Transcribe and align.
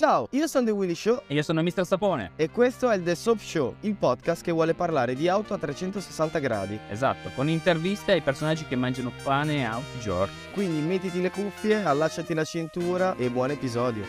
Ciao, 0.00 0.28
io 0.30 0.46
sono 0.46 0.64
The 0.64 0.70
Willy 0.70 0.94
Show 0.94 1.24
E 1.26 1.34
io 1.34 1.42
sono 1.42 1.62
Mr. 1.62 1.84
Sapone. 1.84 2.30
e 2.36 2.48
questo 2.48 2.88
è 2.88 2.96
il 2.96 3.02
The 3.02 3.14
Soap 3.14 3.38
Show, 3.38 3.74
il 3.80 3.96
podcast 3.96 4.42
che 4.42 4.50
vuole 4.50 4.72
parlare 4.72 5.14
di 5.14 5.28
auto 5.28 5.52
a 5.52 5.58
360 5.58 6.38
gradi. 6.38 6.80
Esatto, 6.88 7.28
con 7.34 7.50
interviste 7.50 8.12
ai 8.12 8.22
personaggi 8.22 8.64
che 8.64 8.76
mangiano 8.76 9.12
pane 9.22 9.68
a 9.68 9.74
tutti 9.74 9.98
i 9.98 10.00
giorni. 10.00 10.34
Quindi 10.54 10.80
mettiti 10.80 11.20
le 11.20 11.30
cuffie, 11.30 11.84
allacciati 11.84 12.32
la 12.32 12.44
cintura 12.44 13.14
e 13.16 13.28
buon 13.28 13.50
episodio. 13.50 14.06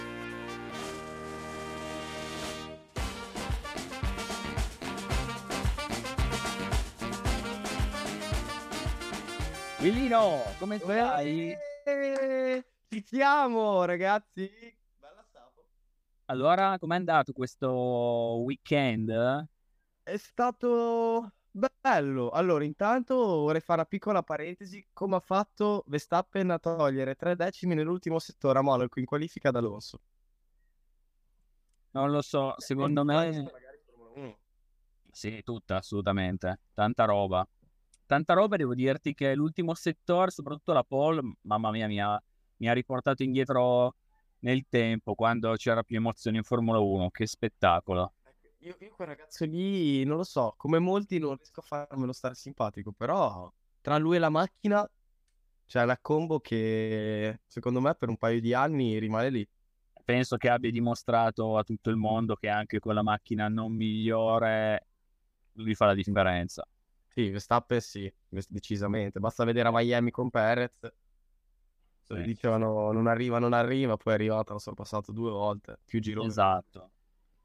Willino, 9.82 10.42
come 10.58 10.78
stai? 10.78 11.54
Ci 12.88 13.04
siamo, 13.06 13.84
ragazzi. 13.84 14.80
Allora, 16.32 16.80
com'è 16.80 16.96
andato 16.96 17.34
questo 17.34 17.70
weekend? 18.46 19.12
È 20.02 20.16
stato 20.16 21.34
bello. 21.52 22.30
Allora, 22.30 22.64
intanto 22.64 23.16
vorrei 23.16 23.60
fare 23.60 23.82
una 23.82 23.90
piccola 23.90 24.24
parentesi. 24.24 24.88
Come 24.94 25.18
ha 25.18 25.20
fatto 25.20 25.84
Verstappen 25.88 26.52
a 26.52 26.58
togliere 26.58 27.16
tre 27.16 27.36
decimi 27.36 27.76
nell'ultimo 27.76 28.18
settore 28.18 28.60
a 28.60 28.62
Monaco 28.62 29.00
in 29.00 29.06
qualifica 29.06 29.50
ad 29.50 29.58
Alonso? 29.58 30.00
Non 31.92 32.12
lo 32.12 32.22
so, 32.22 32.54
secondo 32.60 33.04
me... 33.04 33.14
Magari 33.14 33.82
Formula 33.84 34.12
1. 34.16 34.38
Sì, 35.12 35.44
tutta, 35.44 35.76
assolutamente. 35.76 36.62
Tanta 36.74 37.04
roba. 37.04 37.46
Tanta 38.06 38.34
roba, 38.34 38.56
devo 38.56 38.74
dirti 38.74 39.14
che 39.14 39.36
l'ultimo 39.36 39.74
settore, 39.74 40.32
soprattutto 40.32 40.72
la 40.72 40.86
pole, 40.86 41.20
mamma 41.42 41.72
mia, 41.72 41.88
mi 41.88 42.00
ha, 42.02 42.24
mi 42.56 42.70
ha 42.70 42.74
riportato 42.74 43.22
indietro 43.22 43.96
nel 44.42 44.66
tempo, 44.70 45.16
quando 45.16 45.54
c'era 45.56 45.84
più 45.84 45.98
emozione 45.98 46.38
in 46.38 46.44
Formula 46.44 46.80
1. 46.80 47.10
Che 47.10 47.26
spettacolo. 47.26 48.14
Io, 48.60 48.76
io 48.80 48.92
quel 48.92 49.08
ragazzo 49.08 49.44
lì, 49.46 50.04
non 50.04 50.18
lo 50.18 50.24
so, 50.24 50.54
come 50.56 50.78
molti 50.78 51.18
non 51.18 51.36
riesco 51.36 51.62
a 51.62 51.64
farmelo 51.64 52.14
stare 52.14 52.36
simpatico, 52.36 52.92
però 52.92 53.52
tra 53.82 53.98
lui 53.98 54.18
e 54.18 54.20
la 54.20 54.30
macchina 54.30 54.88
c'è 55.66 55.82
una 55.82 55.98
combo 56.00 56.40
che 56.40 57.40
secondo 57.48 57.82
me 57.82 57.96
per 57.96 58.10
un 58.10 58.18
paio 58.18 58.40
di 58.40 58.54
anni 58.54 59.00
rimane 59.00 59.30
lì. 59.30 59.48
Penso 60.04 60.38
che 60.38 60.50
abbia 60.50 60.70
dimostrato 60.70 61.58
a 61.58 61.64
tutto 61.64 61.90
il 61.90 61.96
mondo 61.96 62.36
che 62.36 62.50
anche 62.50 62.80
con 62.80 62.94
la 62.94 63.02
macchina 63.02 63.48
non 63.48 63.74
migliore 63.74 64.88
lui 65.54 65.74
fa 65.74 65.86
la 65.86 65.94
differenza. 65.94 66.68
Sì, 67.08 67.30
Verstappen 67.30 67.82
sì, 67.82 68.14
decisamente. 68.28 69.20
Basta 69.20 69.44
vedere 69.44 69.70
a 69.70 69.72
Miami 69.72 70.12
con 70.12 70.30
Perez. 70.30 70.78
Sì. 72.16 72.22
Dicevano 72.24 72.92
non 72.92 73.08
arriva, 73.08 73.40
non 73.40 73.54
arriva, 73.54 73.98
poi 73.98 74.14
è 74.14 74.16
arrivato, 74.16 74.54
l'ho 74.54 74.60
sorpassato 74.60 75.12
due 75.12 75.32
volte, 75.32 75.78
più 75.86 76.00
gironi. 76.00 76.28
Esatto. 76.28 76.92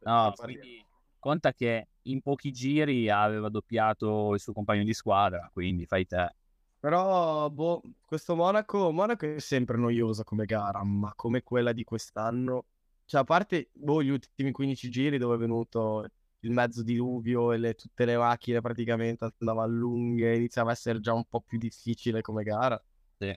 No, 0.00 0.32
quindi 0.36 0.84
conta 1.18 1.52
che 1.52 1.88
in 2.02 2.20
pochi 2.22 2.52
giri 2.52 3.08
aveva 3.10 3.48
doppiato 3.48 4.34
il 4.34 4.40
suo 4.40 4.52
compagno 4.52 4.84
di 4.84 4.94
squadra, 4.94 5.48
quindi 5.52 5.86
fai 5.86 6.06
te. 6.06 6.34
Però, 6.78 7.50
boh, 7.50 7.80
questo 8.04 8.36
Monaco, 8.36 8.92
Monaco 8.92 9.26
è 9.26 9.40
sempre 9.40 9.76
noiosa 9.76 10.22
come 10.22 10.44
gara, 10.44 10.84
ma 10.84 11.12
come 11.16 11.42
quella 11.42 11.72
di 11.72 11.82
quest'anno. 11.82 12.66
Cioè, 13.04 13.22
a 13.22 13.24
parte, 13.24 13.70
boh, 13.72 14.02
gli 14.02 14.08
ultimi 14.10 14.52
15 14.52 14.88
giri 14.88 15.18
dove 15.18 15.34
è 15.34 15.38
venuto 15.38 16.06
il 16.40 16.50
mezzo 16.52 16.82
diluvio 16.84 17.52
e 17.52 17.56
le- 17.58 17.74
tutte 17.74 18.04
le 18.04 18.16
macchine 18.16 18.60
praticamente 18.60 19.32
andavano 19.38 19.72
lunghe, 19.72 20.36
iniziava 20.36 20.70
a 20.70 20.72
essere 20.72 21.00
già 21.00 21.12
un 21.12 21.24
po' 21.24 21.40
più 21.40 21.58
difficile 21.58 22.20
come 22.20 22.44
gara. 22.44 22.80
Sì. 23.18 23.36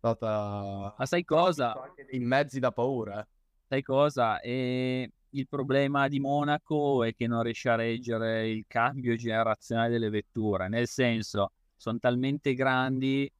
Stata... 0.00 0.94
Ma 0.96 1.04
sai 1.04 1.24
cosa? 1.24 1.74
Dei 2.08 2.20
mezzi 2.20 2.58
da 2.58 2.72
paura, 2.72 3.20
eh. 3.20 3.26
Sai 3.68 3.82
cosa? 3.82 4.40
E 4.40 5.12
il 5.28 5.46
problema 5.46 6.08
di 6.08 6.20
Monaco 6.20 7.04
è 7.04 7.14
che 7.14 7.26
non 7.26 7.42
riesce 7.42 7.68
a 7.68 7.74
reggere 7.74 8.48
il 8.48 8.64
cambio 8.66 9.14
generazionale 9.14 9.90
delle 9.90 10.08
vetture, 10.08 10.68
nel 10.68 10.88
senso, 10.88 11.52
sono 11.76 11.98
talmente 11.98 12.54
grandi 12.54 13.30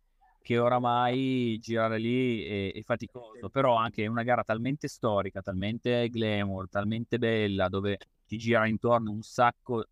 che 0.42 0.58
oramai 0.58 1.58
girare 1.60 1.98
lì 1.98 2.44
è, 2.44 2.72
è 2.74 2.82
faticoso, 2.82 3.48
però 3.48 3.76
anche 3.76 4.06
una 4.06 4.22
gara 4.22 4.44
talmente 4.44 4.86
storica, 4.86 5.40
talmente 5.40 6.10
glamour, 6.10 6.68
talmente 6.68 7.18
bella, 7.18 7.68
dove 7.70 7.96
ti 8.26 8.36
gira 8.36 8.66
intorno 8.66 9.10
un 9.10 9.22
sacco 9.22 9.86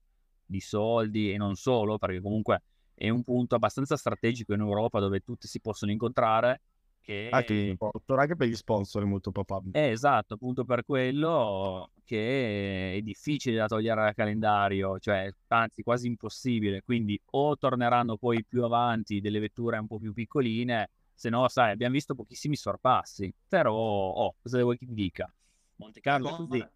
di 0.44 0.60
soldi 0.60 1.32
e 1.32 1.38
non 1.38 1.54
solo, 1.54 1.96
perché 1.96 2.20
comunque 2.20 2.62
è 2.98 3.08
un 3.08 3.22
punto 3.22 3.54
abbastanza 3.54 3.96
strategico 3.96 4.52
in 4.52 4.60
Europa 4.60 4.98
dove 4.98 5.20
tutti 5.20 5.46
si 5.46 5.60
possono 5.60 5.92
incontrare. 5.92 6.60
Che 7.00 7.28
Anche, 7.30 7.74
anche 8.06 8.36
per 8.36 8.48
gli 8.48 8.54
sponsor 8.54 9.02
è 9.02 9.06
molto 9.06 9.30
probabile. 9.30 9.82
eh, 9.82 9.92
esatto, 9.92 10.34
appunto 10.34 10.64
per 10.64 10.84
quello 10.84 11.90
che 12.04 12.96
è 12.96 13.00
difficile 13.00 13.56
da 13.56 13.66
togliere 13.66 14.02
dal 14.02 14.14
calendario, 14.14 14.98
cioè 14.98 15.32
anzi 15.46 15.82
quasi 15.82 16.06
impossibile, 16.06 16.82
quindi 16.82 17.18
o 17.30 17.56
torneranno 17.56 18.18
poi 18.18 18.44
più 18.44 18.62
avanti 18.62 19.22
delle 19.22 19.38
vetture 19.38 19.78
un 19.78 19.86
po' 19.86 19.98
più 19.98 20.12
piccoline, 20.12 20.90
se 21.14 21.30
no, 21.30 21.48
sai, 21.48 21.72
abbiamo 21.72 21.94
visto 21.94 22.14
pochissimi 22.14 22.56
sorpassi, 22.56 23.32
però, 23.48 23.72
oh, 23.72 24.34
cosa 24.42 24.60
vuoi 24.60 24.76
che 24.76 24.84
ti 24.84 24.94
dica? 24.94 25.32
Monte 25.76 26.00
Carlo 26.00 26.36
così. 26.36 26.58
Eh. 26.58 26.70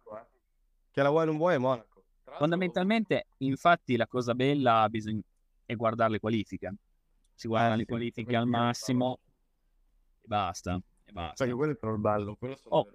Che 0.89 1.01
la 1.01 1.09
vuoi 1.09 1.23
o 1.23 1.25
non 1.25 1.37
vuoi 1.37 1.55
è 1.55 1.57
Monaco. 1.59 2.03
Fondamentalmente, 2.37 3.27
infatti, 3.39 3.95
la 3.97 4.07
cosa 4.07 4.33
bella 4.33 4.87
bisogna... 4.89 5.21
è 5.65 5.75
guardare 5.75 6.11
le 6.11 6.19
qualifiche. 6.19 6.73
Si 7.33 7.47
guardano 7.47 7.73
Eh, 7.73 7.77
le 7.77 7.83
sì, 7.83 7.89
qualifiche 7.89 8.35
al 8.35 8.47
massimo 8.47 9.19
e 10.21 10.27
basta, 10.27 10.79
e 11.05 11.11
basta. 11.11 11.45
Che 11.45 11.51
quello 11.53 11.73
è 11.73 11.75
però 11.75 11.93
il 11.93 11.99
bello. 11.99 12.37
Oh. 12.69 12.87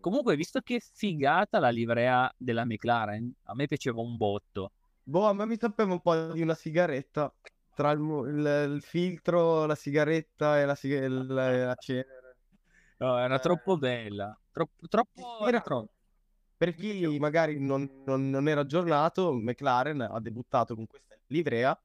Comunque, 0.00 0.34
visto 0.36 0.60
che 0.60 0.80
figata 0.80 1.58
la 1.58 1.68
livrea 1.70 2.32
della 2.36 2.64
McLaren, 2.64 3.32
a 3.44 3.54
me 3.54 3.66
piaceva 3.66 4.00
un 4.00 4.16
botto. 4.16 4.72
Boh, 5.04 5.26
a 5.28 5.32
me 5.32 5.46
mi 5.46 5.56
sapeva 5.58 5.92
un 5.92 6.00
po' 6.00 6.32
di 6.32 6.40
una 6.42 6.54
sigaretta. 6.54 7.32
Tra 7.74 7.90
il, 7.92 8.00
il- 8.00 8.72
il 8.74 8.82
filtro, 8.82 9.64
la 9.64 9.74
sigaretta 9.74 10.60
e 10.60 10.64
la, 10.64 10.74
siga- 10.74 11.04
il- 11.04 11.26
la 11.26 11.74
cenere. 11.78 12.36
No, 12.98 13.18
era 13.18 13.36
Eh. 13.36 13.40
troppo 13.40 13.76
bella. 13.78 14.38
Troppo, 14.52 14.86
troppo, 14.88 15.46
Era- 15.46 15.60
troppo. 15.60 15.92
Per 16.56 16.74
chi 16.74 17.18
magari 17.18 17.58
non, 17.58 18.02
non- 18.06 18.28
non 18.30 18.48
era 18.48 18.60
aggiornato, 18.60 19.32
McLaren 19.32 20.00
ha 20.02 20.20
debuttato 20.20 20.74
con 20.76 20.86
questa 20.86 21.16
livrea 21.28 21.76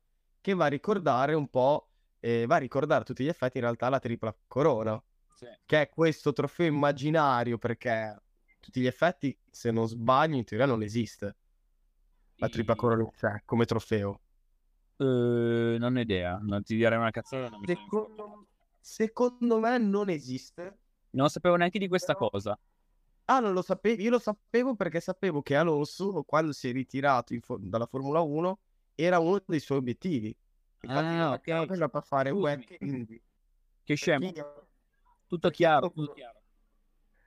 che 0.48 0.54
va 0.54 0.64
a 0.64 0.70
ricordare 0.70 1.34
un 1.34 1.50
po', 1.50 1.90
eh, 2.22 2.46
va 2.46 2.56
a 2.56 2.60
ricordare 2.60 3.02
a 3.02 3.04
tutti 3.04 3.22
gli 3.22 3.28
effetti 3.28 3.58
in 3.58 3.64
realtà 3.64 3.90
la 3.90 4.00
tripla 4.00 4.34
corona. 4.48 5.02
Sì. 5.38 5.46
che 5.68 5.82
è 5.82 5.90
questo 5.90 6.34
trofeo 6.34 6.66
immaginario 6.66 7.60
perché 7.60 7.92
a 7.92 8.20
tutti 8.60 8.82
gli 8.82 8.88
effetti, 8.88 9.38
se 9.52 9.70
non 9.70 9.88
sbaglio, 9.88 10.36
in 10.36 10.44
teoria 10.46 10.66
non 10.66 10.82
esiste 10.82 11.36
la 12.38 12.50
tripla 12.50 12.76
corona 12.76 13.08
cioè, 13.16 13.42
come 13.46 13.66
trofeo. 13.66 14.20
Eh, 14.96 15.76
non 15.78 15.96
ho 15.96 16.00
idea, 16.00 16.40
non 16.42 16.64
ti 16.64 16.76
direi 16.76 16.98
una 16.98 17.12
cazzata. 17.12 17.52
Secondo, 17.66 18.48
secondo 18.80 19.60
me 19.60 19.78
non 19.78 20.10
esiste. 20.10 20.80
Non 21.12 21.30
sapevo 21.30 21.56
neanche 21.56 21.78
di 21.78 21.88
questa 21.88 22.14
Però- 22.14 22.30
cosa. 22.30 22.58
Ah, 23.26 23.40
non 23.40 23.54
lo 23.54 23.62
sapevo, 23.62 24.02
io 24.02 24.10
lo 24.10 24.20
sapevo 24.20 24.76
perché 24.76 25.02
sapevo 25.02 25.42
che 25.44 25.56
Alonso, 25.56 26.24
quando 26.24 26.52
si 26.52 26.70
è 26.70 26.72
ritirato 26.72 27.36
fo- 27.42 27.60
dalla 27.60 27.86
Formula 27.86 28.22
1, 28.22 28.60
era 29.00 29.20
uno 29.20 29.42
dei 29.46 29.60
suoi 29.60 29.78
obiettivi. 29.78 30.36
Infatti, 30.82 31.06
Ah, 31.16 31.32
ok. 31.34 31.48
era 31.72 31.90
per 31.90 32.04
fare 32.04 32.30
web, 32.32 32.64
Che 33.84 33.96
scemo. 33.96 34.26
perché- 34.32 34.66
Tutto 35.28 35.50
chiaro, 35.50 35.92
tutto 35.92 36.14
chiaro. 36.14 36.42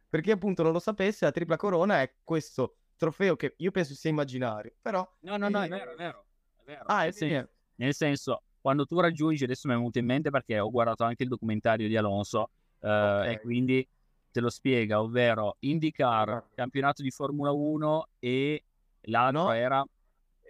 Per 0.08 0.20
chi 0.22 0.30
appunto 0.30 0.62
non 0.62 0.72
lo 0.72 0.78
sapesse, 0.80 1.24
la 1.24 1.30
tripla 1.30 1.56
corona 1.56 2.00
è 2.00 2.14
questo 2.24 2.76
trofeo 2.96 3.36
che 3.36 3.54
io 3.58 3.70
penso 3.70 3.94
sia 3.94 4.10
immaginario, 4.10 4.74
però... 4.80 5.06
No, 5.20 5.36
no, 5.36 5.48
no, 5.48 5.60
è 5.60 5.66
Eh, 5.66 5.68
vero, 5.68 5.92
è 5.92 5.96
vero. 5.96 6.26
È 6.56 6.62
vero. 6.64 6.84
Ah, 6.86 7.02
è 7.02 7.04
nel, 7.04 7.12
senso, 7.14 7.34
vero. 7.34 7.48
nel 7.76 7.94
senso, 7.94 8.42
quando 8.60 8.86
tu 8.86 8.98
raggiungi, 9.00 9.44
adesso 9.44 9.68
mi 9.68 9.74
è 9.74 9.76
venuto 9.76 9.98
in 9.98 10.06
mente 10.06 10.30
perché 10.30 10.58
ho 10.58 10.70
guardato 10.70 11.04
anche 11.04 11.22
il 11.22 11.28
documentario 11.28 11.86
di 11.86 11.96
Alonso 11.96 12.50
eh, 12.80 12.88
Ok. 12.88 13.26
e 13.26 13.40
quindi 13.40 13.88
te 14.30 14.40
lo 14.40 14.48
spiega, 14.50 15.00
ovvero 15.00 15.56
IndyCar, 15.60 16.28
Ah. 16.30 16.48
campionato 16.54 17.02
di 17.02 17.10
Formula 17.10 17.52
1 17.52 18.08
e 18.18 18.64
l'altro 19.02 19.42
No. 19.44 19.52
era... 19.52 19.84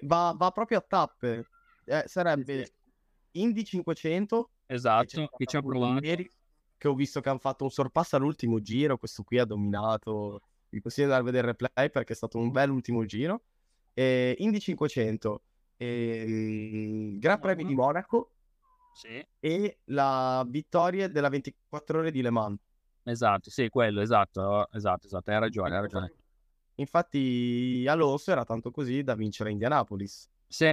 Va, 0.02 0.34
va 0.36 0.50
proprio 0.50 0.78
a 0.78 0.80
tappe. 0.86 1.46
Eh, 1.84 2.04
sarebbe 2.06 2.70
Indy 3.32 3.64
500, 3.64 4.44
che 4.44 4.50
c'è 4.66 4.74
Esatto, 4.74 5.28
che 5.36 5.46
ci 5.46 5.56
ha 5.56 5.62
provato. 5.62 6.04
ieri, 6.04 6.30
che 6.76 6.88
ho 6.88 6.94
visto 6.94 7.20
che 7.20 7.28
hanno 7.28 7.38
fatto 7.38 7.64
un 7.64 7.70
sorpasso 7.70 8.16
all'ultimo 8.16 8.60
giro, 8.60 8.96
questo 8.98 9.22
qui 9.22 9.38
ha 9.38 9.44
dominato. 9.44 10.40
Vi 10.68 10.80
consiglio 10.80 11.08
di 11.08 11.12
andare 11.14 11.28
a 11.28 11.32
vedere 11.32 11.50
il 11.52 11.58
replay 11.58 11.90
perché 11.90 12.12
è 12.12 12.16
stato 12.16 12.38
un 12.38 12.50
bel 12.50 12.70
ultimo 12.70 13.04
giro. 13.04 13.42
E 13.92 14.34
Indy 14.38 14.60
500, 14.60 15.42
e 15.76 17.16
Gran 17.18 17.40
Premio 17.40 17.64
di 17.64 17.74
Monaco 17.74 18.32
Sì, 18.92 19.26
e 19.38 19.80
la 19.86 20.44
vittoria 20.48 21.08
della 21.08 21.28
24 21.28 21.98
ore 22.00 22.10
di 22.10 22.22
Le 22.22 22.30
Mans. 22.30 22.60
esatto, 23.02 23.50
sì, 23.50 23.68
quello, 23.68 24.00
esatto, 24.00 24.70
esatto, 24.72 25.06
esatto, 25.06 25.30
hai 25.30 25.38
ragione, 25.40 25.74
hai 25.74 25.80
ragione. 25.82 26.12
Infatti 26.76 27.84
Alonso 27.88 28.30
era 28.30 28.44
tanto 28.44 28.70
così 28.70 29.02
da 29.02 29.14
vincere 29.14 29.50
Indianapolis, 29.50 30.28
Sì. 30.46 30.64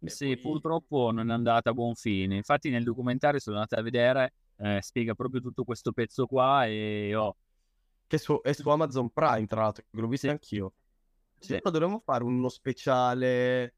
E 0.00 0.10
sì, 0.10 0.26
poi- 0.26 0.38
purtroppo 0.38 1.10
non 1.10 1.30
è 1.30 1.32
andata 1.32 1.70
a 1.70 1.72
buon 1.72 1.94
fine. 1.94 2.36
Infatti 2.36 2.70
nel 2.70 2.84
documentario 2.84 3.40
sono 3.40 3.56
andato 3.56 3.76
a 3.76 3.82
vedere, 3.82 4.32
eh, 4.56 4.80
spiega 4.80 5.14
proprio 5.14 5.40
tutto 5.40 5.64
questo 5.64 5.92
pezzo 5.92 6.26
qua 6.26 6.66
e 6.66 7.14
oh, 7.14 7.36
che 8.06 8.18
su, 8.18 8.40
è 8.42 8.52
su 8.52 8.68
Amazon 8.68 9.10
Prime, 9.10 9.46
tra 9.46 9.62
l'altro, 9.62 9.84
che 9.90 10.00
l'ho 10.00 10.06
visto 10.08 10.26
Sì. 10.26 10.32
anch'io. 10.32 10.72
Sì. 11.38 11.54
Sì. 11.54 11.60
dovremmo 11.62 12.00
fare 12.00 12.24
uno 12.24 12.48
speciale... 12.48 13.74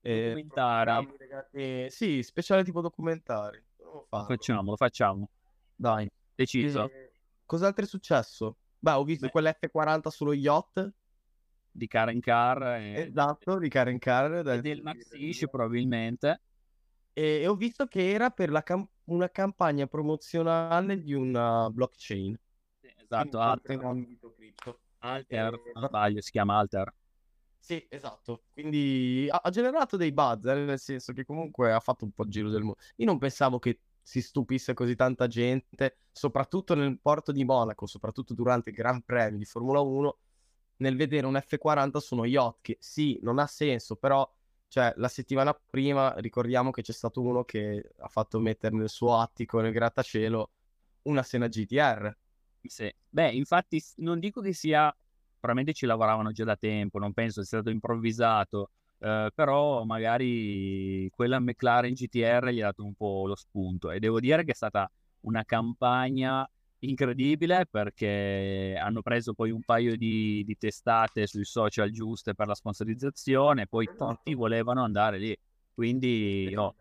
eh, 0.00 0.32
legati- 1.18 1.90
Sì, 1.90 2.22
speciale 2.22 2.62
tipo 2.64 2.80
documentari. 2.80 3.62
Dovremmo 3.76 3.98
Lo 4.00 4.06
farlo. 4.08 4.26
facciamo. 4.76 5.30
Dai. 5.74 6.10
Deciso. 6.34 6.88
Eh, 6.90 7.12
Cos'altro 7.46 7.84
è 7.84 7.88
successo? 7.88 8.56
Beh, 8.84 8.92
ho 8.92 9.04
visto 9.04 9.26
Beh. 9.26 9.32
quell'F40 9.32 10.10
sullo 10.10 10.34
yacht. 10.34 10.92
Di 11.70 11.86
Karen 11.88 12.20
Carr 12.20 12.62
e, 12.62 13.06
Esatto, 13.08 13.58
di 13.58 13.68
Karen 13.70 13.98
Carr. 13.98 14.42
del- 14.42 14.60
del 14.60 14.82
Maxish 14.82 15.48
probabilmente. 15.50 16.42
E, 17.14 17.40
e 17.40 17.46
ho 17.46 17.54
visto 17.54 17.86
che 17.86 18.10
era 18.10 18.28
per 18.30 18.50
la 18.50 18.62
cam- 18.62 18.86
una 19.04 19.30
campagna 19.30 19.86
promozionale 19.86 21.00
di 21.00 21.14
una 21.14 21.68
blockchain. 21.70 22.38
Sì, 22.80 22.92
esatto, 23.02 23.40
Alter. 23.40 23.78
Alter, 24.98 25.54
Eh, 25.54 25.72
sbaglio, 25.86 26.20
si 26.20 26.30
chiama 26.30 26.58
Alter. 26.58 26.92
Sì, 27.58 27.84
esatto. 27.88 28.44
Quindi 28.52 29.26
ha, 29.30 29.40
ha 29.42 29.50
generato 29.50 29.96
dei 29.96 30.12
buzz, 30.12 30.44
eh, 30.44 30.54
nel 30.54 30.78
senso 30.78 31.14
che 31.14 31.24
comunque 31.24 31.72
ha 31.72 31.80
fatto 31.80 32.04
un 32.04 32.12
po' 32.12 32.24
il 32.24 32.30
giro 32.30 32.50
del 32.50 32.62
mondo. 32.62 32.78
Io 32.96 33.06
non 33.06 33.18
pensavo 33.18 33.58
che 33.58 33.80
si 34.04 34.20
stupisse 34.20 34.74
così 34.74 34.94
tanta 34.94 35.26
gente, 35.26 35.96
soprattutto 36.12 36.74
nel 36.74 37.00
porto 37.00 37.32
di 37.32 37.42
Monaco, 37.42 37.86
soprattutto 37.86 38.34
durante 38.34 38.68
il 38.68 38.76
Gran 38.76 39.02
Premio 39.02 39.38
di 39.38 39.46
Formula 39.46 39.80
1, 39.80 40.18
nel 40.76 40.94
vedere 40.94 41.26
un 41.26 41.34
F40 41.34 41.96
su 41.98 42.14
uno 42.14 42.26
yacht, 42.26 42.58
che 42.60 42.76
sì, 42.78 43.18
non 43.22 43.38
ha 43.38 43.46
senso, 43.46 43.96
però 43.96 44.30
cioè, 44.68 44.92
la 44.96 45.08
settimana 45.08 45.54
prima 45.54 46.14
ricordiamo 46.18 46.70
che 46.70 46.82
c'è 46.82 46.92
stato 46.92 47.22
uno 47.22 47.44
che 47.44 47.92
ha 47.96 48.08
fatto 48.08 48.40
mettere 48.40 48.76
nel 48.76 48.88
suo 48.90 49.16
attico, 49.16 49.60
nel 49.60 49.72
grattacielo, 49.72 50.50
una 51.02 51.22
Sena 51.22 51.48
GTR. 51.48 52.14
Sì. 52.60 52.92
Beh, 53.08 53.30
infatti 53.30 53.82
non 53.96 54.18
dico 54.18 54.40
che 54.40 54.52
sia, 54.52 54.94
probabilmente 55.38 55.72
ci 55.78 55.86
lavoravano 55.86 56.30
già 56.32 56.44
da 56.44 56.56
tempo, 56.56 56.98
non 56.98 57.14
penso 57.14 57.42
sia 57.42 57.58
stato 57.58 57.70
improvvisato, 57.70 58.70
eh, 58.98 59.30
però 59.34 59.84
magari 59.84 61.08
quella 61.10 61.38
McLaren 61.38 61.92
GTR 61.92 62.48
gli 62.50 62.60
ha 62.60 62.66
dato 62.66 62.84
un 62.84 62.94
po' 62.94 63.26
lo 63.26 63.34
spunto 63.34 63.90
e 63.90 63.98
devo 63.98 64.20
dire 64.20 64.44
che 64.44 64.52
è 64.52 64.54
stata 64.54 64.90
una 65.20 65.44
campagna 65.44 66.48
incredibile 66.80 67.66
perché 67.66 68.78
hanno 68.78 69.02
preso 69.02 69.32
poi 69.32 69.50
un 69.50 69.62
paio 69.62 69.96
di, 69.96 70.42
di 70.44 70.56
testate 70.56 71.26
sui 71.26 71.44
social 71.44 71.90
giuste 71.90 72.34
per 72.34 72.46
la 72.46 72.54
sponsorizzazione, 72.54 73.66
poi 73.66 73.86
Esatto. 73.86 74.14
tutti 74.14 74.34
volevano 74.34 74.82
andare 74.82 75.18
lì, 75.18 75.36
quindi 75.72 76.52
oh, 76.56 76.74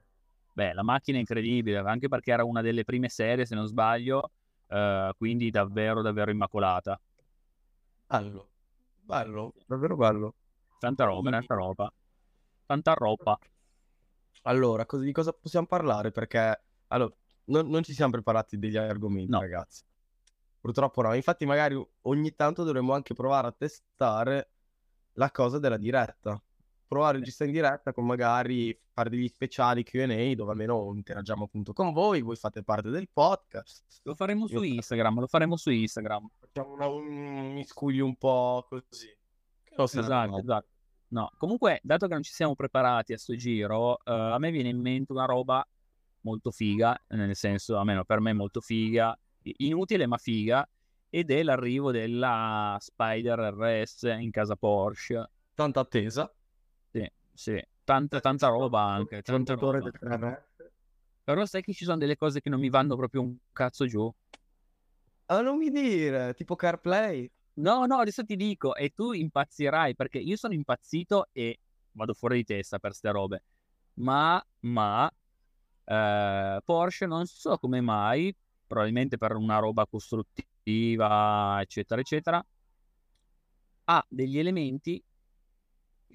beh, 0.53 0.73
la 0.73 0.83
macchina 0.83 1.17
è 1.17 1.19
incredibile, 1.21 1.77
anche 1.77 2.07
perché 2.07 2.31
era 2.31 2.43
una 2.43 2.61
delle 2.61 2.83
prime 2.83 3.09
serie, 3.09 3.45
se 3.45 3.55
non 3.55 3.65
sbaglio, 3.65 4.31
eh, 4.67 5.13
quindi 5.17 5.49
davvero, 5.49 6.01
davvero 6.01 6.31
immacolata. 6.31 6.99
Bello, 8.07 8.49
bello, 9.01 9.53
davvero 9.65 9.95
bello. 9.95 10.35
Tanta 10.79 11.05
roba, 11.05 11.29
tanta 11.31 11.55
roba. 11.55 11.93
Tanta 12.65 12.93
roba. 12.93 13.37
Allora, 14.43 14.85
cosa- 14.85 15.03
di 15.03 15.11
cosa 15.11 15.31
possiamo 15.33 15.65
parlare? 15.67 16.11
Perché 16.11 16.63
allora, 16.87 17.13
non, 17.45 17.67
non 17.69 17.83
ci 17.83 17.93
siamo 17.93 18.11
preparati 18.11 18.57
degli 18.59 18.77
argomenti, 18.77 19.31
No. 19.31 19.39
ragazzi. 19.39 19.83
Purtroppo 20.59 21.01
no. 21.01 21.13
Infatti, 21.13 21.45
magari 21.45 21.81
ogni 22.01 22.35
tanto 22.35 22.63
dovremmo 22.63 22.93
anche 22.93 23.13
provare 23.13 23.47
a 23.47 23.51
testare 23.51 24.51
la 25.13 25.29
cosa 25.31 25.59
della 25.59 25.77
diretta. 25.77 26.41
Provare 26.87 27.17
a 27.17 27.19
registrare 27.19 27.51
in 27.51 27.57
diretta 27.57 27.91
con 27.91 28.05
magari 28.05 28.77
fare 28.91 29.09
degli 29.09 29.27
speciali 29.27 29.83
QA 29.83 30.35
dove 30.35 30.51
almeno 30.51 30.91
interagiamo 30.93 31.45
appunto 31.45 31.73
con 31.73 31.91
voi, 31.91 32.21
voi 32.21 32.35
fate 32.35 32.63
parte 32.63 32.89
del 32.91 33.09
podcast. 33.11 34.01
Lo 34.03 34.13
faremo 34.15 34.45
su 34.47 34.61
Instagram, 34.61 35.19
lo 35.19 35.27
faremo 35.27 35.55
su 35.57 35.71
Instagram. 35.71 36.29
Facciamo 36.39 36.73
una- 36.73 36.87
un 36.87 37.53
miscuglio 37.53 38.05
un 38.05 38.15
po' 38.15 38.65
così. 38.69 39.07
Esatto, 39.75 40.37
esatto. 40.37 40.67
No, 41.13 41.29
comunque, 41.37 41.79
dato 41.83 42.07
che 42.07 42.13
non 42.13 42.23
ci 42.23 42.33
siamo 42.33 42.55
preparati 42.55 43.13
a 43.13 43.19
sto 43.19 43.35
giro, 43.35 43.99
eh, 43.99 44.11
a 44.11 44.39
me 44.39 44.49
viene 44.49 44.69
in 44.69 44.81
mente 44.81 45.11
una 45.11 45.25
roba 45.25 45.63
molto 46.21 46.49
figa, 46.49 46.99
nel 47.09 47.35
senso, 47.35 47.77
almeno 47.77 48.03
per 48.03 48.19
me 48.19 48.33
molto 48.33 48.61
figa, 48.61 49.15
inutile 49.57 50.07
ma 50.07 50.17
figa, 50.17 50.67
ed 51.11 51.29
è 51.29 51.43
l'arrivo 51.43 51.91
della 51.91 52.77
Spider 52.79 53.37
RS 53.37 54.15
in 54.17 54.31
casa 54.31 54.55
Porsche. 54.55 55.29
Tanta 55.53 55.81
attesa. 55.81 56.33
Sì, 56.89 57.07
sì, 57.31 57.63
tanta, 57.83 58.19
tanta 58.19 58.47
roba 58.47 58.81
anche, 58.81 59.21
tanta 59.21 59.53
roba. 59.53 59.77
del 59.81 59.93
3RS. 59.99 60.71
Però 61.25 61.45
sai 61.45 61.61
che 61.61 61.73
ci 61.73 61.85
sono 61.85 61.97
delle 61.97 62.17
cose 62.17 62.41
che 62.41 62.49
non 62.49 62.59
mi 62.59 62.69
vanno 62.69 62.95
proprio 62.95 63.21
un 63.21 63.37
cazzo 63.51 63.85
giù. 63.85 64.11
Ah, 65.27 65.41
non 65.41 65.57
mi 65.57 65.69
dire, 65.69 66.33
tipo 66.33 66.55
CarPlay. 66.55 67.31
No, 67.55 67.85
no, 67.85 67.97
adesso 67.99 68.23
ti 68.25 68.35
dico, 68.35 68.75
e 68.75 68.89
tu 68.89 69.11
impazzirai 69.11 69.95
perché 69.95 70.17
io 70.17 70.35
sono 70.35 70.53
impazzito 70.53 71.27
e 71.31 71.59
vado 71.91 72.13
fuori 72.13 72.37
di 72.37 72.43
testa 72.45 72.79
per 72.79 72.93
ste 72.93 73.11
robe. 73.11 73.43
Ma, 73.95 74.43
ma, 74.61 75.11
eh, 75.85 76.61
Porsche 76.63 77.05
non 77.05 77.25
so 77.27 77.57
come 77.57 77.79
mai, 77.81 78.35
probabilmente 78.65 79.17
per 79.17 79.35
una 79.35 79.59
roba 79.59 79.85
costruttiva, 79.85 81.59
eccetera, 81.61 82.01
eccetera, 82.01 82.43
ha 83.85 84.05
degli 84.07 84.39
elementi 84.39 85.03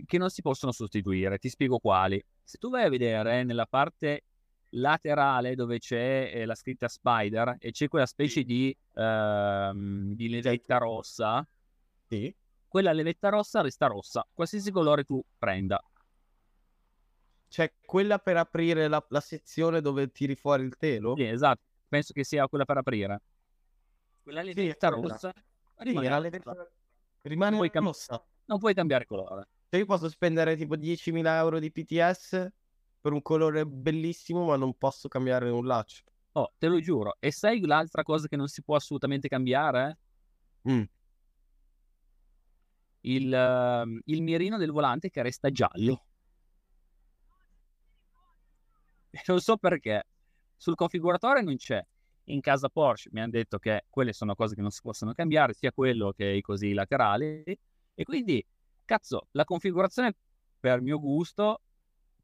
che 0.06 0.18
non 0.18 0.30
si 0.30 0.42
possono 0.42 0.72
sostituire. 0.72 1.38
Ti 1.38 1.48
spiego 1.48 1.78
quali. 1.78 2.22
Se 2.42 2.58
tu 2.58 2.70
vai 2.70 2.84
a 2.84 2.88
vedere 2.88 3.44
nella 3.44 3.66
parte 3.66 4.22
laterale 4.70 5.54
dove 5.54 5.78
c'è 5.78 6.30
eh, 6.34 6.44
la 6.44 6.54
scritta 6.54 6.88
Spider 6.88 7.56
e 7.58 7.70
c'è 7.70 7.88
quella 7.88 8.06
specie 8.06 8.40
Sì. 8.40 8.44
di, 8.44 8.76
ehm, 8.94 10.14
di 10.14 10.28
levetta 10.28 10.78
rossa, 10.78 11.46
Sì. 12.08 12.34
quella 12.66 12.92
levetta 12.92 13.28
rossa 13.30 13.60
resta 13.62 13.86
rossa, 13.86 14.26
qualsiasi 14.32 14.70
colore 14.70 15.04
tu 15.04 15.22
prenda. 15.38 15.82
C'è 17.48 17.72
quella 17.80 18.18
per 18.18 18.36
aprire 18.36 18.88
la, 18.88 19.04
la 19.08 19.20
sezione 19.20 19.80
dove 19.80 20.10
tiri 20.10 20.34
fuori 20.34 20.64
il 20.64 20.76
telo? 20.76 21.14
Sì, 21.16 21.24
esatto, 21.24 21.62
penso 21.88 22.12
che 22.12 22.22
sia 22.24 22.46
quella 22.46 22.64
per 22.66 22.76
aprire. 22.76 23.22
Quella 24.22 24.42
Sì, 24.42 24.52
levetta 24.54 24.90
quella. 24.90 25.14
rossa 25.14 25.32
Sì, 25.34 25.84
rimane 25.84 26.08
rossa. 26.08 26.20
levetta- 26.20 26.70
rimane 27.22 27.70
cam- 27.70 27.84
rossa. 27.86 28.26
non 28.44 28.58
puoi 28.58 28.74
cambiare 28.74 29.06
colore. 29.06 29.48
Cioè, 29.70 29.80
io 29.80 29.86
posso 29.86 30.08
spendere 30.10 30.56
tipo 30.56 30.76
10.000 30.76 31.38
euro 31.38 31.58
di 31.58 31.70
PTS 31.72 32.48
per 33.00 33.12
un 33.12 33.22
colore 33.22 33.64
bellissimo, 33.64 34.44
ma 34.44 34.56
non 34.56 34.76
posso 34.76 35.08
cambiare 35.08 35.48
un 35.50 35.66
laccio. 35.66 36.02
Oh, 36.32 36.52
te 36.58 36.68
lo 36.68 36.80
giuro. 36.80 37.16
E 37.18 37.32
sai 37.32 37.60
l'altra 37.60 38.02
cosa 38.02 38.28
che 38.28 38.36
non 38.36 38.48
si 38.48 38.62
può 38.62 38.76
assolutamente 38.76 39.28
cambiare? 39.28 39.98
Mm. 40.68 40.82
Il, 43.00 43.32
ehm, 43.32 44.00
il 44.04 44.22
mirino 44.22 44.56
del 44.58 44.70
volante 44.70 45.10
che 45.10 45.22
resta 45.22 45.50
giallo. 45.50 46.04
Non 49.26 49.40
so 49.40 49.56
perché. 49.56 50.04
Sul 50.56 50.74
configuratore 50.74 51.40
non 51.42 51.56
c'è. 51.56 51.82
In 52.24 52.40
casa 52.40 52.68
Porsche 52.68 53.08
mi 53.12 53.20
hanno 53.20 53.30
detto 53.30 53.58
che 53.58 53.86
quelle 53.88 54.12
sono 54.12 54.34
cose 54.34 54.54
che 54.54 54.60
non 54.60 54.70
si 54.70 54.80
possono 54.82 55.12
cambiare, 55.12 55.54
sia 55.54 55.72
quello 55.72 56.12
che 56.12 56.26
i 56.26 56.40
così 56.42 56.72
laterali. 56.74 57.42
E 57.94 58.04
quindi, 58.04 58.44
cazzo, 58.84 59.28
la 59.32 59.44
configurazione 59.44 60.14
per 60.60 60.82
mio 60.82 61.00
gusto 61.00 61.62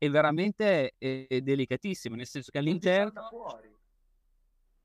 è 0.04 0.10
veramente 0.10 0.94
eh, 0.98 1.40
delicatissima, 1.42 2.16
nel 2.16 2.26
senso 2.26 2.50
che 2.50 2.58
all'interno... 2.58 3.28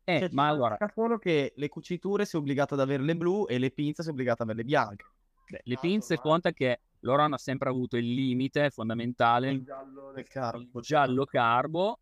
Eh, 0.03 0.19
Cioè, 0.19 0.29
ci 0.29 0.33
ma 0.35 0.47
allora, 0.47 0.77
solo 0.93 1.17
che 1.19 1.53
le 1.55 1.67
cuciture 1.67 2.25
sei 2.25 2.39
obbligato 2.39 2.73
ad 2.73 2.79
averle 2.79 3.15
blu 3.15 3.45
e 3.47 3.59
le 3.59 3.69
pinze 3.69 4.01
sei 4.01 4.11
obbligato 4.11 4.41
ad 4.41 4.49
averle 4.49 4.63
bianche. 4.63 5.05
beh, 5.47 5.61
le 5.63 5.75
Ah, 5.75 5.79
pinze 5.79 6.13
ormai. 6.13 6.31
conta 6.31 6.51
che 6.51 6.79
loro 7.01 7.21
hanno 7.21 7.37
sempre 7.37 7.69
avuto 7.69 7.95
il 7.95 8.11
limite 8.11 8.71
fondamentale 8.71 9.51
Il 9.51 9.63
giallo 9.63 10.11
del 10.11 10.27
carbo. 10.27 10.79
giallo 10.79 11.25
carbo 11.25 11.99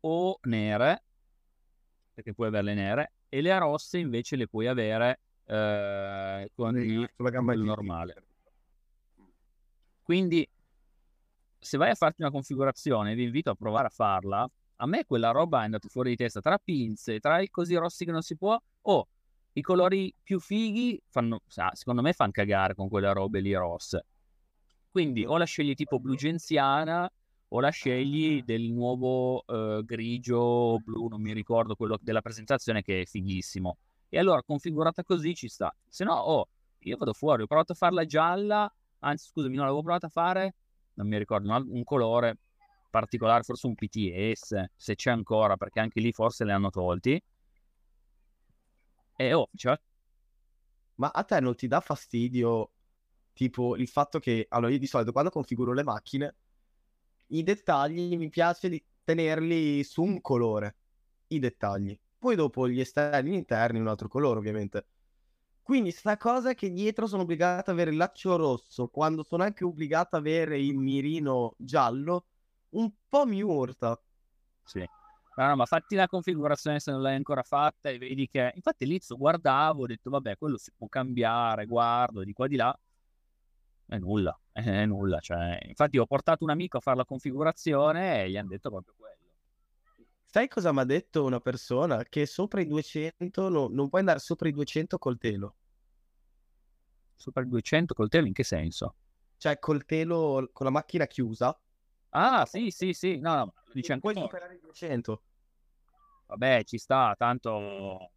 o 0.00 0.38
nere, 0.42 1.02
perché 2.14 2.32
puoi 2.32 2.46
averle 2.48 2.74
nere, 2.74 3.12
e 3.28 3.40
le 3.40 3.58
rosse 3.58 3.98
invece 3.98 4.36
le 4.36 4.46
puoi 4.46 4.68
avere 4.68 5.18
eh, 5.46 6.50
con 6.54 6.76
il 6.78 7.08
normale. 7.56 8.24
Quindi, 10.02 10.48
se 11.62 11.76
vai 11.78 11.90
a 11.90 11.94
farti 11.94 12.22
una 12.22 12.30
configurazione, 12.32 13.14
vi 13.14 13.22
invito 13.22 13.50
a 13.50 13.54
provare 13.54 13.86
a 13.86 13.90
farla. 13.90 14.48
A 14.76 14.86
me 14.86 15.04
quella 15.04 15.30
roba 15.30 15.60
è 15.60 15.64
andata 15.64 15.86
fuori 15.88 16.10
di 16.10 16.16
testa 16.16 16.40
tra 16.40 16.58
pinze, 16.58 17.20
tra 17.20 17.40
i 17.40 17.48
così 17.50 17.76
rossi 17.76 18.04
che 18.04 18.10
non 18.10 18.22
si 18.22 18.36
può, 18.36 18.60
o 18.82 19.08
i 19.52 19.60
colori 19.60 20.12
più 20.22 20.40
fighi 20.40 21.00
fanno, 21.08 21.42
sa, 21.46 21.70
secondo 21.74 22.02
me 22.02 22.12
fanno 22.12 22.32
cagare 22.32 22.74
con 22.74 22.88
quelle 22.88 23.12
robe 23.12 23.40
lì 23.40 23.54
rosse. 23.54 24.06
Quindi 24.90 25.24
o 25.24 25.36
la 25.38 25.44
scegli 25.44 25.74
tipo 25.74 26.00
blu 26.00 26.16
genziana 26.16 27.10
o 27.48 27.60
la 27.60 27.70
scegli 27.70 28.42
del 28.42 28.70
nuovo 28.72 29.44
eh, 29.46 29.82
grigio 29.84 30.78
blu, 30.82 31.06
non 31.06 31.20
mi 31.20 31.32
ricordo 31.32 31.76
quello 31.76 31.96
della 32.00 32.20
presentazione 32.20 32.82
che 32.82 33.02
è 33.02 33.04
fighissimo. 33.04 33.76
E 34.08 34.18
allora 34.18 34.42
configurata 34.42 35.04
così 35.04 35.34
ci 35.34 35.48
sta. 35.48 35.72
Se 35.88 36.02
no, 36.02 36.14
oh, 36.14 36.48
io 36.80 36.96
vado 36.96 37.12
fuori, 37.12 37.42
ho 37.42 37.46
provato 37.46 37.72
a 37.72 37.76
farla 37.76 38.04
gialla, 38.04 38.70
anzi 39.00 39.28
scusami, 39.28 39.54
non 39.54 39.66
l'avevo 39.66 39.82
provata 39.82 40.06
a 40.06 40.10
fare, 40.10 40.54
non 40.94 41.08
mi 41.08 41.18
ricordo, 41.18 41.50
un, 41.50 41.84
colore 41.84 42.38
particolare, 42.90 43.42
forse 43.42 43.66
un 43.66 43.74
PTS, 43.74 44.64
se 44.76 44.94
c'è 44.94 45.10
ancora, 45.10 45.56
perché 45.56 45.80
anche 45.80 46.00
lì 46.00 46.12
forse 46.12 46.44
le 46.44 46.52
hanno 46.52 46.70
tolti. 46.70 47.22
E 49.16 49.32
oh, 49.34 49.48
faceva 49.50 49.80
ma 50.96 51.10
a 51.12 51.24
te 51.24 51.40
non 51.40 51.56
ti 51.56 51.66
dà 51.66 51.80
fastidio 51.80 52.70
tipo 53.32 53.76
il 53.76 53.88
fatto 53.88 54.18
che, 54.18 54.46
allora 54.48 54.70
io 54.72 54.78
di 54.78 54.86
solito 54.86 55.12
quando 55.12 55.30
configuro 55.30 55.72
le 55.72 55.82
macchine, 55.82 56.36
i 57.28 57.42
dettagli 57.42 58.16
mi 58.16 58.28
piace 58.28 58.84
tenerli 59.02 59.82
su 59.84 60.02
un 60.02 60.20
colore, 60.20 60.76
i 61.28 61.38
dettagli. 61.38 61.98
Poi 62.18 62.36
dopo 62.36 62.68
gli 62.68 62.78
esterni 62.78 63.30
e 63.30 63.32
gli 63.32 63.36
interni 63.36 63.80
un 63.80 63.88
altro 63.88 64.06
colore 64.06 64.38
ovviamente. 64.38 64.86
Quindi 65.62 65.92
sta 65.92 66.16
cosa 66.16 66.54
che 66.54 66.70
dietro 66.70 67.06
sono 67.06 67.22
obbligato 67.22 67.70
ad 67.70 67.76
avere 67.76 67.92
il 67.92 67.96
laccio 67.96 68.36
rosso, 68.36 68.88
quando 68.88 69.22
sono 69.22 69.44
anche 69.44 69.64
obbligato 69.64 70.16
ad 70.16 70.22
avere 70.22 70.58
il 70.58 70.76
mirino 70.76 71.54
giallo, 71.56 72.26
un 72.70 72.90
po' 73.08 73.24
mi 73.26 73.42
urta. 73.42 73.98
Sì. 74.64 74.84
Ma 75.34 75.48
no, 75.48 75.56
ma 75.56 75.64
fatti 75.64 75.94
la 75.94 76.08
configurazione 76.08 76.78
se 76.78 76.90
non 76.90 77.00
l'hai 77.00 77.14
ancora 77.14 77.42
fatta 77.42 77.88
e 77.88 77.96
vedi 77.98 78.28
che... 78.28 78.52
Infatti 78.54 78.84
all'inizio 78.84 79.16
guardavo, 79.16 79.82
ho 79.82 79.86
detto 79.86 80.10
vabbè, 80.10 80.36
quello 80.36 80.58
si 80.58 80.72
può 80.76 80.88
cambiare, 80.88 81.64
guardo 81.66 82.22
di 82.22 82.32
qua 82.32 82.46
di 82.48 82.56
là. 82.56 82.78
È 83.86 83.98
nulla, 83.98 84.38
è 84.52 84.60
nulla. 84.84 85.20
Cioè... 85.20 85.58
Infatti 85.68 85.96
ho 85.96 86.06
portato 86.06 86.44
un 86.44 86.50
amico 86.50 86.78
a 86.78 86.80
fare 86.80 86.98
la 86.98 87.04
configurazione 87.04 88.24
e 88.24 88.30
gli 88.30 88.36
hanno 88.36 88.48
detto 88.48 88.68
proprio 88.68 88.94
quello. 88.96 89.11
Sai 90.32 90.48
cosa 90.48 90.72
mi 90.72 90.80
ha 90.80 90.84
detto 90.84 91.24
una 91.24 91.40
persona? 91.40 92.04
Che 92.04 92.24
sopra 92.24 92.62
i 92.62 92.66
200 92.66 93.50
no, 93.50 93.68
non 93.70 93.90
puoi 93.90 94.00
andare 94.00 94.18
sopra 94.18 94.48
i 94.48 94.52
200 94.52 94.96
col 94.96 95.18
telo. 95.18 95.56
Sopra 97.14 97.42
i 97.42 97.48
200 97.48 97.92
col 97.92 98.08
telo 98.08 98.26
in 98.28 98.32
che 98.32 98.42
senso? 98.42 98.94
Cioè 99.36 99.58
col 99.58 99.84
telo 99.84 100.48
con 100.54 100.64
la 100.64 100.72
macchina 100.72 101.06
chiusa. 101.06 101.54
Ah, 102.08 102.46
sì, 102.46 102.70
sì, 102.70 102.94
sì. 102.94 103.18
No, 103.18 103.34
no, 103.34 103.54
dice 103.74 103.98
puoi 103.98 104.14
ancora. 104.14 104.30
superare 104.30 104.54
i 104.54 104.60
200. 104.60 105.22
Vabbè, 106.28 106.64
ci 106.64 106.78
sta, 106.78 107.14
tanto... 107.18 108.10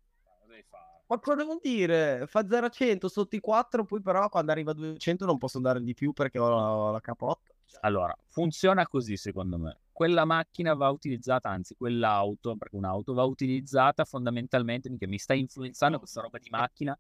Ma 1.07 1.19
cosa 1.19 1.43
vuol 1.43 1.59
dire? 1.61 2.27
Fa 2.27 2.47
0 2.47 2.67
a 2.67 2.69
100 2.69 3.09
sotto 3.09 3.35
i 3.35 3.41
4, 3.41 3.83
poi 3.83 4.01
però 4.01 4.29
quando 4.29 4.53
arriva 4.53 4.71
a 4.71 4.73
200 4.73 5.25
non 5.25 5.37
posso 5.37 5.57
andare 5.57 5.81
di 5.83 5.93
più 5.93 6.13
perché 6.13 6.39
ho 6.39 6.47
la, 6.47 6.91
la 6.91 7.01
capotta. 7.01 7.54
Allora, 7.81 8.15
funziona 8.27 8.87
così 8.87 9.17
secondo 9.17 9.57
me. 9.57 9.79
Quella 9.91 10.25
macchina 10.25 10.73
va 10.73 10.89
utilizzata, 10.89 11.49
anzi 11.49 11.75
quell'auto, 11.75 12.55
perché 12.55 12.75
un'auto 12.75 13.13
va 13.13 13.23
utilizzata 13.23 14.03
fondamentalmente, 14.03 14.93
che 14.97 15.07
mi 15.07 15.17
sta 15.17 15.33
influenzando 15.33 15.99
questa 15.99 16.21
roba 16.21 16.37
di 16.37 16.49
macchina, 16.49 16.97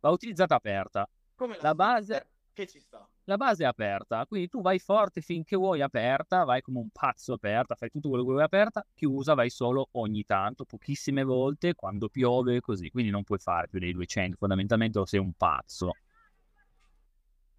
va 0.00 0.10
utilizzata 0.10 0.54
aperta. 0.54 1.08
come 1.34 1.56
La 1.60 1.74
base, 1.74 2.26
che 2.52 2.66
ci 2.66 2.78
sta. 2.80 3.08
la 3.24 3.36
base 3.36 3.64
è 3.64 3.66
aperta, 3.66 4.26
quindi 4.26 4.48
tu 4.48 4.60
vai 4.60 4.78
forte 4.78 5.22
finché 5.22 5.56
vuoi 5.56 5.80
aperta, 5.80 6.44
vai 6.44 6.60
come 6.60 6.78
un 6.80 6.90
pazzo 6.90 7.32
aperta, 7.32 7.74
fai 7.74 7.90
tutto 7.90 8.10
quello 8.10 8.24
che 8.24 8.30
vuoi 8.30 8.42
aperta, 8.44 8.86
chiusa 8.94 9.32
vai 9.34 9.48
solo 9.48 9.88
ogni 9.92 10.24
tanto, 10.24 10.64
pochissime 10.64 11.24
volte, 11.24 11.74
quando 11.74 12.08
piove, 12.08 12.60
così. 12.60 12.90
Quindi 12.90 13.10
non 13.10 13.24
puoi 13.24 13.38
fare 13.38 13.68
più 13.68 13.78
dei 13.78 13.92
200, 13.92 14.36
fondamentalmente 14.36 15.00
sei 15.06 15.20
un 15.20 15.32
pazzo. 15.32 15.96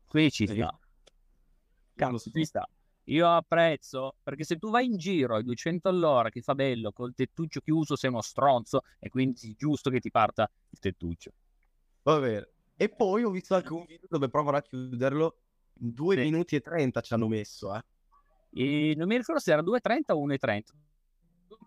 Qui 0.05 0.31
ci 0.31 0.45
sta. 0.45 0.79
Cazzo, 1.95 2.29
ci 2.31 2.45
sta. 2.45 2.67
Io 3.07 3.27
apprezzo 3.29 4.15
perché 4.23 4.43
se 4.43 4.57
tu 4.57 4.69
vai 4.71 4.85
in 4.85 4.97
giro 4.97 5.35
ai 5.35 5.43
200 5.43 5.87
all'ora 5.89 6.29
che 6.29 6.41
fa 6.41 6.55
bello 6.55 6.91
col 6.91 7.13
tettuccio 7.13 7.59
chiuso 7.61 7.95
sei 7.95 8.09
uno 8.09 8.21
stronzo 8.21 8.81
e 8.99 9.09
quindi 9.09 9.51
è 9.51 9.55
giusto 9.55 9.89
che 9.91 9.99
ti 9.99 10.09
parta 10.09 10.49
il 10.69 10.79
tettuccio. 10.79 11.31
Va 12.03 12.19
bene. 12.19 12.49
E 12.75 12.89
poi 12.89 13.23
ho 13.23 13.29
visto 13.29 13.55
anche 13.55 13.73
un 13.73 13.85
video 13.85 14.07
dove 14.09 14.27
provano 14.29 14.57
a 14.57 14.61
chiuderlo. 14.61 15.37
2 15.77 16.15
Sì. 16.15 16.21
minuti 16.21 16.55
e 16.55 16.61
30 16.61 17.01
ci 17.01 17.13
hanno 17.13 17.27
messo, 17.27 17.75
eh. 17.75 17.83
E 18.57 18.93
non 18.95 19.07
mi 19.07 19.17
ricordo 19.17 19.41
se 19.41 19.51
era 19.51 19.61
2.30 19.61 20.13
o 20.13 20.25
1.30. 20.25 20.73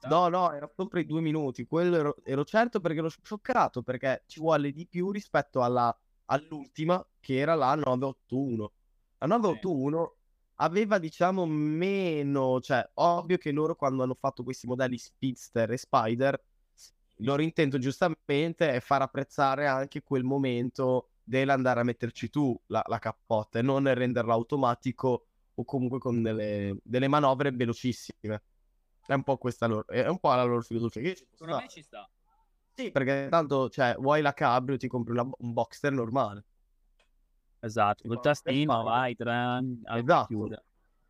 No, 0.09 0.29
no, 0.29 0.53
era 0.53 0.71
sopra 0.75 1.01
i 1.01 1.07
due 1.07 1.21
minuti. 1.21 1.67
Quello 1.67 1.97
ero, 1.97 2.17
ero 2.25 2.45
certo 2.45 2.81
perché 2.81 2.99
ero 2.99 3.09
scioccato 3.09 3.83
perché 3.83 4.25
ci 4.27 4.41
vuole 4.41 4.73
di 4.73 4.87
più 4.87 5.11
rispetto 5.11 5.63
alla, 5.63 5.97
all'ultima 6.27 7.05
che 7.21 7.37
era 7.37 7.55
la 7.55 7.75
981. 7.75 8.73
La 9.19 9.27
981 9.27 10.17
aveva, 10.61 10.99
diciamo, 10.99 11.47
meno, 11.47 12.61
cioè, 12.61 12.89
ovvio 12.95 13.37
che 13.37 13.53
loro 13.53 13.75
quando 13.77 14.03
hanno 14.03 14.17
fatto 14.19 14.43
questi 14.43 14.67
modelli 14.67 14.99
Speedster 14.99 15.71
e 15.73 15.77
Spider, 15.77 16.43
il 17.21 17.27
loro 17.27 17.43
intento 17.43 17.79
giustamente 17.79 18.71
è 18.71 18.81
far 18.81 19.03
apprezzare 19.03 19.67
anche 19.67 20.03
quel 20.03 20.23
momento 20.23 21.11
dell'andare 21.23 21.81
a 21.81 21.85
metterci 21.85 22.31
tu 22.31 22.59
la, 22.67 22.83
la 22.87 22.99
cappotta 22.99 23.59
e 23.59 23.63
non 23.63 23.93
renderla 23.93 24.33
automatico 24.33 25.27
o 25.55 25.65
comunque 25.65 25.99
con 25.99 26.23
delle, 26.23 26.77
delle 26.83 27.09
manovre 27.09 27.51
velocissime. 27.51 28.43
È 29.05 29.15
un 29.15 29.23
po' 29.25 29.37
questa 29.37 29.67
loro, 29.67 29.87
è 29.89 30.07
un 30.07 30.19
po' 30.19 30.29
la 30.29 30.45
loro 30.45 30.61
filosofia. 30.61 31.01
Che 31.03 31.17
Secondo 31.31 31.57
me 31.57 31.69
ci 31.69 31.83
sta. 31.83 32.09
Sì, 32.75 32.93
perché 32.93 33.27
tanto, 33.29 33.69
cioè, 33.69 33.97
vuoi 33.99 34.23
la 34.23 34.33
cabrio, 34.33 34.77
ti 34.77 34.87
compri 34.87 35.13
una- 35.13 35.29
un 35.39 35.53
boxster 35.53 35.91
normale. 35.91 36.45
Esatto, 37.61 38.07
col 38.07 38.21
tastino 38.21 38.83
vai, 38.83 39.17
tra... 39.17 39.61
Esatto. 39.95 40.27
chiude. 40.27 40.65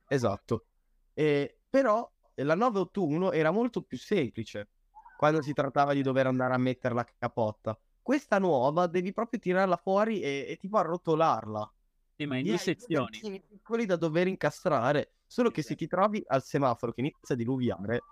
Esatto. 0.07 0.67
E, 1.13 1.59
però 1.69 2.11
la 2.35 2.55
981 2.55 3.33
era 3.33 3.51
molto 3.51 3.83
più 3.83 3.99
semplice 3.99 4.69
quando 5.17 5.43
si 5.43 5.53
trattava 5.53 5.93
di 5.93 6.03
dover 6.03 6.27
andare 6.27 6.55
a 6.55 6.59
mettere 6.59 6.95
la 6.95 7.07
capotta. 7.19 7.79
Questa 8.01 8.39
nuova 8.39 8.87
devi 8.87 9.13
proprio 9.13 9.41
tirarla 9.41 9.77
fuori 9.77 10.21
e, 10.21 10.47
e 10.49 10.57
tipo 10.57 10.79
arrotolarla. 10.79 11.73
Sì, 12.17 12.27
ma 12.27 12.39
in 12.39 12.47
due 12.47 12.57
sezioni. 12.57 13.19
piccoli 13.47 13.85
da 13.85 13.97
dover 13.97 14.29
incastrare. 14.29 15.15
Solo 15.27 15.51
che 15.51 15.63
se 15.63 15.75
ti 15.75 15.87
trovi 15.87 16.23
al 16.27 16.43
semaforo 16.43 16.93
che 16.93 17.01
inizia 17.01 17.35
a 17.35 17.39
diluviare, 17.39 18.03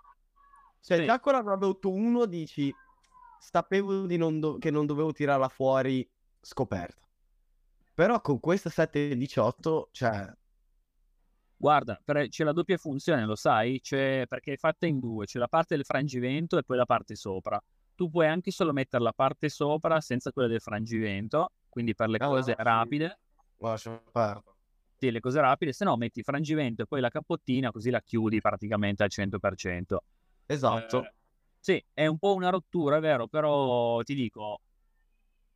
cioè 0.81 0.97
Sì. 0.97 1.05
già 1.05 1.19
con 1.19 1.33
la 1.33 1.41
981 1.41 2.25
dici 2.25 2.73
sapevo 3.39 4.05
di 4.05 4.17
non 4.17 4.39
do- 4.39 4.57
che 4.57 4.69
non 4.69 4.85
dovevo 4.85 5.11
tirarla 5.11 5.49
fuori 5.49 6.07
scoperta. 6.39 7.06
Però 7.97 8.21
con 8.21 8.39
questa 8.39 8.69
718, 8.69 9.89
cioè, 9.91 10.31
Guarda, 11.59 11.99
per- 12.03 12.27
c'è 12.29 12.43
la 12.43 12.51
doppia 12.51 12.77
funzione, 12.77 13.25
lo 13.25 13.35
sai? 13.35 13.79
C'è, 13.81 14.25
perché 14.27 14.53
è 14.53 14.57
fatta 14.57 14.85
in 14.85 14.99
due, 14.99 15.25
c'è 15.25 15.39
la 15.39 15.47
parte 15.47 15.75
del 15.75 15.85
frangimento 15.85 16.57
e 16.57 16.63
poi 16.63 16.77
la 16.77 16.85
parte 16.85 17.15
sopra. 17.15 17.59
Tu 17.95 18.09
puoi 18.11 18.27
anche 18.27 18.51
solo 18.51 18.73
mettere 18.73 19.01
la 19.03 19.11
parte 19.13 19.49
sopra 19.49 19.99
senza 19.99 20.31
quella 20.31 20.47
del 20.47 20.61
frangimento, 20.61 21.49
quindi 21.67 21.95
per 21.95 22.09
le 22.09 22.17
Ah, 22.19 22.27
cose 22.27 22.51
sì. 22.55 22.63
rapide, 22.63 23.19
lascia 23.57 23.97
perdere. 24.11 24.55
sì, 24.99 25.09
le 25.11 25.19
cose 25.19 25.39
rapide, 25.41 25.73
se 25.73 25.83
no 25.83 25.95
metti 25.97 26.19
il 26.19 26.25
frangimento 26.25 26.83
e 26.83 26.85
poi 26.87 27.01
la 27.01 27.09
cappottina, 27.09 27.71
così 27.71 27.89
la 27.89 28.01
chiudi 28.01 28.39
praticamente 28.39 29.01
al 29.03 29.09
100%. 29.09 30.03
Esatto. 30.45 31.03
Eh, 31.03 31.13
sì, 31.59 31.83
è 31.93 32.05
un 32.05 32.19
po' 32.19 32.33
una 32.35 32.49
rottura, 32.49 32.97
è 32.97 32.99
vero, 32.99 33.27
però 33.27 34.01
ti 34.03 34.13
dico, 34.13 34.61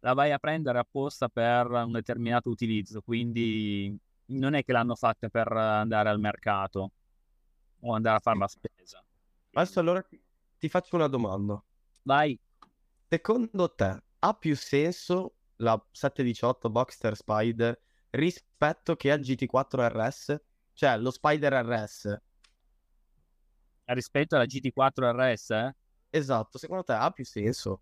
la 0.01 0.13
vai 0.13 0.31
a 0.31 0.37
prendere 0.37 0.77
apposta 0.77 1.29
per 1.29 1.67
un 1.67 1.91
determinato 1.91 2.49
utilizzo, 2.49 3.01
quindi 3.01 3.97
non 4.25 4.53
è 4.53 4.63
che 4.63 4.71
l'hanno 4.71 4.95
fatta 4.95 5.29
per 5.29 5.51
andare 5.51 6.09
al 6.09 6.19
mercato 6.19 6.91
o 7.79 7.93
andare 7.93 8.17
a 8.17 8.19
fare 8.19 8.37
la 8.37 8.47
spesa. 8.47 9.03
Adesso 9.53 9.79
allora 9.79 10.05
ti, 10.57 10.69
faccio 10.69 10.95
una 10.95 11.07
domanda. 11.07 11.61
Vai, 12.03 12.39
Secondo 13.13 13.69
te 13.73 14.03
ha 14.19 14.33
più 14.33 14.55
senso 14.55 15.35
la 15.57 15.77
718 15.91 16.69
Boxster 16.69 17.13
Spider 17.13 17.77
rispetto 18.11 18.95
che 18.95 19.11
al 19.11 19.19
GT4 19.19 19.89
RS? 19.89 20.41
Cioè 20.71 20.97
lo 20.97 21.11
Spider 21.11 21.51
RS. 21.51 22.17
rispetto 23.87 24.35
alla 24.35 24.45
GT4 24.45 25.33
RS, 25.33 25.49
eh? 25.49 25.75
Esatto, 26.09 26.57
secondo 26.57 26.85
te 26.85 26.93
ha 26.93 27.11
più 27.11 27.25
senso? 27.25 27.81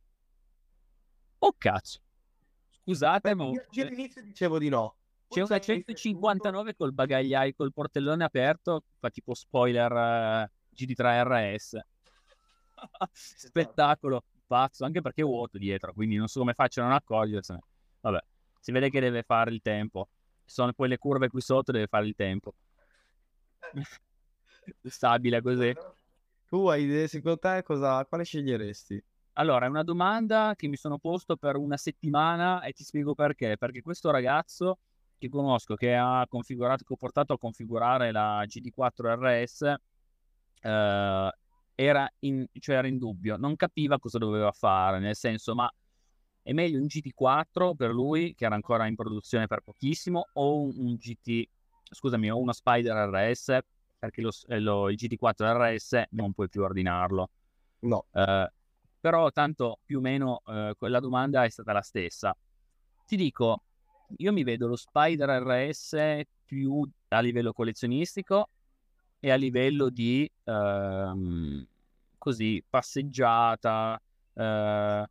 Oh 1.38 1.54
cazzo. 1.56 2.02
Scusate, 2.90 3.36
ma 3.36 3.46
Io, 3.46 3.66
io 3.70 3.84
all'inizio 3.86 4.24
dicevo 4.24 4.58
di 4.58 4.68
no. 4.68 4.96
c'è 5.28 5.42
una 5.42 5.60
ci 5.60 5.70
hanno 5.70 5.80
ripetuto- 5.80 6.00
159 6.00 6.76
col 6.76 6.92
bagagliaio, 6.92 7.54
col 7.56 7.72
portellone 7.72 8.24
aperto, 8.24 8.84
fa 8.98 9.12
tipo 9.12 9.36
spoiler 9.36 9.92
eh, 9.92 10.52
GT3 10.70 11.24
RS. 11.24 11.80
Spettacolo, 13.12 14.24
pazzo, 14.48 14.86
anche 14.86 15.02
perché 15.02 15.22
è 15.22 15.26
vuoto 15.26 15.60
dietro, 15.60 15.94
quindi 15.94 16.16
non 16.16 16.28
so 16.28 16.40
come 16.40 16.56
facciano 16.56 16.88
a 16.88 16.90
non 16.90 17.00
accorgersene. 17.00 17.60
Vabbè, 18.02 18.24
si 18.60 18.72
vede 18.72 18.90
che 18.90 19.00
deve 19.00 19.22
fare 19.22 19.52
il 19.52 19.62
tempo. 19.62 20.08
Ci 20.46 20.56
sono 20.56 20.74
poi 20.74 20.88
le 20.90 20.98
curve 20.98 21.30
qui 21.30 21.42
sotto, 21.42 21.72
deve 21.72 21.86
fare 21.86 22.08
il 22.08 22.16
tempo. 22.16 22.56
Stabile 24.82 25.44
così. 25.44 25.76
Tu 26.48 26.66
hai 26.66 26.86
idee, 26.86 27.08
secondo 27.08 27.38
te 27.38 27.62
cosa, 27.62 28.04
quale 28.06 28.24
sceglieresti? 28.24 29.04
Allora, 29.40 29.66
è 29.66 29.70
una 29.70 29.84
domanda 29.84 30.54
che 30.58 30.68
mi 30.68 30.76
sono 30.76 30.98
posto 30.98 31.38
per 31.38 31.56
una 31.56 31.78
settimana 31.78 32.62
e 32.62 32.74
ti 32.74 32.84
spiego 32.84 33.16
perché. 33.16 33.56
Perché 33.58 33.82
questo 33.82 34.12
ragazzo 34.12 34.80
che 35.18 35.30
conosco, 35.30 35.76
che 35.76 35.96
ha 35.96 36.26
configurato, 36.28 36.84
che 36.84 36.92
ho 36.92 36.98
portato 36.98 37.32
a 37.34 37.38
configurare 37.38 38.12
la 38.12 38.44
GT4 38.46 39.16
RS, 39.16 39.62
eh, 40.62 41.32
era, 41.76 42.14
in, 42.20 42.46
cioè 42.60 42.76
era 42.76 42.88
in 42.88 42.98
dubbio, 42.98 43.38
non 43.38 43.56
capiva 43.56 43.98
cosa 43.98 44.18
doveva 44.18 44.52
fare, 44.52 45.00
nel 45.00 45.16
senso, 45.16 45.56
ma 45.56 45.72
è 46.42 46.52
meglio 46.52 46.78
un 46.80 46.88
GT4 46.88 47.76
per 47.76 47.92
lui, 47.92 48.36
che 48.36 48.44
era 48.44 48.56
ancora 48.56 48.88
in 48.88 48.96
produzione 48.96 49.48
per 49.48 49.62
pochissimo, 49.62 50.28
o 50.34 50.64
un, 50.64 50.74
un 50.76 50.96
GT, 50.96 51.48
scusami, 51.90 52.30
o 52.30 52.38
uno 52.38 52.52
Spider 52.52 52.94
RS, 53.10 53.58
perché 53.98 54.22
lo, 54.22 54.32
eh, 54.48 54.60
lo- 54.60 54.90
il 54.90 54.98
GT4 54.98 55.76
RS 55.76 56.04
non 56.12 56.34
puoi 56.34 56.50
più 56.50 56.62
ordinarlo. 56.62 57.30
No. 57.82 58.06
Eh, 58.12 58.52
però 59.00 59.32
tanto 59.32 59.80
più 59.86 60.00
o 60.00 60.02
meno 60.02 60.42
eh, 60.48 60.76
la 60.80 61.00
domanda 61.00 61.44
è 61.44 61.50
stata 61.50 61.74
la 61.74 61.82
stessa. 61.82 62.36
ti 63.06 63.16
dico, 63.16 63.64
io 64.18 64.32
mi 64.32 64.44
vedo 64.44 64.68
lo 64.68 64.76
Spider 64.76 65.30
RS 65.30 66.22
più 66.46 66.88
a 67.10 67.20
livello 67.20 67.54
collezionistico 67.54 68.50
e 69.20 69.32
a 69.32 69.36
livello 69.36 69.90
di 69.90 70.30
ehm, 70.44 71.68
così 72.18 72.64
passeggiata 72.68 74.02
eh, 74.34 75.10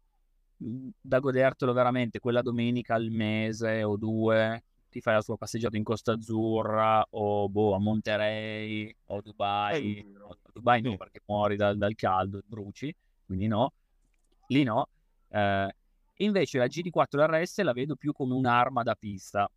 da 1.01 1.19
godertelo 1.21 1.73
veramente 1.73 2.19
quella 2.19 2.43
domenica 2.43 2.95
al 2.95 3.11
mese 3.11 3.83
o 3.83 3.97
due 3.97 4.63
ti 4.89 5.01
fai 5.01 5.15
la 5.15 5.23
tua 5.23 5.37
passeggiata 5.37 5.77
in 5.77 5.85
Costa 5.85 6.13
Azzurra 6.13 7.05
o 7.11 7.49
boh, 7.49 7.75
a 7.75 7.79
Monterey 7.79 8.95
o 9.07 9.21
Dubai. 9.21 10.15
O 10.21 10.37
Dubai 10.53 10.81
no, 10.81 10.97
perché 10.97 11.21
muori 11.27 11.57
dal, 11.57 11.77
dal 11.77 11.95
caldo, 11.95 12.41
bruci, 12.45 12.95
quindi 13.29 13.47
no. 13.47 13.75
Lì 14.47 14.63
no. 14.63 14.89
Eh, 15.29 15.75
invece 16.17 16.57
la 16.57 16.65
GT4 16.65 17.27
RS 17.27 17.61
la 17.61 17.73
vedo 17.75 17.95
più 17.95 18.13
come 18.13 18.33
un'arma 18.33 18.83
da 18.83 18.95
pista. 18.95 19.49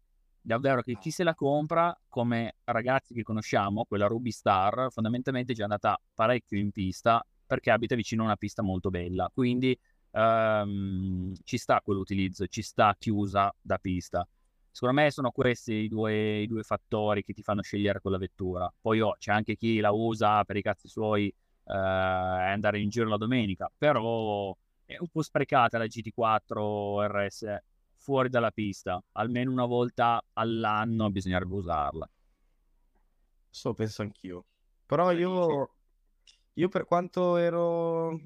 Davvero 0.42 0.82
che 0.82 0.98
chi 0.98 1.10
se 1.10 1.24
la 1.24 1.34
compra, 1.34 1.98
come 2.10 2.56
ragazzi 2.66 3.14
che 3.14 3.24
conosciamo, 3.24 3.86
quella 3.86 4.08
Ruby 4.08 4.32
Star, 4.32 4.92
fondamentalmente 4.92 5.54
è 5.54 5.56
già 5.56 5.64
andata 5.64 5.98
parecchio 6.14 6.58
in 6.58 6.72
pista 6.72 7.26
perché 7.46 7.72
abita 7.72 7.96
vicino 7.96 8.24
a 8.24 8.26
una 8.26 8.36
pista 8.36 8.62
molto 8.62 8.90
bella. 8.90 9.32
Quindi 9.34 9.78
um, 10.12 11.34
ci 11.44 11.58
sta 11.58 11.80
quell'utilizzo, 11.82 12.48
ci 12.48 12.62
sta 12.62 12.94
chiusa 13.00 13.54
da 13.62 13.78
pista. 13.78 14.28
Secondo 14.70 15.02
me 15.02 15.12
sono 15.12 15.32
questi 15.32 15.74
i 15.74 15.88
due, 15.88 16.42
i 16.42 16.48
due, 16.48 16.64
fattori 16.64 17.24
che 17.24 17.34
ti 17.34 17.42
fanno 17.42 17.62
scegliere 17.62 18.02
quella 18.02 18.18
vettura. 18.18 18.74
Poi 18.82 19.00
oh, 19.00 19.16
c'è 19.18 19.32
anche 19.32 19.56
chi 19.56 19.80
la 19.80 19.92
usa 19.92 20.44
per 20.44 20.58
i 20.58 20.62
cazzi 20.62 20.90
suoi 20.90 21.34
eh, 21.72 22.50
andare 22.50 22.80
in 22.80 22.90
giro 22.90 23.08
la 23.08 23.18
domenica, 23.18 23.72
però 23.76 24.56
è 24.86 24.98
un 25.00 25.08
po' 25.08 25.22
sprecata 25.22 25.78
la 25.78 25.86
GT4 25.86 27.08
RS 27.08 27.62
fuori 27.96 28.30
dalla 28.30 28.52
pista. 28.52 29.02
Almeno 29.14 29.52
una 29.52 29.66
volta 29.66 30.24
all'anno 30.34 31.10
bisognerebbe 31.10 31.56
usarla. 31.56 32.10
So, 33.50 33.74
penso 33.74 34.02
anch'io. 34.02 34.46
Però 34.86 35.12
io, 35.12 35.76
io 36.54 36.68
per 36.68 36.86
quanto 36.86 37.38
ero 37.38 38.20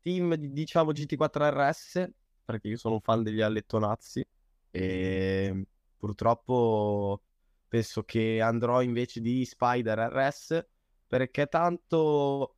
team, 0.00 0.34
diciamo, 0.34 0.92
GT4 0.92 1.70
RS, 1.70 2.10
perché 2.44 2.68
io 2.68 2.76
sono 2.76 2.94
un 2.94 3.00
fan 3.00 3.22
degli 3.22 3.40
allettonazzi, 3.40 4.26
e 4.70 5.66
Purtroppo 6.06 7.22
penso 7.66 8.04
che 8.04 8.40
andrò 8.40 8.82
invece 8.82 9.20
di 9.20 9.44
Spider 9.44 9.98
RS 9.98 10.66
perché 11.06 11.46
tanto 11.46 12.55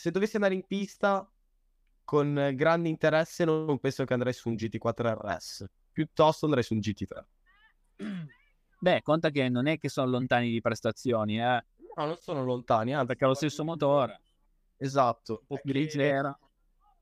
se 0.00 0.10
dovessi 0.10 0.36
andare 0.36 0.54
in 0.54 0.66
pista 0.66 1.30
con 2.04 2.52
grande 2.54 2.88
interesse 2.88 3.44
non 3.44 3.78
penso 3.78 4.04
che 4.04 4.14
andrei 4.14 4.32
su 4.32 4.48
un 4.48 4.54
GT4 4.54 5.18
RS, 5.20 5.66
piuttosto 5.92 6.46
andrei 6.46 6.64
su 6.64 6.72
un 6.72 6.80
GT3. 6.80 7.24
Beh, 8.80 9.02
conta 9.02 9.28
che 9.28 9.50
non 9.50 9.66
è 9.66 9.78
che 9.78 9.90
sono 9.90 10.08
lontani 10.08 10.50
di 10.50 10.62
prestazioni, 10.62 11.38
eh. 11.38 11.64
No, 11.96 12.06
non 12.06 12.16
sono 12.16 12.42
lontani, 12.44 12.94
anzi, 12.94 13.08
perché 13.08 13.24
ha 13.24 13.28
lo 13.28 13.34
stesso 13.34 13.62
motore. 13.62 14.22
Esatto, 14.78 15.40
un 15.40 15.46
po' 15.46 15.60
più 15.62 15.74
leggera. 15.74 16.36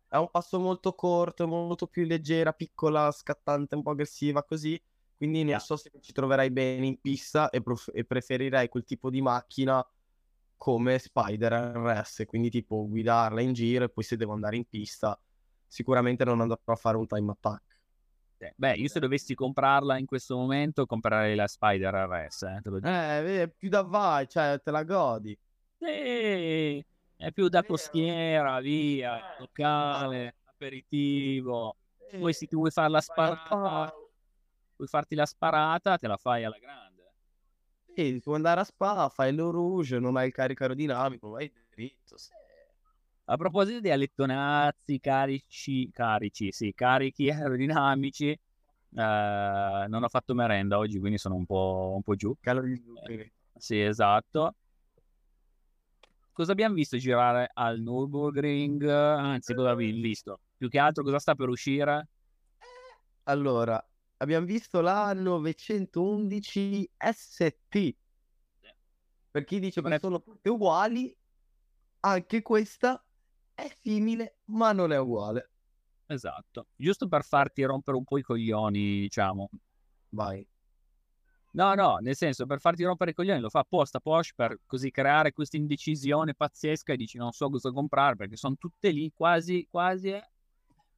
È 0.08 0.16
un 0.16 0.28
passo 0.28 0.58
molto 0.58 0.92
corto, 0.94 1.46
molto 1.46 1.86
più 1.86 2.04
leggera, 2.04 2.52
piccola, 2.52 3.12
scattante, 3.12 3.76
un 3.76 3.82
po' 3.82 3.90
aggressiva 3.90 4.42
così. 4.42 4.80
Quindi 5.16 5.44
non 5.44 5.60
so 5.60 5.76
se 5.76 5.92
ci 6.00 6.12
troverai 6.12 6.50
bene 6.50 6.86
in 6.86 7.00
pista 7.00 7.48
e, 7.50 7.62
prof- 7.62 7.90
e 7.94 8.04
preferirei 8.04 8.68
quel 8.68 8.84
tipo 8.84 9.08
di 9.08 9.22
macchina 9.22 9.86
come 10.58 10.98
Spider 10.98 11.52
RS, 11.52 12.24
quindi 12.26 12.50
tipo 12.50 12.86
guidarla 12.86 13.40
in 13.40 13.54
giro 13.54 13.84
e 13.84 13.88
poi 13.88 14.04
se 14.04 14.16
devo 14.16 14.34
andare 14.34 14.56
in 14.56 14.66
pista 14.66 15.18
sicuramente 15.66 16.24
non 16.24 16.40
andrò 16.40 16.58
a 16.64 16.74
fare 16.74 16.96
un 16.96 17.06
time 17.06 17.30
attack. 17.30 17.62
Beh, 18.54 18.74
io 18.74 18.88
se 18.88 19.00
dovessi 19.00 19.34
comprarla 19.34 19.98
in 19.98 20.06
questo 20.06 20.36
momento 20.36 20.86
comprerei 20.86 21.34
la 21.34 21.46
Spider 21.46 21.92
RS. 21.92 22.42
Eh, 22.82 23.40
eh 23.40 23.48
più 23.48 23.68
da 23.68 23.82
vai, 23.82 24.28
cioè 24.28 24.60
te 24.62 24.70
la 24.70 24.84
godi. 24.84 25.36
Sì, 25.78 26.84
è 27.16 27.32
più 27.32 27.48
da 27.48 27.64
costiera, 27.64 28.60
via, 28.60 29.18
eh, 29.18 29.40
locale, 29.40 30.36
aperitivo. 30.44 31.76
Poi 32.18 32.32
se 32.32 32.46
ti 32.46 32.54
vuoi 32.54 32.70
fare 32.70 32.90
la 32.90 33.00
sparata 33.00 33.92
vuoi 34.78 34.88
farti 34.88 35.14
la 35.16 35.26
sparata, 35.26 35.98
te 35.98 36.06
la 36.06 36.16
fai 36.16 36.44
alla 36.44 36.58
grande. 36.58 36.87
Sì, 37.98 38.20
puoi 38.22 38.36
andare 38.36 38.60
a 38.60 38.64
spa, 38.64 39.08
fai 39.08 39.34
lo 39.34 39.50
rouge, 39.50 39.98
non 39.98 40.16
hai 40.16 40.28
il 40.28 40.32
carico 40.32 40.62
aerodinamico, 40.62 41.30
vai 41.30 41.52
dritto. 41.68 42.16
Sì. 42.16 42.30
A 43.24 43.36
proposito 43.36 43.80
di 43.80 43.90
allettonazzi, 43.90 45.00
carici, 45.00 45.90
carici, 45.90 46.52
sì, 46.52 46.72
carichi 46.76 47.28
aerodinamici, 47.28 48.28
eh, 48.30 48.38
non 48.94 50.00
ho 50.04 50.08
fatto 50.08 50.32
merenda 50.32 50.78
oggi, 50.78 51.00
quindi 51.00 51.18
sono 51.18 51.34
un 51.34 51.44
po', 51.44 51.94
un 51.96 52.02
po 52.02 52.14
giù. 52.14 52.32
Eh, 53.08 53.32
sì, 53.56 53.80
esatto. 53.80 54.54
Cosa 56.30 56.52
abbiamo 56.52 56.76
visto 56.76 56.98
girare 56.98 57.50
al 57.52 57.80
Nürburgring? 57.80 58.88
Anzi, 58.88 59.54
cosa 59.54 59.70
abbiamo 59.70 60.00
visto? 60.00 60.38
Più 60.56 60.68
che 60.68 60.78
altro 60.78 61.02
cosa 61.02 61.18
sta 61.18 61.34
per 61.34 61.48
uscire? 61.48 62.06
Allora, 63.24 63.84
abbiamo 64.18 64.46
visto 64.46 64.80
la 64.80 65.12
911 65.12 66.90
ST. 66.96 67.96
Per 69.30 69.44
chi 69.44 69.60
dice 69.60 69.82
che 69.82 69.98
sono 69.98 70.22
tutte 70.22 70.48
uguali, 70.48 71.14
anche 72.00 72.42
questa 72.42 73.04
è 73.54 73.70
simile, 73.80 74.38
ma 74.46 74.72
non 74.72 74.92
è 74.92 74.98
uguale. 74.98 75.50
Esatto, 76.06 76.68
giusto 76.74 77.08
per 77.08 77.24
farti 77.24 77.62
rompere 77.64 77.96
un 77.96 78.04
po' 78.04 78.18
i 78.18 78.22
coglioni, 78.22 79.00
diciamo. 79.00 79.50
Vai. 80.10 80.46
No, 81.50 81.74
no, 81.74 81.96
nel 81.96 82.14
senso, 82.14 82.46
per 82.46 82.60
farti 82.60 82.84
rompere 82.84 83.10
i 83.10 83.14
coglioni 83.14 83.40
lo 83.40 83.48
fa 83.48 83.60
apposta 83.60 84.00
Porsche 84.00 84.34
per 84.36 84.60
così 84.66 84.90
creare 84.90 85.32
questa 85.32 85.56
indecisione 85.56 86.34
pazzesca 86.34 86.92
e 86.92 86.96
dici 86.96 87.18
non 87.18 87.32
so 87.32 87.48
cosa 87.50 87.70
comprare 87.72 88.16
perché 88.16 88.36
sono 88.36 88.54
tutte 88.56 88.90
lì 88.90 89.10
quasi, 89.14 89.66
quasi, 89.70 90.18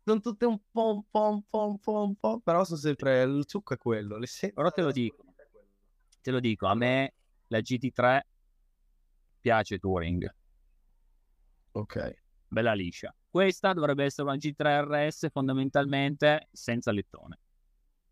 sono 0.04 0.20
tutte 0.20 0.44
un 0.46 0.60
po', 0.70 0.94
un 0.94 1.02
po', 1.10 1.28
un 1.30 1.42
po', 1.48 1.66
un 1.68 1.78
po', 1.78 2.02
un 2.02 2.16
po', 2.16 2.40
però 2.40 2.64
sono 2.64 2.78
sempre 2.78 3.22
il 3.22 3.44
succo 3.46 3.74
è 3.74 3.78
quello. 3.78 4.16
Le 4.16 4.26
se- 4.26 4.52
però 4.52 4.70
te 4.70 4.82
lo 4.82 4.92
dico, 4.92 5.24
te 6.20 6.30
lo 6.30 6.40
dico, 6.40 6.66
a 6.66 6.74
me 6.74 7.14
la 7.48 7.60
GT3 7.60 8.26
piace 9.40 9.78
Touring. 9.78 10.34
Ok. 11.72 12.14
Bella 12.48 12.72
liscia. 12.72 13.14
Questa 13.28 13.72
dovrebbe 13.72 14.04
essere 14.04 14.28
una 14.28 14.36
G3 14.36 14.80
RS 14.82 15.28
fondamentalmente 15.30 16.48
senza 16.50 16.90
lettone. 16.90 17.38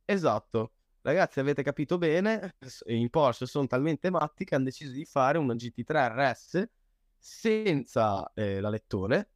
Esatto. 0.04 0.72
Ragazzi, 1.00 1.40
avete 1.40 1.62
capito 1.62 1.98
bene, 1.98 2.54
in 2.86 3.08
Porsche 3.10 3.46
sono 3.46 3.66
talmente 3.66 4.10
matti 4.10 4.44
che 4.44 4.54
hanno 4.54 4.64
deciso 4.64 4.92
di 4.92 5.04
fare 5.04 5.38
una 5.38 5.54
GT3 5.54 6.08
RS 6.08 6.68
senza 7.18 8.30
eh, 8.34 8.60
la 8.60 8.68
lettone 8.68 9.30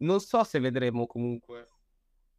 non 0.00 0.20
so 0.20 0.44
se 0.44 0.58
vedremo 0.60 1.06
comunque 1.06 1.66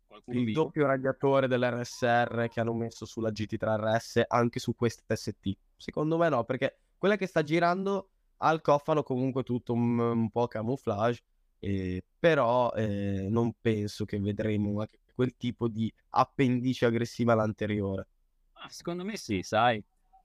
Qualcuno 0.08 0.40
il 0.40 0.46
vivo. 0.46 0.64
doppio 0.64 0.86
radiatore 0.86 1.48
dell'RSR 1.48 2.48
che 2.50 2.60
hanno 2.60 2.74
messo 2.74 3.06
sulla 3.06 3.30
GT3 3.32 3.78
RS 3.78 4.22
anche 4.28 4.60
su 4.60 4.76
questa 4.76 5.16
ST. 5.16 5.58
Secondo 5.76 6.18
me 6.18 6.30
no, 6.30 6.44
perché 6.44 6.80
quella 6.98 7.16
che 7.16 7.28
sta 7.28 7.44
girando 7.44 8.10
ha 8.38 8.52
il 8.52 8.62
cofano 8.62 9.04
comunque 9.04 9.44
tutto 9.44 9.74
un, 9.74 9.98
un 10.00 10.30
po' 10.30 10.48
camouflage, 10.48 11.24
eh, 11.60 12.04
però 12.20 12.72
eh, 12.74 13.28
non 13.30 13.54
penso 13.60 14.06
che 14.06 14.20
vedremo 14.20 14.86
quel 15.14 15.36
tipo 15.38 15.68
di 15.68 15.94
appendice 16.10 16.86
aggressiva 16.86 17.34
all'anteriore. 17.34 18.08
Ah, 18.54 18.70
secondo 18.70 19.04
me 19.04 19.18
sì, 19.18 19.42
sai. 19.44 19.84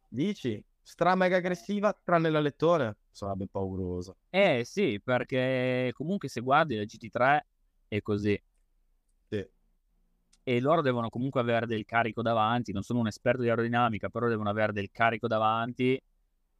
Dici? 0.08 0.62
Stra 0.86 1.16
mega 1.16 1.38
aggressiva 1.38 1.92
tranne 2.04 2.30
la 2.30 2.38
lettore 2.38 2.98
sarebbe 3.10 3.48
paurosa 3.48 4.14
eh 4.30 4.62
sì 4.64 5.00
perché 5.02 5.90
comunque 5.92 6.28
se 6.28 6.40
guardi 6.40 6.76
la 6.76 6.84
GT3 6.84 7.40
è 7.88 8.00
così. 8.02 8.40
Sì. 9.28 9.44
e 10.44 10.60
loro 10.60 10.82
devono 10.82 11.08
comunque 11.08 11.40
avere 11.40 11.66
del 11.66 11.84
carico 11.84 12.22
davanti 12.22 12.70
non 12.70 12.82
sono 12.82 13.00
un 13.00 13.08
esperto 13.08 13.42
di 13.42 13.48
aerodinamica 13.48 14.10
però 14.10 14.28
devono 14.28 14.48
avere 14.48 14.72
del 14.72 14.92
carico 14.92 15.26
davanti. 15.26 16.00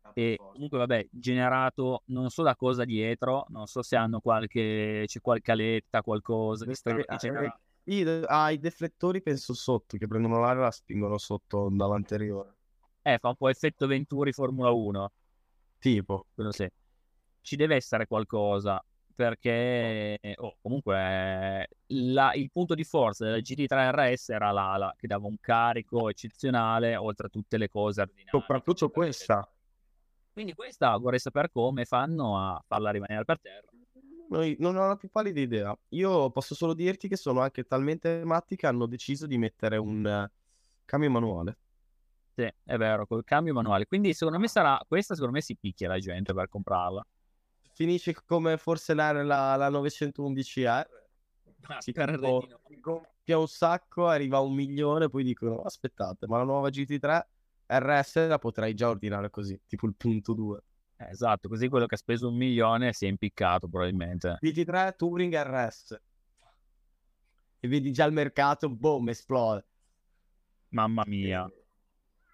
Ah, 0.00 0.10
e 0.14 0.36
comunque 0.36 0.78
vabbè 0.78 1.06
generato 1.10 2.02
non 2.06 2.28
so 2.28 2.42
da 2.42 2.56
cosa 2.56 2.84
dietro 2.84 3.46
non 3.50 3.66
so 3.66 3.82
se 3.82 3.94
hanno 3.94 4.18
qualche 4.18 5.04
c'è 5.06 5.20
qualche 5.20 5.52
aletta 5.52 6.02
qualcosa 6.02 6.64
di 6.64 6.74
strano 6.74 7.04
ah, 8.26 8.50
i 8.50 8.58
deflettori 8.58 9.22
penso 9.22 9.54
sotto 9.54 9.96
che 9.96 10.08
prendono 10.08 10.40
l'aria 10.40 10.62
e 10.62 10.64
la 10.64 10.70
spingono 10.72 11.18
sotto 11.18 11.68
dall'anteriore 11.70 12.55
eh, 13.06 13.18
fa 13.18 13.28
un 13.28 13.36
po' 13.36 13.48
effetto 13.48 13.86
Venturi 13.86 14.32
Formula 14.32 14.70
1. 14.70 15.12
Tipo. 15.78 16.26
Sì. 16.50 16.68
Ci 17.40 17.54
deve 17.54 17.76
essere 17.76 18.06
qualcosa 18.06 18.84
perché 19.14 20.18
oh, 20.36 20.56
comunque 20.60 21.68
la, 21.86 22.34
il 22.34 22.50
punto 22.50 22.74
di 22.74 22.84
forza 22.84 23.24
della 23.24 23.38
GT3 23.38 23.92
RS 23.92 24.28
era 24.30 24.50
l'ala 24.50 24.92
che 24.96 25.06
dava 25.06 25.26
un 25.26 25.36
carico 25.40 26.10
eccezionale 26.10 26.96
oltre 26.96 27.28
a 27.28 27.30
tutte 27.30 27.56
le 27.56 27.68
cose 27.68 28.00
ordinarie. 28.02 28.28
Soprattutto 28.28 28.90
questa. 28.90 29.48
Quindi 30.32 30.54
questa 30.54 30.96
vorrei 30.96 31.20
sapere 31.20 31.48
come 31.50 31.84
fanno 31.84 32.36
a 32.36 32.62
farla 32.66 32.90
rimanere 32.90 33.24
per 33.24 33.40
terra. 33.40 33.68
non, 34.58 34.76
ho 34.76 34.86
la 34.88 34.96
più 34.96 35.08
pallida 35.10 35.40
idea. 35.40 35.78
Io 35.90 36.30
posso 36.30 36.56
solo 36.56 36.74
dirti 36.74 37.06
che 37.06 37.16
sono 37.16 37.40
anche 37.40 37.62
talmente 37.62 38.24
matti 38.24 38.56
che 38.56 38.66
hanno 38.66 38.86
deciso 38.86 39.26
di 39.26 39.38
mettere 39.38 39.76
un 39.76 40.04
uh, 40.04 40.28
cambio 40.84 41.10
manuale. 41.10 41.56
Sì, 42.36 42.46
è 42.64 42.76
vero, 42.76 43.06
col 43.06 43.24
cambio 43.24 43.54
manuale. 43.54 43.86
Quindi 43.86 44.12
secondo 44.12 44.38
me 44.38 44.46
sarà, 44.46 44.78
questa 44.86 45.14
secondo 45.14 45.36
me 45.36 45.40
si 45.40 45.56
picchia 45.56 45.88
la 45.88 45.98
gente 45.98 46.34
per 46.34 46.50
comprarla. 46.50 47.06
Finisce 47.72 48.14
come 48.26 48.58
forse 48.58 48.92
la, 48.92 49.10
la, 49.22 49.56
la 49.56 49.70
911R. 49.70 50.84
Ah, 51.68 51.80
Si 51.80 51.92
gonfia 52.78 53.38
un 53.38 53.48
sacco, 53.48 54.06
arriva 54.06 54.36
a 54.36 54.40
un 54.40 54.52
milione, 54.52 55.08
poi 55.08 55.24
dicono 55.24 55.62
aspettate, 55.62 56.26
ma 56.26 56.36
la 56.36 56.44
nuova 56.44 56.68
GT3 56.68 57.26
RS 57.68 58.28
la 58.28 58.38
potrei 58.38 58.74
già 58.74 58.90
ordinare 58.90 59.30
così, 59.30 59.58
tipo 59.66 59.86
il 59.86 59.94
punto 59.96 60.34
2. 60.34 60.62
Eh, 60.98 61.08
Esatto, 61.08 61.48
così 61.48 61.68
quello 61.68 61.86
che 61.86 61.94
ha 61.94 61.98
speso 61.98 62.28
un 62.28 62.36
milione 62.36 62.92
si 62.92 63.06
è 63.06 63.08
impiccato 63.08 63.66
probabilmente. 63.66 64.36
GT3 64.42 64.94
Touring 64.94 65.34
RS. 65.34 66.00
E 67.60 67.68
vedi 67.68 67.92
già 67.92 68.04
il 68.04 68.12
mercato, 68.12 68.68
boom, 68.68 69.08
esplode. 69.08 69.66
Mamma 70.68 71.02
mia. 71.06 71.50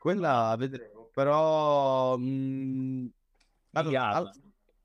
Quella 0.03 0.57
vedremo, 0.59 1.09
però 1.13 2.17
mh, 2.17 3.09
allora, 3.71 3.89
Figata. 3.89 4.17
al- 4.17 4.33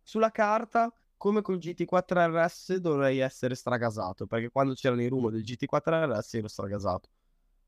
sulla 0.03 0.29
carta, 0.29 0.93
come 1.17 1.41
col 1.41 1.57
GT4 1.57 2.27
RS, 2.45 2.75
dovrei 2.75 3.17
essere 3.17 3.55
stragasato, 3.55 4.27
perché 4.27 4.51
quando 4.51 4.75
c'erano 4.75 5.01
i 5.01 5.07
rumori 5.07 5.37
del 5.37 5.43
GT4 5.43 6.05
RS 6.19 6.33
ero 6.35 6.47
stragasato. 6.47 7.09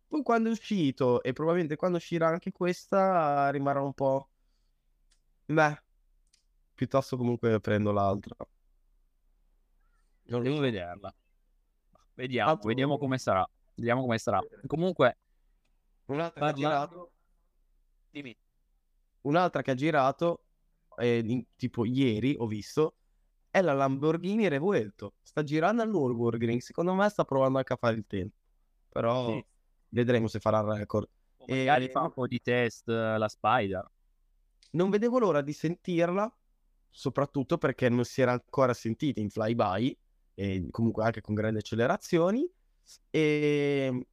Poi 0.07 0.21
quando 0.21 0.49
è 0.49 0.51
uscito, 0.51 1.23
e 1.23 1.33
probabilmente 1.33 1.75
quando 1.75 1.97
uscirà 1.97 2.27
anche 2.27 2.51
questa, 2.51 3.49
rimarrà 3.49 3.81
un 3.81 3.93
po'... 3.95 4.29
Beh, 5.45 5.83
piuttosto 6.75 7.17
comunque 7.17 7.59
prendo 7.59 7.91
l'altra. 7.91 8.35
Non 10.25 10.43
Devo 10.43 10.59
vederla. 10.59 11.11
Vediamo, 12.13 12.51
Altro- 12.51 12.67
vediamo 12.67 12.99
come 12.99 13.17
sarà. 13.17 13.43
Vediamo 13.73 14.01
come 14.01 14.19
sarà. 14.19 14.39
Comunque, 14.67 15.17
Un'altra 16.05 16.39
Parla- 16.41 16.55
girato, 16.55 17.11
dimmi. 18.11 18.35
un'altra 19.21 19.61
che 19.61 19.71
ha 19.71 19.75
girato, 19.75 20.45
eh, 20.97 21.21
in- 21.25 21.45
tipo 21.55 21.85
ieri 21.85 22.35
ho 22.37 22.47
visto, 22.47 22.95
è 23.49 23.61
la 23.61 23.73
Lamborghini 23.73 24.47
Revuelto. 24.47 25.15
Sta 25.21 25.43
girando 25.43 25.81
al 25.81 25.89
Nürburgring. 25.89 26.59
Secondo 26.59 26.93
me 26.93 27.09
sta 27.09 27.25
provando 27.25 27.57
anche 27.57 27.73
a 27.73 27.77
fare 27.77 27.95
il 27.95 28.05
tempo. 28.07 28.37
Però 28.89 29.31
Sì. 29.33 29.45
vedremo 29.89 30.27
se 30.27 30.39
farà 30.39 30.59
il 30.59 30.77
record. 30.77 31.07
O 31.37 31.45
magari 31.47 31.85
E- 31.85 31.89
fa 31.89 32.01
un 32.01 32.13
po' 32.13 32.27
di 32.27 32.39
test 32.41 32.87
eh, 32.89 33.17
la 33.17 33.27
Spider. 33.27 33.89
Non 34.71 34.89
vedevo 34.89 35.17
l'ora 35.19 35.41
di 35.41 35.53
sentirla, 35.53 36.31
soprattutto 36.89 37.57
perché 37.57 37.89
non 37.89 38.05
si 38.05 38.21
era 38.21 38.31
ancora 38.33 38.73
sentita 38.73 39.19
in 39.19 39.29
flyby, 39.29 39.97
e 40.35 40.67
comunque 40.69 41.03
anche 41.03 41.21
con 41.21 41.33
grandi 41.33 41.59
accelerazioni. 41.59 42.47
E 43.09 44.07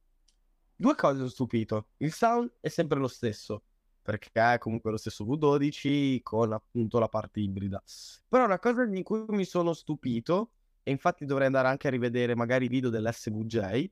due 0.75 0.95
cose 0.95 1.21
ho 1.21 1.27
stupito. 1.29 1.89
Il 1.97 2.11
sound 2.11 2.53
è 2.59 2.69
sempre 2.69 2.97
lo 2.99 3.07
stesso, 3.07 3.63
perché 4.07 4.53
è 4.53 4.57
comunque 4.57 4.89
lo 4.89 4.95
stesso 4.95 5.25
V12 5.25 6.21
con 6.23 6.53
appunto 6.53 6.97
la 6.97 7.09
parte 7.09 7.41
ibrida. 7.41 7.83
Però 8.29 8.45
una 8.45 8.57
cosa 8.57 8.85
di 8.85 9.03
cui 9.03 9.25
mi 9.27 9.43
sono 9.43 9.73
stupito, 9.73 10.51
e 10.81 10.91
infatti 10.91 11.25
dovrei 11.25 11.47
andare 11.47 11.67
anche 11.67 11.89
a 11.89 11.91
rivedere 11.91 12.33
magari 12.33 12.65
i 12.65 12.67
video 12.69 12.89
dell'SVJ, 12.89 13.91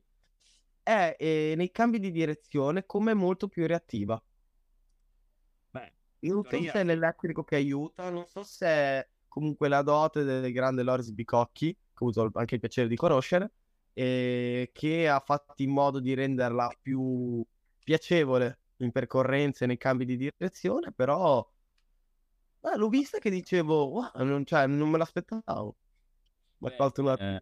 è 0.82 1.16
eh, 1.18 1.52
nei 1.54 1.70
cambi 1.70 1.98
di 1.98 2.10
direzione 2.10 2.86
come 2.86 3.10
è 3.10 3.14
molto 3.14 3.46
più 3.46 3.66
reattiva. 3.66 4.18
Beh, 5.68 5.92
Non 6.20 6.44
so 6.44 6.62
se 6.62 6.72
è 6.72 6.84
l'elettrico 6.84 7.44
che 7.44 7.56
aiuta, 7.56 8.08
non 8.08 8.24
so 8.26 8.42
se 8.42 8.66
è 8.66 9.08
comunque 9.28 9.68
la 9.68 9.82
dote 9.82 10.24
del 10.24 10.50
grande 10.50 10.82
Loris 10.82 11.10
Bicocchi, 11.10 11.74
che 11.74 12.04
ho 12.04 12.08
avuto 12.08 12.38
anche 12.38 12.54
il 12.54 12.60
piacere 12.60 12.88
di 12.88 12.96
conoscere, 12.96 13.52
e 13.92 14.70
che 14.72 15.10
ha 15.10 15.20
fatto 15.20 15.62
in 15.62 15.72
modo 15.72 16.00
di 16.00 16.14
renderla 16.14 16.74
più 16.80 17.44
piacevole 17.84 18.60
in 18.78 18.92
percorrenza 18.92 19.64
e 19.64 19.68
nei 19.68 19.76
cambi 19.76 20.04
di 20.04 20.16
direzione, 20.16 20.92
però 20.92 21.46
eh, 22.62 22.76
l'ho 22.76 22.88
vista 22.88 23.18
che 23.18 23.30
dicevo, 23.30 23.88
wow, 23.88 24.24
non, 24.24 24.44
cioè, 24.44 24.66
non 24.66 24.90
me 24.90 24.98
l'aspettavo. 24.98 25.76
Mi 26.58 26.68
ha 26.68 26.90
Beh, 27.16 27.34
eh, 27.34 27.40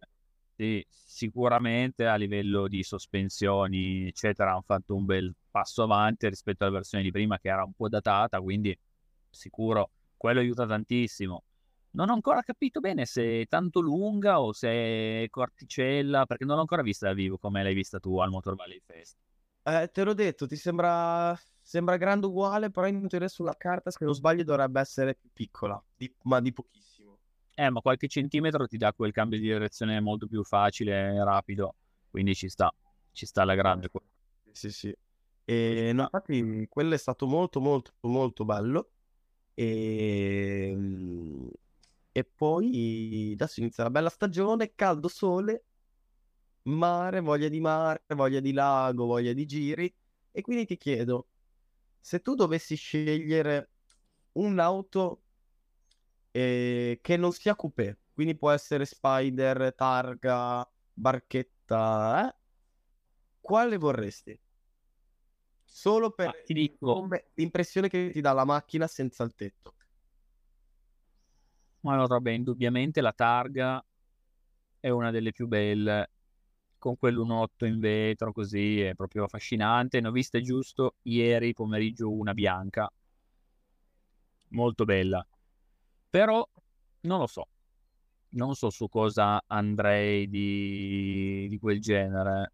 sì, 0.55 0.85
sicuramente 0.89 2.05
a 2.05 2.15
livello 2.15 2.67
di 2.67 2.83
sospensioni, 2.83 4.07
eccetera, 4.07 4.51
hanno 4.51 4.63
fatto 4.65 4.95
un 4.95 5.05
bel 5.05 5.33
passo 5.49 5.83
avanti 5.83 6.27
rispetto 6.29 6.63
alla 6.63 6.73
versione 6.73 7.03
di 7.03 7.11
prima 7.11 7.39
che 7.39 7.49
era 7.49 7.63
un 7.63 7.73
po' 7.73 7.89
datata, 7.89 8.39
quindi 8.41 8.77
sicuro 9.29 9.91
quello 10.17 10.39
aiuta 10.39 10.65
tantissimo. 10.65 11.43
Non 11.91 12.09
ho 12.09 12.13
ancora 12.13 12.41
capito 12.41 12.79
bene 12.81 13.05
se 13.05 13.41
è 13.41 13.47
tanto 13.47 13.79
lunga 13.79 14.41
o 14.41 14.51
se 14.53 15.23
è 15.23 15.29
corticella, 15.29 16.25
perché 16.25 16.45
non 16.45 16.55
l'ho 16.55 16.61
ancora 16.61 16.81
vista 16.81 17.07
dal 17.07 17.15
vivo 17.15 17.37
come 17.37 17.63
l'hai 17.63 17.73
vista 17.73 17.99
tu 17.99 18.19
al 18.19 18.29
Motor 18.29 18.55
Valley 18.55 18.81
Fest. 18.85 19.17
Eh, 19.67 19.89
te 19.91 20.03
l'ho 20.03 20.13
detto, 20.13 20.45
ti 20.45 20.55
sembra, 20.55 21.35
sembra 21.59 21.97
grande 21.97 22.27
uguale, 22.27 22.69
però 22.69 22.85
in 22.87 23.07
teoria 23.07 23.27
sulla 23.27 23.55
carta, 23.57 23.89
se 23.89 24.05
non 24.05 24.13
sbaglio, 24.13 24.43
dovrebbe 24.43 24.79
essere 24.79 25.15
più 25.15 25.29
piccola, 25.33 25.83
di- 25.95 26.13
ma 26.23 26.39
di 26.39 26.53
pochissimo. 26.53 27.17
Eh, 27.55 27.69
ma 27.71 27.81
qualche 27.81 28.07
centimetro 28.07 28.67
ti 28.67 28.77
dà 28.77 28.93
quel 28.93 29.11
cambio 29.11 29.39
di 29.39 29.45
direzione 29.45 29.99
molto 30.01 30.27
più 30.27 30.43
facile 30.43 31.13
e 31.15 31.23
rapido, 31.23 31.73
quindi 32.11 32.35
ci 32.35 32.47
sta, 32.47 32.71
ci 33.11 33.25
sta 33.25 33.43
la 33.43 33.55
grande. 33.55 33.89
Sì, 34.51 34.69
sì. 34.71 34.95
E 35.47 35.91
no, 35.93 36.03
infatti 36.03 36.67
quello 36.69 36.93
è 36.93 36.97
stato 36.97 37.25
molto, 37.25 37.59
molto, 37.59 37.93
molto 38.01 38.45
bello. 38.45 38.89
E, 39.53 40.73
mm, 40.75 41.47
e 42.11 42.23
poi 42.23 43.31
adesso 43.33 43.59
inizia 43.61 43.83
la 43.83 43.89
bella 43.89 44.09
stagione, 44.09 44.73
caldo 44.75 45.07
sole, 45.07 45.65
mare, 46.65 47.19
voglia 47.21 47.47
di 47.49 47.59
mare, 47.59 48.03
voglia 48.15 48.39
di 48.39 48.51
lago, 48.53 49.05
voglia 49.05 49.33
di 49.33 49.45
giri. 49.45 49.93
E 50.31 50.41
quindi 50.41 50.65
ti 50.65 50.77
chiedo, 50.77 51.29
se 51.99 52.21
tu 52.21 52.35
dovessi 52.35 52.75
scegliere 52.75 53.71
un'auto 54.33 55.23
eh, 56.31 56.99
che 57.01 57.17
non 57.17 57.31
sia 57.31 57.55
coupé, 57.55 57.99
quindi 58.13 58.35
può 58.37 58.51
essere 58.51 58.85
Spider, 58.85 59.73
targa, 59.75 60.69
barchetta, 60.93 62.27
eh? 62.29 62.35
Quale 63.39 63.77
vorresti? 63.77 64.37
Solo 65.63 66.09
per 66.11 66.31
Ah, 66.31 66.35
ti 66.43 66.53
dico, 66.53 67.07
l'impressione 67.35 67.87
che 67.87 68.09
ti 68.11 68.19
dà 68.21 68.31
la 68.33 68.45
macchina 68.45 68.87
senza 68.87 69.23
il 69.23 69.35
tetto. 69.35 69.75
ma 71.81 71.93
allora, 71.93 72.19
beh, 72.19 72.33
indubbiamente 72.33 73.01
la 73.01 73.13
targa 73.13 73.83
è 74.79 74.89
una 74.89 75.11
delle 75.11 75.31
più 75.31 75.47
belle, 75.47 76.13
con 76.85 76.97
quell'1.8 76.97 77.65
in 77.65 77.79
vetro 77.79 78.31
così, 78.31 78.79
è 78.79 78.93
proprio 78.93 79.23
affascinante. 79.23 79.99
Ne 79.99 80.07
ho 80.09 80.11
viste 80.11 80.41
giusto 80.41 80.97
ieri 81.01 81.51
pomeriggio 81.51 82.11
una 82.11 82.35
bianca, 82.35 82.87
molto 84.49 84.85
bella. 84.85 85.25
Però 86.11 86.47
non 87.01 87.19
lo 87.19 87.25
so, 87.25 87.47
non 88.33 88.53
so 88.53 88.69
su 88.69 88.87
cosa 88.87 89.41
andrei 89.47 90.29
di, 90.29 91.47
di 91.49 91.57
quel 91.57 91.81
genere. 91.81 92.53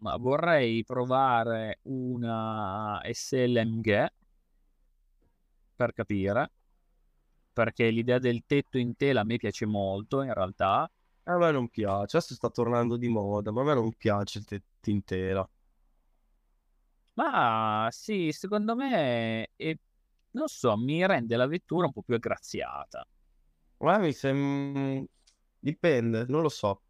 Ma 0.00 0.16
vorrei 0.18 0.84
provare 0.84 1.78
una 1.84 3.00
SLMG 3.10 4.06
per 5.74 5.94
capire, 5.94 6.50
perché 7.54 7.88
l'idea 7.88 8.18
del 8.18 8.44
tetto 8.44 8.76
in 8.76 8.96
tela 8.96 9.22
a 9.22 9.24
me 9.24 9.38
piace 9.38 9.64
molto 9.64 10.20
in 10.20 10.34
realtà. 10.34 10.90
A 11.28 11.36
me 11.38 11.50
non 11.52 11.68
piace, 11.68 12.16
adesso 12.16 12.34
sta 12.34 12.50
tornando 12.50 12.96
di 12.96 13.08
moda, 13.08 13.50
ma 13.52 13.60
a 13.62 13.64
me 13.64 13.74
non 13.74 13.92
piace 13.94 14.38
il 14.38 14.44
tetto 14.44 14.90
in 14.90 15.04
tela. 15.04 15.48
Ma 17.14 17.88
sì, 17.90 18.30
secondo 18.32 18.74
me, 18.76 19.48
è- 19.56 19.76
non 20.32 20.48
so, 20.48 20.76
mi 20.76 21.04
rende 21.06 21.36
la 21.36 21.46
vettura 21.46 21.86
un 21.86 21.92
po' 21.92 22.02
più 22.02 22.14
aggraziata. 22.14 23.06
Ma 23.78 23.98
mi 23.98 24.12
sembra... 24.12 25.02
Dipende, 25.58 26.26
non 26.28 26.42
lo 26.42 26.48
so. 26.48 26.82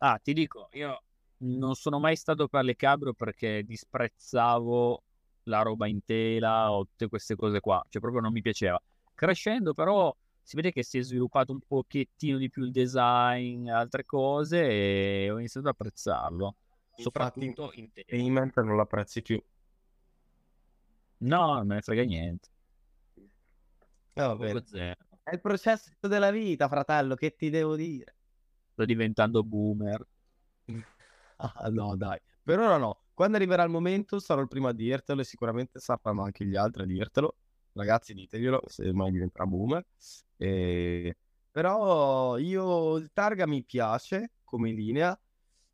Ah, 0.00 0.18
ti 0.22 0.32
dico, 0.32 0.68
io 0.72 1.02
non 1.38 1.74
sono 1.74 1.98
mai 1.98 2.14
stato 2.16 2.46
per 2.48 2.62
le 2.64 2.76
cabrio 2.76 3.14
perché 3.14 3.64
disprezzavo 3.64 5.02
la 5.44 5.62
roba 5.62 5.86
in 5.88 6.04
tela 6.04 6.70
o 6.72 6.84
tutte 6.86 7.08
queste 7.08 7.34
cose 7.34 7.58
qua, 7.60 7.82
cioè 7.88 8.00
proprio 8.00 8.22
non 8.22 8.32
mi 8.32 8.40
piaceva. 8.40 8.80
Crescendo 9.14 9.74
però 9.74 10.14
si 10.48 10.56
vede 10.56 10.72
che 10.72 10.82
si 10.82 10.96
è 10.96 11.02
sviluppato 11.02 11.52
un 11.52 11.60
pochettino 11.60 12.38
di 12.38 12.48
più 12.48 12.64
il 12.64 12.70
design, 12.70 13.68
altre 13.68 14.06
cose 14.06 14.66
e 14.66 15.30
ho 15.30 15.36
iniziato 15.36 15.68
ad 15.68 15.74
apprezzarlo, 15.74 16.56
Infatti, 16.96 17.02
soprattutto 17.02 17.70
in. 17.74 17.90
Payment 17.92 18.58
non 18.62 18.78
l'apprezzi 18.78 19.20
più. 19.20 19.38
No, 21.18 21.52
non 21.52 21.66
me 21.66 21.74
ne 21.74 21.80
frega 21.82 22.02
niente. 22.02 22.48
Proprio 24.14 24.64
zero. 24.64 24.96
È 25.22 25.34
il 25.34 25.40
processo 25.42 25.90
della 26.00 26.30
vita, 26.30 26.66
fratello, 26.66 27.14
che 27.14 27.36
ti 27.36 27.50
devo 27.50 27.76
dire? 27.76 28.16
Sto 28.72 28.86
diventando 28.86 29.44
boomer. 29.44 30.06
Ah, 31.40 31.68
no, 31.70 31.94
dai. 31.94 32.18
Per 32.42 32.58
ora 32.58 32.78
no. 32.78 33.04
Quando 33.14 33.36
arriverà 33.36 33.62
il 33.62 33.70
momento 33.70 34.18
sarò 34.18 34.40
il 34.40 34.48
primo 34.48 34.66
a 34.66 34.72
dirtelo 34.72 35.20
e 35.20 35.24
sicuramente 35.24 35.78
saranno 35.78 36.22
anche 36.24 36.44
gli 36.44 36.56
altri 36.56 36.82
a 36.82 36.86
dirtelo. 36.86 37.36
Ragazzi, 37.78 38.12
diteglielo 38.12 38.62
se 38.66 38.92
mai 38.92 39.12
diventerà 39.12 39.46
boomer. 39.46 39.86
E... 40.36 41.16
Però 41.50 42.36
io 42.38 42.96
il 42.96 43.10
Targa 43.12 43.46
mi 43.46 43.64
piace 43.64 44.32
come 44.44 44.72
linea, 44.72 45.18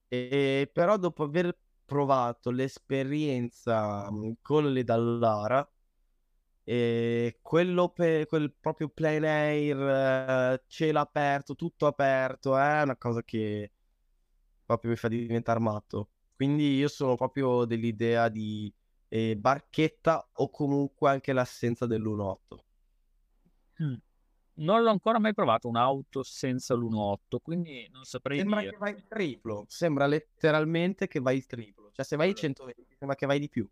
e, 0.09 0.71
però 0.73 0.97
dopo 0.99 1.25
aver 1.25 1.57
provato 1.85 2.51
l'esperienza 2.51 4.11
mm, 4.11 4.33
con 4.43 4.71
le 4.73 4.85
Dallara, 4.85 5.67
e 6.65 7.39
quello 7.43 7.91
per 7.91 8.27
quel 8.27 8.53
proprio 8.59 8.89
plein 8.89 9.25
air, 9.25 9.79
eh, 10.57 10.65
cielo 10.67 11.01
aperto, 11.01 11.55
tutto 11.55 11.87
aperto, 11.87 12.57
è 12.57 12.83
una 12.83 12.97
cosa 12.97 13.23
che 13.23 13.73
proprio 14.65 14.91
mi 14.91 14.97
fa 14.97 15.09
diventare 15.09 15.61
matto. 15.61 16.11
Quindi 16.37 16.77
io 16.77 16.89
sono 16.89 17.15
proprio 17.17 17.65
dell'idea 17.65 18.29
di 18.29 18.73
eh, 19.15 19.37
barchetta 19.37 20.29
o 20.33 20.51
comunque 20.51 21.09
anche 21.09 21.33
l'assenza 21.33 21.87
dell'1.8. 21.87 22.59
Mm. 23.85 23.95
Non 24.55 24.83
l'ho 24.83 24.91
ancora 24.91 25.21
mai 25.21 25.33
provato 25.33 25.69
un'auto 25.69 26.25
senza 26.25 26.75
l'1.8, 26.75 27.37
quindi 27.41 27.89
non 27.93 28.03
saprei 28.03 28.39
Sembra 28.39 28.59
dire. 28.59 28.73
che 28.73 28.77
vai 28.77 28.95
il 28.95 29.05
triplo, 29.07 29.65
sembra 29.69 30.07
letteralmente 30.07 31.07
che 31.07 31.21
vai 31.21 31.37
il 31.37 31.47
triplo. 31.47 31.91
Cioè 31.93 32.05
se 32.05 32.17
vai 32.17 32.31
il 32.31 32.35
120 32.35 32.97
sembra 32.99 33.17
che 33.17 33.27
vai 33.27 33.39
di 33.39 33.49
più. 33.49 33.69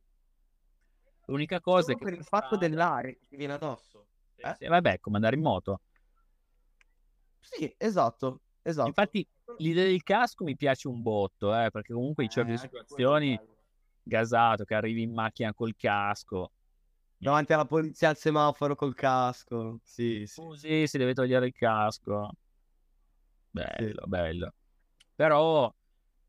L'unica 1.26 1.60
cosa 1.60 1.86
Solo 1.86 1.96
è 1.96 1.98
che 1.98 2.04
per 2.04 2.14
il 2.14 2.24
fatto 2.24 2.56
dell'aria 2.56 3.10
che 3.10 3.26
ti 3.28 3.36
viene 3.36 3.54
addosso. 3.54 4.06
Sì, 4.36 4.42
eh? 4.42 4.54
sì, 4.58 4.66
vabbè, 4.66 5.00
come 5.00 5.16
andare 5.16 5.34
in 5.34 5.42
moto. 5.42 5.80
Sì, 7.40 7.72
esatto, 7.78 8.42
esatto. 8.62 8.86
Infatti 8.86 9.26
l'idea 9.58 9.86
del 9.86 10.04
casco 10.04 10.44
mi 10.44 10.54
piace 10.54 10.86
un 10.86 11.02
botto, 11.02 11.52
eh, 11.52 11.70
perché 11.72 11.92
comunque 11.92 12.22
in 12.22 12.30
Eh, 12.30 12.32
certe 12.32 12.52
è 12.52 12.56
situazioni. 12.56 13.40
Gasato, 14.02 14.64
che 14.64 14.74
arrivi 14.74 15.02
in 15.02 15.12
macchina 15.12 15.52
col 15.54 15.74
casco, 15.76 16.52
Davanti 17.16 17.52
alla 17.54 17.64
polizia 17.64 18.08
al 18.10 18.16
semaforo 18.18 18.74
col 18.74 18.94
casco. 18.94 19.80
Sì, 19.82 20.26
sì. 20.26 20.42
scusi, 20.42 20.86
si 20.86 20.98
deve 20.98 21.14
togliere 21.14 21.46
il 21.46 21.52
casco. 21.52 22.30
Bello, 23.50 24.06
bello. 24.06 24.52
Però 25.14 25.72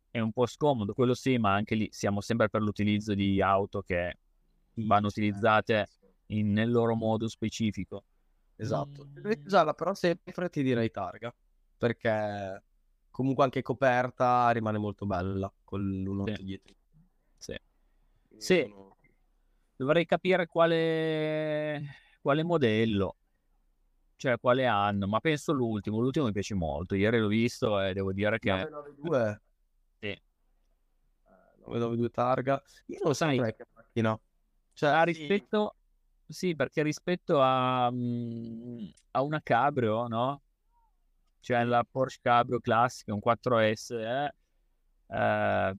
è 0.10 0.20
un 0.20 0.32
po' 0.32 0.46
scomodo, 0.46 0.94
quello 0.94 1.14
sì, 1.14 1.38
ma 1.38 1.54
anche 1.54 1.76
lì 1.76 1.88
siamo 1.92 2.22
sempre 2.22 2.50
per 2.50 2.62
l'utilizzo 2.62 3.14
di 3.16 3.42
auto 3.42 3.82
che 3.82 4.20
Sì, 4.76 4.84
vanno 4.86 5.08
sì, 5.08 5.08
utilizzate 5.08 5.88
sì. 5.88 6.06
in- 6.28 6.52
nel 6.52 6.72
loro 6.72 6.96
modo 6.96 7.28
specifico. 7.28 8.06
Esatto. 8.56 9.06
Mm. 9.06 9.14
Se 9.14 9.22
dovessi 9.22 9.48
usarla 9.48 9.74
però 9.74 9.94
sempre 9.94 10.50
ti 10.50 10.64
direi 10.64 10.92
targa. 10.92 11.34
Perché 11.78 12.64
comunque 13.10 13.44
anche 13.44 13.62
coperta 13.62 14.50
rimane 14.52 14.78
molto 14.78 15.06
bella 15.06 15.54
con 15.64 15.82
l'1.8 15.82 16.42
Sì. 16.42 16.44
dietro. 16.44 16.74
Sì. 18.38 18.56
Quindi 18.56 18.68
Sì. 18.68 18.70
sono- 18.70 18.92
Dovrei 19.76 20.06
capire 20.06 20.46
quale, 20.48 21.82
quale 22.22 22.44
modello, 22.44 23.18
cioè 24.16 24.40
quale 24.40 24.66
anno, 24.68 25.08
ma 25.08 25.20
penso 25.20 25.52
l'ultimo. 25.52 26.00
L'ultimo 26.00 26.26
mi 26.28 26.32
piace 26.32 26.54
molto. 26.54 26.96
Ieri 26.96 27.20
l'ho 27.20 27.28
visto 27.28 27.82
e 27.82 27.92
devo 27.94 28.14
dire 28.14 28.38
che 28.40 28.50
992. 28.52 29.42
Sì. 30.00 30.08
Eh, 30.08 30.22
992 31.58 32.10
targa. 32.12 32.62
Io 32.86 33.00
non 33.04 33.16
Sai- 33.16 33.38
che 33.54 33.66
macchina. 33.74 34.18
Cioè, 34.74 34.90
Ah, 34.92 35.00
sì, 35.00 35.06
rispetto, 35.12 35.76
sì, 36.28 36.56
perché 36.56 36.84
rispetto 36.84 37.42
a, 37.42 37.90
mm, 37.92 38.86
a 39.12 39.22
una 39.22 39.42
Cabrio, 39.42 40.08
no? 40.08 40.42
Cioè 41.40 41.64
la 41.66 41.84
Porsche 41.84 42.20
Cabrio 42.22 42.60
classica, 42.60 43.14
un 43.14 43.20
4S, 43.20 43.90
eh, 43.92 44.34
eh, 45.10 45.76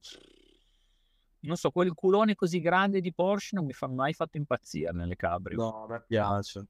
non 1.47 1.57
so, 1.57 1.71
quel 1.71 1.93
culone 1.95 2.35
così 2.35 2.61
grande 2.61 3.01
di 3.01 3.13
Porsche 3.13 3.57
non 3.57 3.65
mi 3.65 3.73
fa 3.73 3.87
mai 3.87 4.13
fatto 4.13 4.37
impazzire 4.37 4.93
nelle 4.93 5.17
Cabrio. 5.17 5.57
No, 5.57 5.87
me 5.89 6.03
piace. 6.07 6.67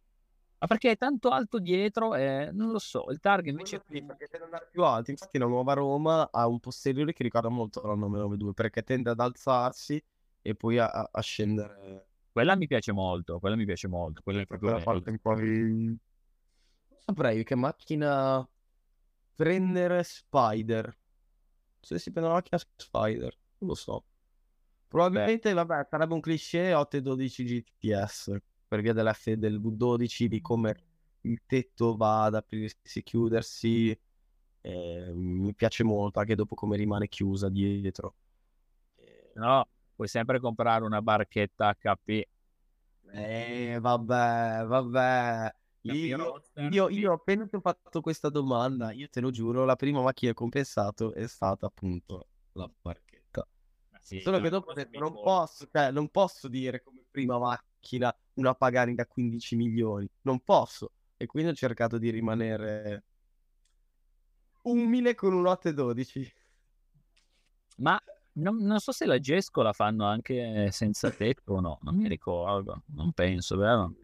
Ma 0.59 0.67
perché 0.67 0.93
è 0.93 0.97
tanto 0.97 1.29
alto 1.29 1.59
dietro 1.59 2.15
e 2.15 2.51
non 2.53 2.71
lo 2.71 2.79
so, 2.79 3.11
il 3.11 3.21
Targa 3.21 3.51
invece 3.51 3.83
qui, 3.83 4.03
perché 4.03 4.29
tende 4.29 4.47
ad 4.47 4.53
andare 4.53 4.69
più 4.71 4.83
alto. 4.83 5.11
Infatti 5.11 5.37
la 5.37 5.47
nuova 5.47 5.75
Roma 5.75 6.31
ha 6.31 6.47
un 6.47 6.59
posteriore 6.59 7.13
che 7.13 7.23
ricorda 7.23 7.51
molto 7.51 7.81
la 7.83 7.95
992 7.95 8.53
perché 8.55 8.83
tende 8.83 9.11
ad 9.11 9.21
alzarsi 9.21 10.03
e 10.41 10.55
poi 10.55 10.79
a, 10.79 11.09
a- 11.11 11.21
scendere. 11.21 12.07
quella 12.33 12.57
mi 12.57 12.67
piace 12.67 12.93
molto, 12.93 13.39
quella 13.41 13.57
mi 13.57 13.67
piace 13.67 13.89
molto, 13.89 14.23
quella 14.23 14.41
è 14.41 14.47
proprio 14.47 14.71
Quella 14.71 14.85
parte 14.85 15.11
un 15.11 15.19
po' 15.19 15.35
di- 15.35 15.99
saprei 17.05 17.45
che 17.45 17.55
macchina 17.55 18.49
prendere 19.35 20.03
Spider. 20.03 20.97
Se 21.81 21.99
si 21.99 22.11
prende 22.11 22.31
una 22.31 22.39
macchina 22.39 22.59
Spider, 22.77 23.37
non 23.59 23.69
lo 23.69 23.75
so. 23.75 24.05
Probabilmente, 24.95 25.53
vabbè, 25.53 25.87
sarebbe 25.91 26.15
un 26.15 26.21
cliché 26.21 26.73
812 26.73 27.45
GTS 27.45 28.37
per 28.69 28.81
via 28.81 28.93
dell'F 28.93 29.33
del 29.33 29.61
V12 29.61 30.29
di 30.29 30.41
come 30.41 30.77
il 31.23 31.43
tetto 31.47 31.97
va 31.97 32.25
ad 32.25 32.35
aprirsi 32.37 33.01
e 33.01 33.03
chiudersi. 33.03 33.99
eh, 34.61 35.13
mi 35.13 35.53
piace 35.55 35.83
molto 35.85 36.21
anche 36.21 36.37
dopo 36.37 36.55
come 36.55 36.77
rimane 36.77 37.09
chiusa 37.09 37.49
dietro. 37.49 38.15
Eh, 38.97 39.33
No, 39.35 39.69
puoi 39.95 40.07
sempre 40.09 40.39
comprare 40.39 40.85
una 40.85 41.03
barchetta 41.03 41.75
HP. 41.75 42.29
Eh, 43.13 43.79
vabbè, 43.81 44.65
vabbè. 44.67 45.55
Io, 45.83 46.43
io, 46.71 46.89
io 46.89 47.13
appena 47.13 47.47
ti 47.49 47.57
ho 47.57 47.61
fatto 47.61 48.01
questa 48.01 48.31
domanda, 48.31 48.93
io 48.93 49.09
te 49.09 49.21
lo 49.21 49.31
giuro, 49.31 49.65
la 49.65 49.77
prima 49.77 50.01
macchina 50.03 50.33
che 50.33 50.43
ho 50.45 50.49
pensato 50.49 51.13
è 51.13 51.27
stata 51.27 51.67
appunto 51.67 52.29
la 52.53 52.71
barchetta. 52.81 53.04
Sì, 54.05 54.21
Solo 54.21 54.38
che 54.38 54.51
dopo 54.51 54.75
non 54.99 55.14
posso, 55.14 55.67
cioè, 55.73 55.90
non 55.90 56.11
posso 56.11 56.47
dire 56.47 56.83
come 56.83 57.07
prima 57.11 57.38
macchina 57.38 58.14
una 58.35 58.55
Pagani 58.55 58.95
da 58.95 59.07
15 59.07 59.57
milioni, 59.57 60.07
non 60.23 60.40
posso. 60.40 60.93
E 61.17 61.25
quindi 61.25 61.53
ho 61.53 61.55
cercato 61.55 61.97
di 61.97 62.11
rimanere 62.11 63.05
umile 64.64 65.14
con 65.14 65.33
un 65.33 65.47
812. 65.47 66.35
Ma 67.79 67.99
non, 68.33 68.59
non 68.59 68.79
so 68.79 68.93
se 68.93 69.07
la 69.07 69.19
Gesco 69.19 69.62
la 69.62 69.73
fanno 69.73 70.05
anche 70.05 70.69
senza 70.71 71.11
tetto 71.11 71.55
o 71.55 71.61
no, 71.61 71.79
non 71.81 71.97
mi 71.97 72.07
ricordo, 72.07 72.83
non 72.88 73.12
penso, 73.12 73.57
vero? 73.57 73.95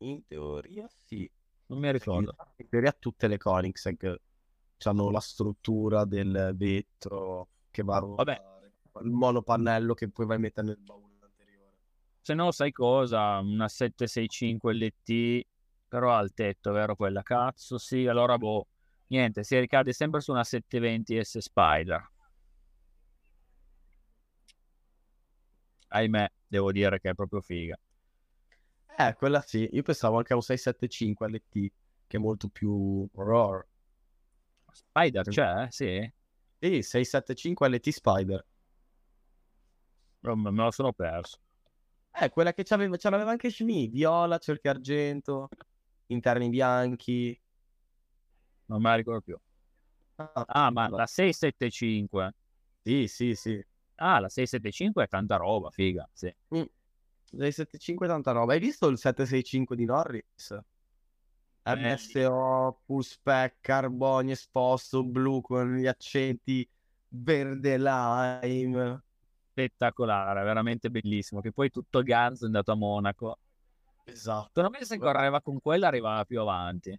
In 0.00 0.26
teoria 0.26 0.86
sì. 1.06 1.30
Non 1.68 1.78
mi 1.78 1.90
ricordo. 1.90 2.36
In 2.56 2.68
teoria 2.68 2.92
tutte 2.92 3.26
le 3.26 3.38
Koenigsegg 3.38 4.14
hanno 4.84 5.10
la 5.10 5.20
struttura 5.20 6.04
del 6.04 6.52
vetro 6.54 7.51
che 7.72 7.82
va 7.82 7.96
a 7.96 8.00
Vabbè. 8.00 8.40
il 9.02 9.10
monopannello 9.10 9.94
che 9.94 10.08
poi 10.08 10.26
vai 10.26 10.36
a 10.36 10.38
mettere 10.38 10.68
nel 10.68 10.78
baule 10.78 11.16
anteriore. 11.18 11.78
Se 12.20 12.34
no, 12.34 12.52
sai 12.52 12.70
cosa? 12.70 13.38
Una 13.38 13.66
765 13.66 14.74
LT, 14.74 15.46
però 15.88 16.14
ha 16.14 16.20
il 16.20 16.32
tetto, 16.32 16.70
vero 16.70 16.94
quella? 16.94 17.22
Cazzo, 17.22 17.78
sì, 17.78 18.06
allora 18.06 18.38
boh. 18.38 18.68
Niente, 19.08 19.42
si 19.42 19.58
ricade 19.58 19.92
sempre 19.92 20.20
su 20.20 20.30
una 20.30 20.44
720 20.44 21.24
S 21.24 21.38
Spider. 21.38 22.10
Ahimè, 25.88 26.30
devo 26.46 26.72
dire 26.72 27.00
che 27.00 27.10
è 27.10 27.14
proprio 27.14 27.40
figa. 27.40 27.78
Eh, 28.96 29.14
quella 29.16 29.40
sì. 29.40 29.68
Io 29.72 29.82
pensavo 29.82 30.18
anche 30.18 30.32
a 30.32 30.36
un 30.36 30.42
675 30.42 31.28
LT, 31.28 31.72
che 32.06 32.16
è 32.16 32.20
molto 32.20 32.48
più 32.48 33.06
roar. 33.14 33.66
Spider 34.70 35.26
c'è, 35.26 35.64
eh? 35.64 35.66
Sì. 35.70 36.12
Sì, 36.62 36.80
675 36.82 37.68
LT 37.68 37.88
Spider. 37.88 38.46
Oh, 40.24 40.36
Me 40.36 40.50
lo 40.52 40.70
sono 40.70 40.92
perso. 40.92 41.38
Eh, 42.12 42.30
quella 42.30 42.52
che 42.52 42.62
c'aveva, 42.62 42.96
ce 42.96 43.10
l'aveva 43.10 43.32
anche 43.32 43.50
Schmi, 43.50 43.88
viola, 43.88 44.38
cerchi 44.38 44.68
argento, 44.68 45.48
interni 46.06 46.48
bianchi. 46.50 47.36
Non 48.66 48.80
me 48.80 48.90
la 48.90 48.94
ricordo 48.94 49.20
più. 49.22 49.36
Ah, 50.16 50.44
Ah, 50.46 50.70
ma 50.70 50.88
la 50.88 51.06
675. 51.06 52.34
Sì, 52.82 53.08
sì, 53.08 53.34
sì. 53.34 53.64
Ah, 53.96 54.20
la 54.20 54.28
675 54.28 55.04
è 55.04 55.08
tanta 55.08 55.36
roba, 55.36 55.70
figa. 55.70 56.08
Sì. 56.12 56.32
675 57.24 58.06
tanta 58.06 58.30
roba. 58.30 58.52
Hai 58.52 58.60
visto 58.60 58.86
il 58.86 58.98
765 58.98 59.74
di 59.74 59.84
Norris? 59.84 60.60
MSO, 61.64 62.80
full 62.84 63.00
spec, 63.00 63.56
carbonio 63.60 64.32
esposto, 64.32 65.04
blu 65.04 65.40
con 65.40 65.76
gli 65.76 65.86
accenti 65.86 66.68
verde 67.08 67.78
lime. 67.78 69.02
Spettacolare, 69.50 70.42
veramente 70.42 70.90
bellissimo. 70.90 71.40
Che 71.40 71.52
poi 71.52 71.70
tutto 71.70 72.02
Ganz 72.02 72.42
è 72.42 72.46
andato 72.46 72.72
a 72.72 72.74
Monaco. 72.74 73.38
Esatto. 74.04 74.50
Secondo 74.54 74.78
me 74.78 74.84
se 74.84 74.98
correva 74.98 75.40
con 75.40 75.60
quella 75.60 75.88
arrivava 75.88 76.24
più 76.24 76.40
avanti. 76.40 76.98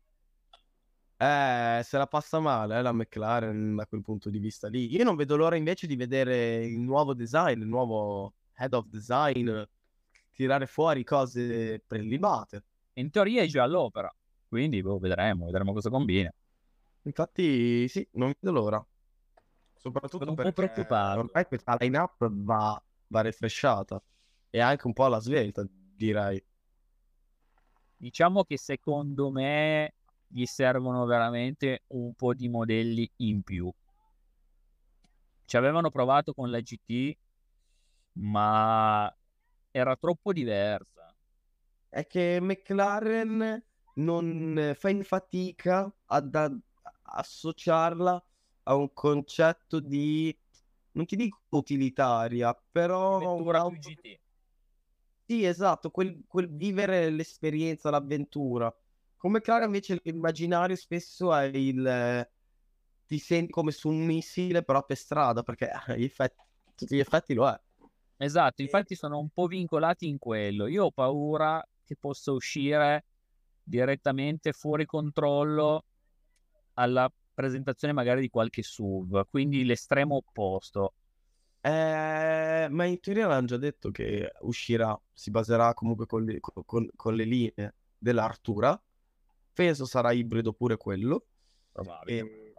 Eh, 1.17 1.81
se 1.83 1.97
la 1.97 2.07
passa 2.07 2.39
male, 2.39 2.77
eh, 2.77 2.81
la 2.81 2.91
McLaren 2.91 3.75
da 3.75 3.85
quel 3.85 4.01
punto 4.01 4.29
di 4.29 4.39
vista 4.39 4.67
lì. 4.67 4.93
Io 4.93 5.03
non 5.03 5.15
vedo 5.15 5.35
l'ora 5.35 5.55
invece 5.55 5.87
di 5.87 5.95
vedere 5.95 6.65
il 6.65 6.79
nuovo 6.79 7.13
design, 7.13 7.61
il 7.61 7.67
nuovo 7.67 8.33
head 8.55 8.73
of 8.73 8.85
design, 8.87 9.61
tirare 10.31 10.65
fuori 10.67 11.03
cose 11.03 11.81
prelibate. 11.85 12.63
In 12.93 13.09
teoria 13.09 13.41
è 13.41 13.47
già 13.47 13.63
all'opera. 13.63 14.13
Quindi 14.53 14.83
boh, 14.83 14.99
vedremo, 14.99 15.45
vedremo 15.45 15.73
cosa 15.73 15.89
combina. 15.89 16.31
Infatti, 17.01 17.87
sì, 17.87 18.07
non 18.11 18.35
vedo 18.39 18.51
l'ora. 18.51 18.85
Soprattutto 19.73 20.25
Sono 20.25 20.35
perché 20.35 20.53
preoccupato. 20.53 21.19
ormai 21.21 21.47
questa 21.47 21.75
line-up 21.79 22.29
va, 22.29 22.83
va 23.07 23.21
refreshata. 23.21 23.99
E 24.51 24.59
anche 24.59 24.85
un 24.85 24.93
po' 24.93 25.05
alla 25.05 25.19
svelta, 25.19 25.65
direi. 25.67 26.39
Diciamo 27.97 28.43
che 28.43 28.59
secondo 28.59 29.31
me 29.31 29.95
gli 30.27 30.45
servono 30.45 31.03
veramente 31.05 31.85
un 31.87 32.13
po' 32.13 32.35
di 32.35 32.47
modelli 32.47 33.11
in 33.17 33.41
più. 33.41 33.73
Ci 35.45 35.57
avevano 35.57 35.89
provato 35.89 36.35
con 36.35 36.51
la 36.51 36.59
GT, 36.59 37.17
ma 38.19 39.11
era 39.71 39.95
troppo 39.95 40.31
diversa. 40.31 41.11
È 41.89 42.05
che 42.05 42.37
McLaren 42.39 43.71
non 43.95 44.73
fa 44.77 44.89
in 44.89 45.03
fatica 45.03 45.91
ad, 46.05 46.33
ad 46.35 46.59
associarla 47.01 48.23
a 48.63 48.75
un 48.75 48.93
concetto 48.93 49.79
di 49.79 50.35
non 50.93 51.05
ti 51.05 51.15
dico 51.15 51.41
utilitaria, 51.49 52.53
però 52.71 53.37
GT. 53.77 54.19
Sì, 55.25 55.45
esatto, 55.45 55.89
quel, 55.89 56.23
quel 56.27 56.49
vivere 56.49 57.09
l'esperienza, 57.09 57.89
l'avventura. 57.89 58.73
Come 59.17 59.41
Clara 59.41 59.65
invece 59.65 59.99
l'immaginario 60.03 60.75
spesso 60.75 61.33
è 61.33 61.45
il... 61.45 62.29
ti 63.07 63.17
senti 63.17 63.51
come 63.51 63.71
su 63.71 63.89
un 63.89 64.05
missile 64.05 64.63
però 64.63 64.83
per 64.83 64.97
strada, 64.97 65.43
perché 65.43 65.71
gli 65.95 66.03
effetti, 66.03 66.43
tutti 66.75 66.95
gli 66.95 66.99
effetti 66.99 67.33
lo 67.33 67.49
è. 67.49 67.59
Esatto, 68.17 68.61
infatti 68.61 68.95
sono 68.95 69.17
un 69.17 69.29
po' 69.29 69.47
vincolati 69.47 70.07
in 70.07 70.17
quello. 70.19 70.67
Io 70.67 70.85
ho 70.85 70.91
paura 70.91 71.65
che 71.83 71.95
possa 71.95 72.31
uscire 72.31 73.05
direttamente 73.63 74.51
fuori 74.51 74.85
controllo 74.85 75.85
alla 76.73 77.11
presentazione 77.33 77.93
magari 77.93 78.21
di 78.21 78.29
qualche 78.29 78.61
SUV, 78.61 79.27
quindi 79.29 79.63
l'estremo 79.65 80.15
opposto. 80.15 80.93
Eh, 81.61 82.67
ma 82.69 82.83
in 82.83 82.99
teoria 82.99 83.27
l'hanno 83.27 83.45
già 83.47 83.57
detto 83.57 83.89
che 83.89 84.31
uscirà, 84.41 84.99
si 85.13 85.31
baserà 85.31 85.73
comunque 85.73 86.05
con 86.05 86.23
le, 86.25 86.39
con, 86.39 86.89
con 86.95 87.15
le 87.15 87.23
linee 87.23 87.75
dell'Artura. 87.97 88.79
Penso 89.53 89.85
sarà 89.85 90.11
ibrido 90.11 90.53
pure 90.53 90.77
quello. 90.77 91.25
Probabile. 91.71 92.19
E, 92.19 92.53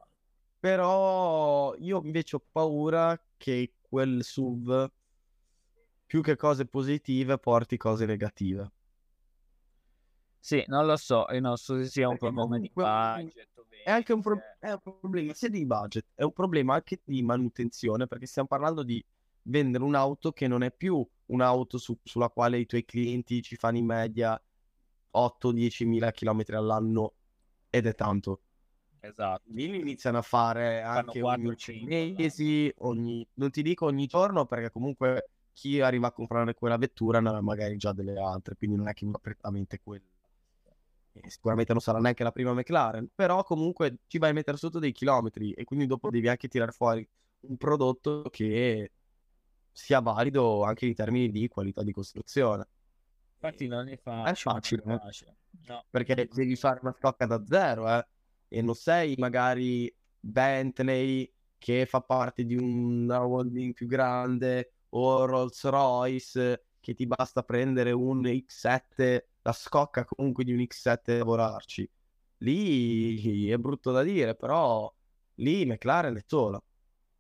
però 0.59 1.75
io 1.77 2.01
invece 2.03 2.37
ho 2.37 2.45
paura 2.51 3.21
che 3.37 3.75
quel 3.83 4.25
SUV, 4.25 4.90
più 6.07 6.23
che 6.23 6.37
cose 6.37 6.64
positive, 6.64 7.38
porti 7.38 7.77
cose 7.77 8.07
negative. 8.07 8.73
Sì, 10.45 10.63
non 10.67 10.85
lo 10.85 10.95
so, 10.99 11.25
io 11.31 11.41
non 11.41 11.57
so 11.57 11.79
se 11.79 11.87
sia 11.89 12.07
un 12.07 12.19
Perché 12.19 12.31
problema 12.31 12.59
di 12.59 12.71
budget. 12.75 13.49
È 13.83 13.91
anche 13.91 14.13
un, 14.13 14.21
pro- 14.21 14.35
vendite. 14.35 14.57
è 14.59 14.73
un 14.73 15.01
problema 15.01 15.33
sia 15.33 15.49
di 15.49 15.65
budget, 15.65 16.05
è 16.13 16.23
un 16.23 16.33
problema 16.35 16.75
anche 16.75 17.01
di 17.03 17.23
manutenzione, 17.23 18.07
perché 18.07 18.27
stiamo 18.27 18.47
parlando 18.47 18.83
di 18.83 19.03
vendere 19.45 19.83
un'auto 19.85 20.33
che 20.33 20.47
non 20.47 20.63
è 20.63 20.71
più 20.71 21.03
un'auto 21.29 21.79
su- 21.79 21.99
sulla 22.03 22.29
quale 22.29 22.59
i 22.59 22.67
tuoi 22.67 22.85
clienti 22.85 23.41
ci 23.41 23.57
fanno 23.57 23.79
in 23.79 23.87
media 23.87 24.39
8-10 25.13 25.87
mila 25.87 26.11
chilometri 26.11 26.55
all'anno 26.57 27.15
ed 27.71 27.87
è 27.87 27.95
tanto. 27.95 28.43
Esatto. 29.01 29.45
Lì 29.47 29.79
iniziano 29.79 30.19
a 30.19 30.23
fare 30.23 30.83
anche 30.83 31.21
4, 31.21 31.49
ogni 31.49 31.57
5 31.57 31.91
sei 31.91 32.13
mesi, 32.15 32.75
ogni... 32.81 33.27
non 33.37 33.51
ti 33.51 33.63
dico 33.63 33.87
ogni 33.87 34.07
giorno, 34.07 34.45
perché 34.45 34.71
comunque 34.71 35.31
chi 35.55 35.81
arriva 35.81 36.09
a 36.09 36.13
comprare 36.13 36.53
quella 36.53 36.77
vettura 36.77 37.21
ne 37.21 37.31
ha 37.31 37.41
magari 37.41 37.79
già 37.79 37.95
delle 37.95 38.19
altre, 38.21 38.57
quindi 38.57 38.77
non 38.77 38.89
è 38.89 38.93
che 38.93 39.07
va 39.07 39.19
prettamente 39.19 39.81
quella. 39.83 40.05
Sicuramente 41.27 41.72
non 41.72 41.81
sarà 41.81 41.98
neanche 42.00 42.24
la 42.24 42.33
prima 42.33 42.53
McLaren, 42.53 43.09
però 43.14 43.44
comunque 43.44 43.98
ci 44.07 44.18
vai 44.18 44.31
a 44.31 44.33
mettere 44.33 44.57
sotto 44.57 44.79
dei 44.79 44.92
chilometri 44.92 45.53
e 45.53 45.64
quindi 45.64 45.87
dopo 45.87 46.11
devi 46.11 46.29
anche 46.29 46.48
tirare 46.48 46.72
fuori 46.72 47.09
un 47.40 47.57
prodotto 47.57 48.29
che 48.31 48.92
sia 49.70 50.00
valido 50.00 50.62
anche 50.64 50.87
in 50.87 50.94
termini 50.94 51.31
di 51.31 51.48
qualità 51.48 51.83
di 51.83 51.92
costruzione. 51.92 52.68
Infatti 53.35 53.66
non 53.66 53.88
è 53.88 53.92
È 53.92 53.96
facile. 53.96 54.35
facile, 54.35 54.83
non 54.85 54.96
è 54.96 54.98
facile. 54.98 55.37
No. 55.66 55.85
perché 55.88 56.14
devi 56.33 56.57
fare 56.57 56.81
una 56.83 56.92
scocca 56.98 57.27
da 57.27 57.44
zero, 57.46 57.88
eh. 57.88 58.07
E 58.48 58.62
non 58.62 58.74
sei 58.74 59.14
magari 59.18 59.94
Bentley 60.18 61.33
che 61.59 61.87
fa 61.87 62.00
parte 62.00 62.44
di 62.44 62.57
una 62.57 63.24
holding 63.27 63.72
più 63.72 63.87
grande 63.87 64.74
o 64.90 65.24
Rolls 65.27 65.64
Royce 65.64 66.66
che 66.81 66.94
ti 66.94 67.07
basta 67.07 67.42
prendere 67.42 67.92
un 67.92 68.22
X7, 68.22 69.24
la 69.45 69.53
scocca 69.53 70.05
comunque 70.05 70.45
di 70.45 70.53
un 70.53 70.61
X7 70.61 71.15
e 71.15 71.19
lavorarci. 71.19 71.91
Lì 72.39 73.49
è 73.49 73.57
brutto 73.59 73.91
da 73.93 74.03
dire, 74.03 74.35
però 74.37 74.93
lì 75.35 75.65
McLaren 75.67 76.17
è 76.17 76.25
sola. 76.27 76.63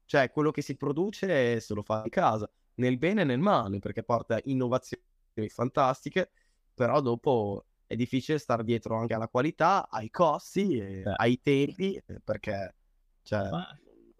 Cioè, 0.06 0.30
quello 0.30 0.50
che 0.50 0.62
si 0.62 0.76
produce 0.76 1.60
se 1.60 1.74
lo 1.74 1.82
fa 1.82 2.02
in 2.04 2.10
casa, 2.10 2.50
nel 2.74 2.98
bene 2.98 3.22
e 3.22 3.24
nel 3.24 3.38
male, 3.40 3.78
perché 3.78 4.02
porta 4.04 4.38
innovazioni 4.44 5.02
fantastiche, 5.48 6.30
però 6.74 7.00
dopo 7.00 7.66
è 7.86 7.96
difficile 7.96 8.38
stare 8.38 8.64
dietro 8.64 8.96
anche 8.96 9.14
alla 9.14 9.28
qualità, 9.28 9.88
ai 9.88 10.10
costi, 10.10 10.78
Eh. 10.78 11.02
ai 11.16 11.40
tempi, 11.40 11.94
eh, 11.94 12.20
perché 12.22 12.74
cioè, 13.22 13.48
Ma 13.50 13.66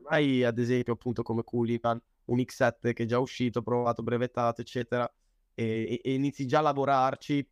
hai 0.09 0.45
ad 0.45 0.59
esempio 0.59 0.95
appunto 0.95 1.23
come 1.23 1.43
Cullinan 1.43 2.01
un 2.27 2.39
X7 2.39 2.93
che 2.93 3.05
è 3.05 3.07
già 3.07 3.19
uscito, 3.19 3.63
provato, 3.63 4.03
brevettato, 4.03 4.61
eccetera, 4.61 5.11
e- 5.55 6.01
e 6.03 6.15
inizi 6.15 6.47
già 6.47 6.59
a 6.59 6.63
lavorarci 6.63 7.47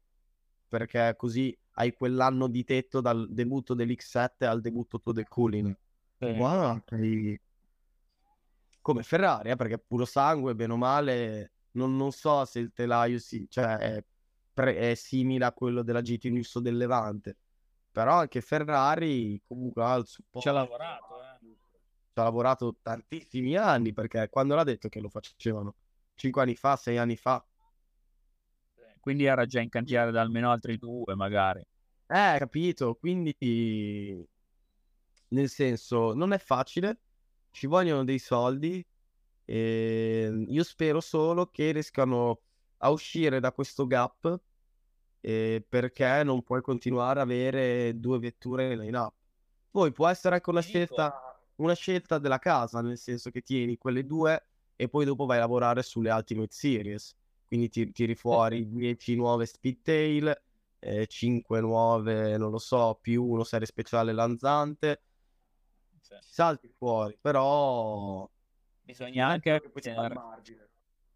perché 0.72 1.12
così 1.18 1.54
hai 1.72 1.92
quell'anno 1.92 2.46
di 2.48 2.64
tetto 2.64 3.02
dal 3.02 3.30
debutto 3.30 3.74
dell'X7 3.74 4.46
al 4.46 4.62
debutto 4.62 4.98
tuo 5.02 5.12
del 5.12 5.28
Cullinan. 5.28 5.76
sì. 6.18 6.32
Guarda, 6.32 6.82
sei- 6.87 7.38
come 8.80 9.02
Ferrari, 9.02 9.50
eh, 9.50 9.56
perché 9.56 9.78
puro 9.78 10.06
sangue, 10.06 10.54
bene 10.54 10.72
o 10.72 10.78
male, 10.78 11.52
non, 11.72 11.94
non 11.94 12.11
so 12.11 12.46
se 12.46 12.61
il 12.61 12.72
telaio 12.72 13.18
si, 13.18 13.46
cioè, 13.50 13.76
è, 13.76 14.04
pre- 14.54 14.76
è 14.76 14.94
simile 14.94 15.44
a 15.44 15.52
quello 15.52 15.82
della 15.82 16.00
GT 16.00 16.24
Lusso 16.30 16.58
del 16.58 16.78
Levante, 16.78 17.37
però 17.90 18.20
anche 18.20 18.40
Ferrari 18.40 19.42
comunque 19.46 19.85
ha 19.85 19.94
il 19.96 20.06
supporto. 20.06 20.40
Ci 20.40 20.48
ha 20.48 20.52
lavorato, 20.52 21.22
eh. 21.22 21.38
Ci 22.14 22.18
ha 22.18 22.22
lavorato 22.22 22.76
tantissimi 22.80 23.56
anni, 23.56 23.92
perché 23.92 24.26
quando 24.30 24.54
l'ha 24.54 24.64
detto 24.64 24.88
che 24.88 25.00
lo 25.00 25.11
facevano? 25.11 25.74
Cinque 26.14 26.40
anni 26.40 26.56
fa, 26.56 26.76
sei 26.76 26.96
anni 26.96 27.16
fa. 27.16 27.44
Quindi 29.03 29.25
era 29.25 29.47
già 29.47 29.61
in 29.61 29.69
cantiere 29.69 30.12
da 30.12 30.21
almeno 30.21 30.53
altri 30.53 30.79
due, 30.79 31.17
magari. 31.17 31.59
Eh, 31.59 32.37
capito, 32.38 32.95
quindi 32.95 33.35
nel 35.29 35.49
senso 35.49 36.15
non 36.15 36.33
è 36.33 36.38
facile, 36.38 37.01
ci 37.51 37.67
vogliono 37.67 38.05
dei 38.05 38.21
soldi 38.21 38.87
e 39.45 40.45
io 40.47 40.62
spero 40.62 41.01
solo 41.01 41.47
che 41.47 41.73
riescano 41.73 42.43
a 42.79 42.91
uscire 42.91 43.41
da 43.41 43.51
questo 43.51 43.88
gap 43.88 44.41
eh, 45.21 45.65
perché 45.69 46.23
non 46.23 46.45
puoi 46.45 46.62
continuare 46.62 47.19
ad 47.19 47.29
avere 47.29 47.99
due 47.99 48.21
vetture 48.21 48.73
in 48.73 48.79
line-up. 48.79 49.15
Poi 49.69 49.91
può 49.91 50.07
essere 50.07 50.37
anche 50.37 50.51
una 50.51 50.61
scelta, 50.61 51.43
una 51.57 51.75
scelta 51.75 52.19
della 52.19 52.38
casa, 52.38 52.81
nel 52.83 52.99
senso 52.99 53.31
che 53.31 53.41
tieni 53.41 53.79
quelle 53.79 54.07
due 54.07 54.47
e 54.77 54.88
poi 54.88 55.05
dopo 55.05 55.27
vai 55.27 55.38
a 55.38 55.41
lavorare 55.41 55.83
sulle 55.83 56.12
Ultimate 56.12 56.53
Series, 56.53 57.17
quindi 57.53 57.69
ti 57.69 57.93
tiri 57.93 58.15
fuori 58.15 58.67
10 58.67 59.15
nuove 59.15 59.45
Speedtail, 59.45 60.43
eh, 60.79 61.07
5 61.07 61.61
nuove, 61.61 62.38
non 62.38 62.51
lo 62.51 62.57
so, 62.57 62.99
più 62.99 63.23
uno 63.27 63.45
serie 63.45 63.67
speciale 63.67 64.12
Lanzante, 64.15 65.03
Sì. 66.01 66.15
salti 66.19 66.73
fuori, 66.75 67.19
però 67.21 68.27
Bisogna 68.81 69.27
anche 69.27 69.61
tener-. 69.75 70.19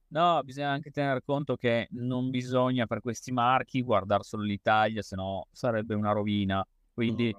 No, 0.08 0.42
bisogna 0.44 0.68
anche 0.72 0.90
tener 0.90 1.22
conto 1.24 1.56
che 1.56 1.88
non 1.92 2.28
bisogna 2.28 2.84
per 2.84 3.00
questi 3.00 3.32
marchi 3.32 3.80
guardare 3.80 4.22
solo 4.22 4.42
l'Italia, 4.42 5.00
se 5.00 5.16
no 5.16 5.46
sarebbe 5.50 5.94
una 5.94 6.12
rovina. 6.12 6.62
Quindi 6.92 7.34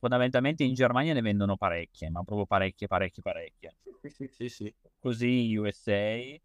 fondamentalmente 0.00 0.64
in 0.64 0.74
Germania 0.74 1.14
ne 1.14 1.20
vendono 1.20 1.56
parecchie, 1.56 2.10
ma 2.10 2.24
proprio 2.24 2.46
parecchie, 2.46 2.88
parecchie, 2.88 3.22
parecchie. 3.22 3.76
Sì, 4.08 4.26
sì, 4.26 4.48
sì. 4.48 4.74
Così 4.98 5.54
USA, 5.54 6.36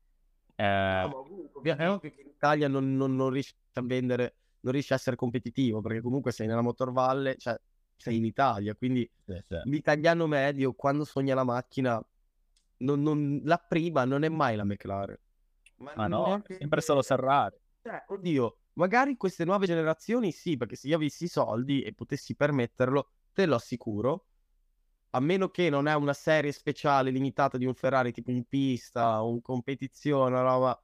eh, 0.55 0.63
No, 0.63 1.07
ma. 1.61 1.75
È 1.75 1.89
ovvio 1.89 1.99
che 1.99 2.21
in 2.21 2.27
Italia 2.29 2.67
non, 2.67 2.95
non, 2.95 3.15
non 3.15 3.29
riesci 3.29 3.53
a 3.73 3.81
vendere, 3.81 4.35
non 4.61 4.73
riesci 4.73 4.93
a 4.93 4.95
essere 4.95 5.15
competitivo, 5.15 5.81
perché 5.81 6.01
comunque 6.01 6.31
sei 6.31 6.47
nella 6.47 6.61
motorvalle, 6.61 7.37
cioè 7.37 7.59
sei 7.95 8.17
in 8.17 8.25
Italia, 8.25 8.75
quindi 8.75 9.09
sì, 9.25 9.39
sì. 9.47 9.59
l'italiano 9.63 10.27
medio 10.27 10.73
quando 10.73 11.05
sogna 11.05 11.35
la 11.35 11.43
macchina, 11.43 12.03
non- 12.77 13.01
non- 13.01 13.39
la 13.45 13.57
prima 13.57 14.03
non 14.03 14.23
è 14.23 14.29
mai 14.29 14.55
la 14.55 14.65
McLaren. 14.65 15.17
ma 15.77 16.07
no, 16.07 16.25
neanche- 16.25 16.55
è 16.55 16.57
sempre 16.59 16.81
solo 16.81 17.01
Ferrari. 17.01 17.57
Cioè, 17.81 18.05
oddio, 18.07 18.57
magari 18.73 19.17
queste 19.17 19.43
nuove 19.45 19.65
generazioni 19.65 20.31
sì, 20.31 20.55
perché 20.57 20.75
se 20.75 20.87
io 20.87 20.95
avessi 20.95 21.25
i 21.25 21.27
soldi 21.27 21.81
e 21.81 21.93
potessi 21.93 22.35
permetterlo, 22.35 23.11
te 23.33 23.45
lo 23.45 23.55
assicuro, 23.55 24.27
a 25.15 25.19
meno 25.19 25.49
che 25.49 25.69
non 25.69 25.87
è 25.87 25.93
una 25.93 26.13
serie 26.13 26.51
speciale 26.51 27.11
limitata 27.11 27.57
di 27.57 27.65
un 27.65 27.75
Ferrari 27.75 28.11
tipo 28.11 28.31
in 28.31 28.45
pista, 28.45 29.21
un 29.21 29.41
competizione, 29.41 30.31
una 30.31 30.41
roba 30.41 30.83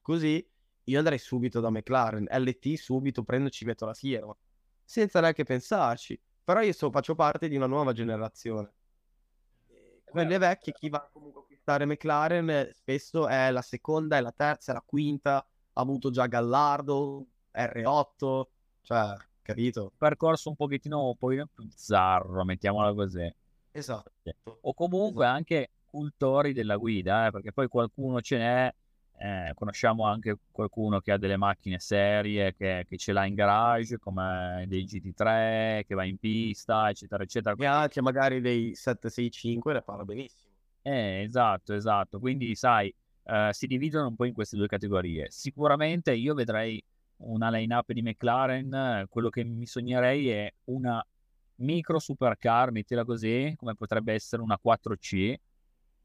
così, 0.00 0.44
io 0.84 0.98
andrei 0.98 1.18
subito 1.18 1.60
da 1.60 1.70
McLaren, 1.70 2.26
LT 2.28 2.74
subito, 2.74 3.22
prendo 3.22 3.46
e 3.46 3.50
ci 3.50 3.64
metto 3.64 3.86
la 3.86 3.94
firma, 3.94 4.36
senza 4.84 5.20
neanche 5.20 5.44
pensarci. 5.44 6.20
Però 6.42 6.60
io 6.62 6.72
so- 6.72 6.90
faccio 6.90 7.14
parte 7.14 7.48
di 7.48 7.54
una 7.54 7.66
nuova 7.66 7.92
generazione. 7.92 8.72
Quelle 10.04 10.38
vecchie, 10.38 10.72
chi 10.72 10.88
va 10.88 11.08
comunque 11.12 11.38
a 11.40 11.42
acquistare 11.44 11.84
McLaren, 11.84 12.50
eh, 12.50 12.72
spesso 12.74 13.28
è 13.28 13.52
la 13.52 13.62
seconda, 13.62 14.16
è 14.16 14.20
la 14.20 14.32
terza, 14.32 14.72
è 14.72 14.74
la 14.74 14.82
quinta, 14.84 15.36
ha 15.36 15.80
avuto 15.80 16.10
già 16.10 16.26
Gallardo, 16.26 17.24
R8, 17.52 18.50
cioè, 18.82 19.14
capito? 19.42 19.92
percorso 19.96 20.48
un 20.48 20.56
pochettino, 20.56 21.06
un 21.06 21.16
pochettino 21.16 21.46
più 21.54 21.68
zarro, 21.72 22.44
mettiamola 22.44 22.92
così. 22.94 23.32
Esatto. 23.72 24.10
O 24.62 24.74
comunque 24.74 25.24
Esatto. 25.24 25.36
anche 25.36 25.70
cultori 25.84 26.52
della 26.52 26.76
guida, 26.76 27.26
eh, 27.26 27.30
perché 27.30 27.52
poi 27.52 27.68
qualcuno 27.68 28.20
ce 28.20 28.38
n'è, 28.38 28.74
eh, 29.18 29.52
conosciamo 29.54 30.04
anche 30.06 30.36
qualcuno 30.50 31.00
che 31.00 31.12
ha 31.12 31.18
delle 31.18 31.36
macchine 31.36 31.78
serie, 31.78 32.54
che, 32.54 32.86
che 32.88 32.96
ce 32.96 33.12
l'ha 33.12 33.26
in 33.26 33.34
garage, 33.34 33.98
come 33.98 34.64
dei 34.66 34.84
GT3, 34.84 35.84
che 35.86 35.94
va 35.94 36.04
in 36.04 36.16
pista, 36.16 36.88
eccetera, 36.88 37.22
eccetera. 37.22 37.54
E 37.58 37.66
anche 37.66 38.00
magari 38.00 38.40
dei 38.40 38.74
765 38.74 39.72
le 39.74 39.82
parla 39.82 40.04
benissimo. 40.04 40.52
Eh, 40.82 41.22
esatto, 41.22 41.74
esatto. 41.74 42.18
Quindi, 42.18 42.54
sai, 42.54 42.92
eh, 43.24 43.48
si 43.52 43.66
dividono 43.66 44.08
un 44.08 44.16
po' 44.16 44.24
in 44.24 44.32
queste 44.32 44.56
due 44.56 44.68
categorie. 44.68 45.26
Sicuramente 45.30 46.12
io 46.14 46.32
vedrei 46.34 46.82
una 47.18 47.50
line-up 47.50 47.92
di 47.92 48.00
McLaren, 48.00 49.04
quello 49.10 49.28
che 49.28 49.44
mi 49.44 49.66
sognerei 49.66 50.30
è 50.30 50.50
una 50.64 51.04
micro 51.60 51.98
supercar, 51.98 52.70
mettila 52.70 53.04
così, 53.04 53.54
come 53.56 53.74
potrebbe 53.74 54.12
essere 54.12 54.42
una 54.42 54.58
4C, 54.58 55.34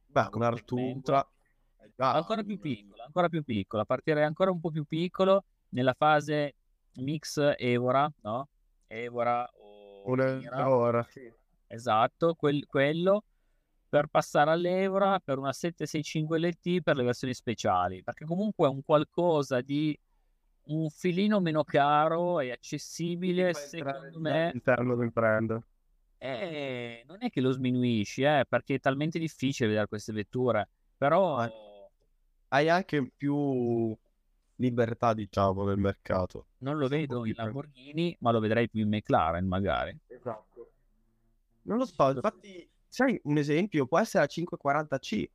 Beh, 0.08 0.30
come 0.30 0.48
un 0.48 0.58
segmento. 0.58 1.14
Artura 1.14 1.32
è 1.78 1.90
già 1.96 2.14
ancora 2.14 2.44
più 2.44 2.60
piccola, 2.60 3.04
ancora 3.04 3.30
più 3.30 3.44
piccola, 3.44 3.86
partirei 3.86 4.24
ancora 4.24 4.52
un 4.52 4.60
po' 4.60 4.72
più 4.72 4.86
piccolo 4.86 5.44
nella 5.70 5.94
fase 5.94 6.56
mix 6.96 7.54
Evora, 7.58 8.12
no? 8.22 8.48
Evora 8.88 9.48
o 9.54 10.04
un 10.12 10.38
Mira. 10.40 10.70
ora, 10.70 11.04
sì. 11.10 11.32
Esatto, 11.68 12.36
quel- 12.36 12.66
quello 12.66 13.24
per 13.90 14.08
passare 14.08 14.52
all'Evora 14.52 15.20
per 15.20 15.38
una 15.38 15.54
765 15.54 16.40
LT 16.40 16.82
per 16.82 16.96
le 16.96 17.04
versioni 17.04 17.34
speciali, 17.34 18.04
perché 18.04 18.26
comunque 18.26 18.68
è 18.68 18.70
un 18.72 18.84
qualcosa 18.84 19.62
di 19.62 19.98
un 20.68 20.90
filino 20.90 21.40
meno 21.40 21.64
caro 21.64 22.40
e 22.40 22.52
accessibile, 22.52 23.54
secondo 23.54 24.20
me. 24.20 24.48
all'interno 24.48 24.96
del 24.96 25.12
brand. 25.12 25.62
Eh, 26.18 27.04
non 27.08 27.18
è 27.20 27.30
che 27.30 27.42
lo 27.42 27.52
sminuisci, 27.52 28.24
eh, 28.24 28.46
perché 28.48 28.76
è 28.76 28.80
talmente 28.80 29.20
difficile 29.20 29.68
vedere 29.68 29.88
queste 29.88 30.12
vetture, 30.14 30.68
però 30.98 31.48
Hai 32.48 32.70
anche 32.70 33.12
più 33.16 33.96
libertà, 34.56 35.14
diciamo, 35.14 35.66
nel 35.66 35.78
mercato. 35.78 36.48
non 36.60 36.78
lo 36.78 36.88
vedo 36.88 37.26
in. 37.26 37.34
Lamborghini, 37.36 38.16
ma 38.22 38.32
lo 38.32 38.40
vedrei 38.40 38.70
più 38.70 38.82
in 38.82 38.90
McLaren 38.90 39.46
magari. 39.46 39.98
Esatto. 40.08 40.72
Non 41.64 41.78
lo 41.78 41.86
so, 41.86 42.12
infatti, 42.12 42.70
sai, 42.88 43.20
un 43.24 43.38
esempio 43.38 43.88
può 43.88 44.00
essere 44.00 44.26
la 44.26 44.44
540C, 44.44 45.26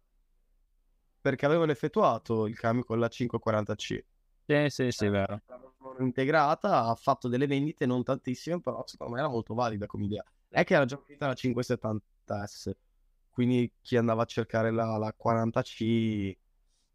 perché 1.20 1.44
avevano 1.44 1.72
effettuato 1.72 2.46
il 2.46 2.56
cambio 2.58 2.84
con 2.84 2.98
la 2.98 3.08
540C. 3.08 4.04
Sì, 4.50 4.68
sì, 4.68 4.90
sì, 4.90 5.06
è 5.06 5.10
vero. 5.10 5.40
Integrata, 6.00 6.86
ha 6.86 6.94
fatto 6.96 7.28
delle 7.28 7.46
vendite 7.46 7.86
non 7.86 8.02
tantissime, 8.02 8.60
però 8.60 8.82
secondo 8.84 9.12
me 9.14 9.20
era 9.20 9.28
molto 9.28 9.54
valida 9.54 9.86
come 9.86 10.06
idea. 10.06 10.24
È 10.48 10.64
che 10.64 10.74
era 10.74 10.84
già 10.84 10.98
uscita 10.98 11.28
la 11.28 11.34
570S, 11.34 12.72
quindi 13.30 13.70
chi 13.80 13.96
andava 13.96 14.22
a 14.22 14.24
cercare 14.24 14.72
la, 14.72 14.96
la 14.96 15.14
40C 15.16 16.36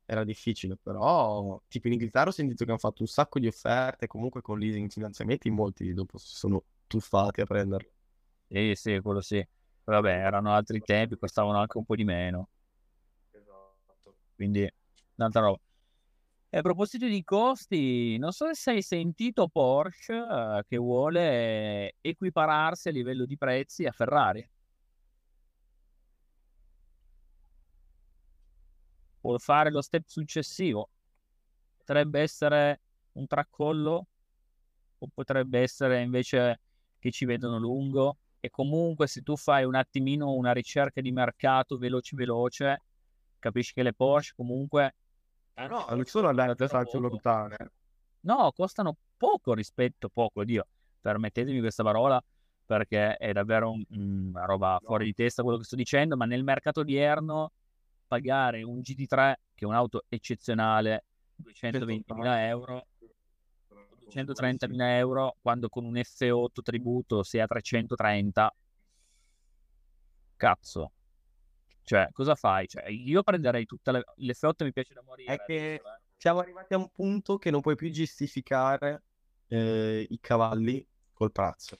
era 0.03 0.26
difficile, 0.26 0.76
però 0.76 1.62
tipo 1.70 1.88
in 1.88 1.93
Inghilterra 1.93 2.28
ho 2.28 2.34
sentito 2.34 2.66
che 2.66 2.72
hanno 2.72 2.80
fatto 2.80 3.03
un 3.03 3.08
sacco 3.08 3.39
di 3.39 3.47
offerte, 3.47 4.08
comunque 4.08 4.41
con 4.41 4.60
leasing 4.60 4.89
finanziamenti, 4.89 5.49
molti 5.49 5.93
dopo 5.93 6.18
si 6.18 6.36
sono 6.36 6.62
tuffati 6.88 7.39
a 7.39 7.45
prenderlo. 7.45 7.89
Sì, 8.49 8.74
sì, 8.76 8.99
quello 8.99 9.22
sì. 9.22 9.45
Vabbè, 9.86 10.12
erano 10.12 10.51
altri 10.51 10.82
tempi, 10.82 11.18
costavano 11.18 11.58
anche 11.58 11.78
un 11.78 11.86
po' 11.86 11.95
di 11.95 12.03
meno, 12.03 12.49
Esatto. 13.32 14.16
quindi 14.36 14.70
tanta 15.16 15.39
roba. 15.39 15.60
A 16.56 16.62
proposito 16.62 17.06
di 17.06 17.22
costi, 17.26 18.18
non 18.18 18.32
so 18.32 18.53
se 18.53 18.72
hai 18.72 18.82
sentito 18.82 19.49
Porsche 19.49 20.14
eh, 20.14 20.64
che 20.66 20.78
vuole 20.78 21.95
equipararsi 21.99 22.88
a 22.88 22.91
livello 22.93 23.26
di 23.26 23.36
prezzi 23.36 23.86
a 23.86 23.91
Ferrari. 23.91 24.49
Vuole 29.20 29.39
fare 29.39 29.70
lo 29.70 29.82
step 29.82 30.06
successivo. 30.08 30.91
Potrebbe 31.76 32.22
essere 32.22 32.80
un 33.14 33.28
tracollo 33.28 34.08
o 34.97 35.08
potrebbe 35.14 35.60
essere 35.60 36.03
invece 36.03 36.62
che 36.99 37.12
ci 37.12 37.26
vedono 37.26 37.58
lungo 37.58 38.20
e 38.39 38.49
comunque 38.49 39.08
se 39.08 39.24
tu 39.24 39.36
fai 39.36 39.66
un 39.66 39.76
attimino 39.76 40.32
una 40.32 40.53
ricerca 40.53 41.01
di 41.01 41.12
mercato 41.12 41.78
veloce 41.78 42.16
veloce, 42.16 42.82
capisci 43.39 43.74
che 43.74 43.84
le 43.84 43.93
Porsche 43.93 44.36
comunque 44.38 44.93
No, 45.56 45.86
non 45.89 46.03
sono 46.06 46.28
andate 46.28 46.68
tanto 46.68 46.99
lontane. 46.99 47.58
No, 48.22 48.51
costano 48.53 48.95
poco 49.18 49.53
rispetto 49.53 50.10
poco, 50.10 50.43
Dio, 50.43 50.68
permettetemi 50.99 51.60
questa 51.60 51.84
parola 51.84 52.22
perché 52.66 53.16
è 53.18 53.32
davvero 53.32 53.72
un- 53.72 53.86
una 53.89 54.45
roba 54.45 54.80
fuori 54.84 55.06
di 55.06 55.14
testa 55.14 55.43
quello 55.43 55.60
che 55.60 55.64
sto 55.64 55.76
dicendo, 55.76 56.18
ma 56.18 56.26
nel 56.26 56.43
mercato 56.43 56.82
odierno 56.82 57.51
pagare 58.08 58.64
un 58.64 58.80
GT3 58.82 59.39
che 59.53 59.66
è 59.66 59.68
un'auto 59.68 60.03
eccezionale 60.10 61.06
220.000 61.36 62.47
euro 62.47 62.88
230.000 63.99 64.97
euro 64.97 65.36
quando 65.41 65.70
con 65.70 65.84
un 65.86 65.95
F8 65.95 66.62
tributo 66.62 67.24
sei 67.24 67.41
a 67.41 67.47
330 67.47 68.53
cazzo 70.36 70.91
cioè 71.86 72.10
cosa 72.12 72.36
fai? 72.36 72.68
Cioè, 72.68 72.90
io 72.90 73.24
prenderei 73.24 73.66
tutta 73.66 73.92
le... 73.92 74.04
l'F8 74.18 74.64
mi 74.66 74.74
piace 74.74 74.94
da 74.94 75.02
morire 75.04 75.34
È 75.34 75.38
che 75.46 75.54
adesso, 75.54 75.88
eh. 75.88 76.02
siamo 76.18 76.40
arrivati 76.40 76.74
a 76.74 76.78
un 76.78 76.90
punto 76.92 77.38
che 77.38 77.52
non 77.52 77.62
puoi 77.62 77.76
più 77.76 77.90
giustificare 77.92 79.04
eh, 79.48 80.06
i 80.10 80.20
cavalli 80.20 80.86
col 81.14 81.32
prezzo. 81.32 81.78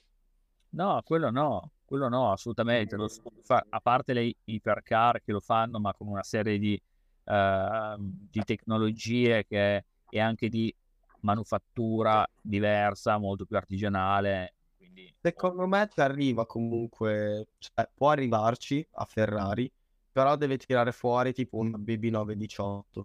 no 0.70 1.02
quello 1.04 1.30
no 1.30 1.72
quello 1.84 2.08
no 2.08 2.32
assolutamente 2.32 2.96
fare. 3.44 3.66
a 3.70 3.80
parte 3.82 4.14
le 4.14 4.36
ipercar 4.46 5.22
che 5.22 5.32
lo 5.32 5.42
fanno 5.42 5.80
ma 5.80 5.94
con 5.94 6.08
una 6.08 6.24
serie 6.24 6.58
di, 6.58 6.82
eh, 7.26 7.96
di 8.00 8.44
tecnologie 8.44 9.46
che, 9.46 9.86
e 10.08 10.20
anche 10.20 10.48
di 10.50 10.74
manufattura 11.22 12.26
diversa 12.40 13.18
molto 13.18 13.46
più 13.46 13.58
artigianale 13.58 14.54
quindi 14.96 15.14
Secondo 15.20 15.68
me 15.68 15.90
ci 15.92 16.00
arriva 16.00 16.46
comunque, 16.46 17.48
cioè, 17.58 17.90
può 17.94 18.10
arrivarci 18.12 18.88
a 18.92 19.06
Ferrari, 19.06 19.70
però 20.16 20.38
deve 20.38 20.56
tirare 20.56 20.94
fuori 20.94 21.34
tipo 21.34 21.58
un 21.58 21.72
BB918. 21.72 23.02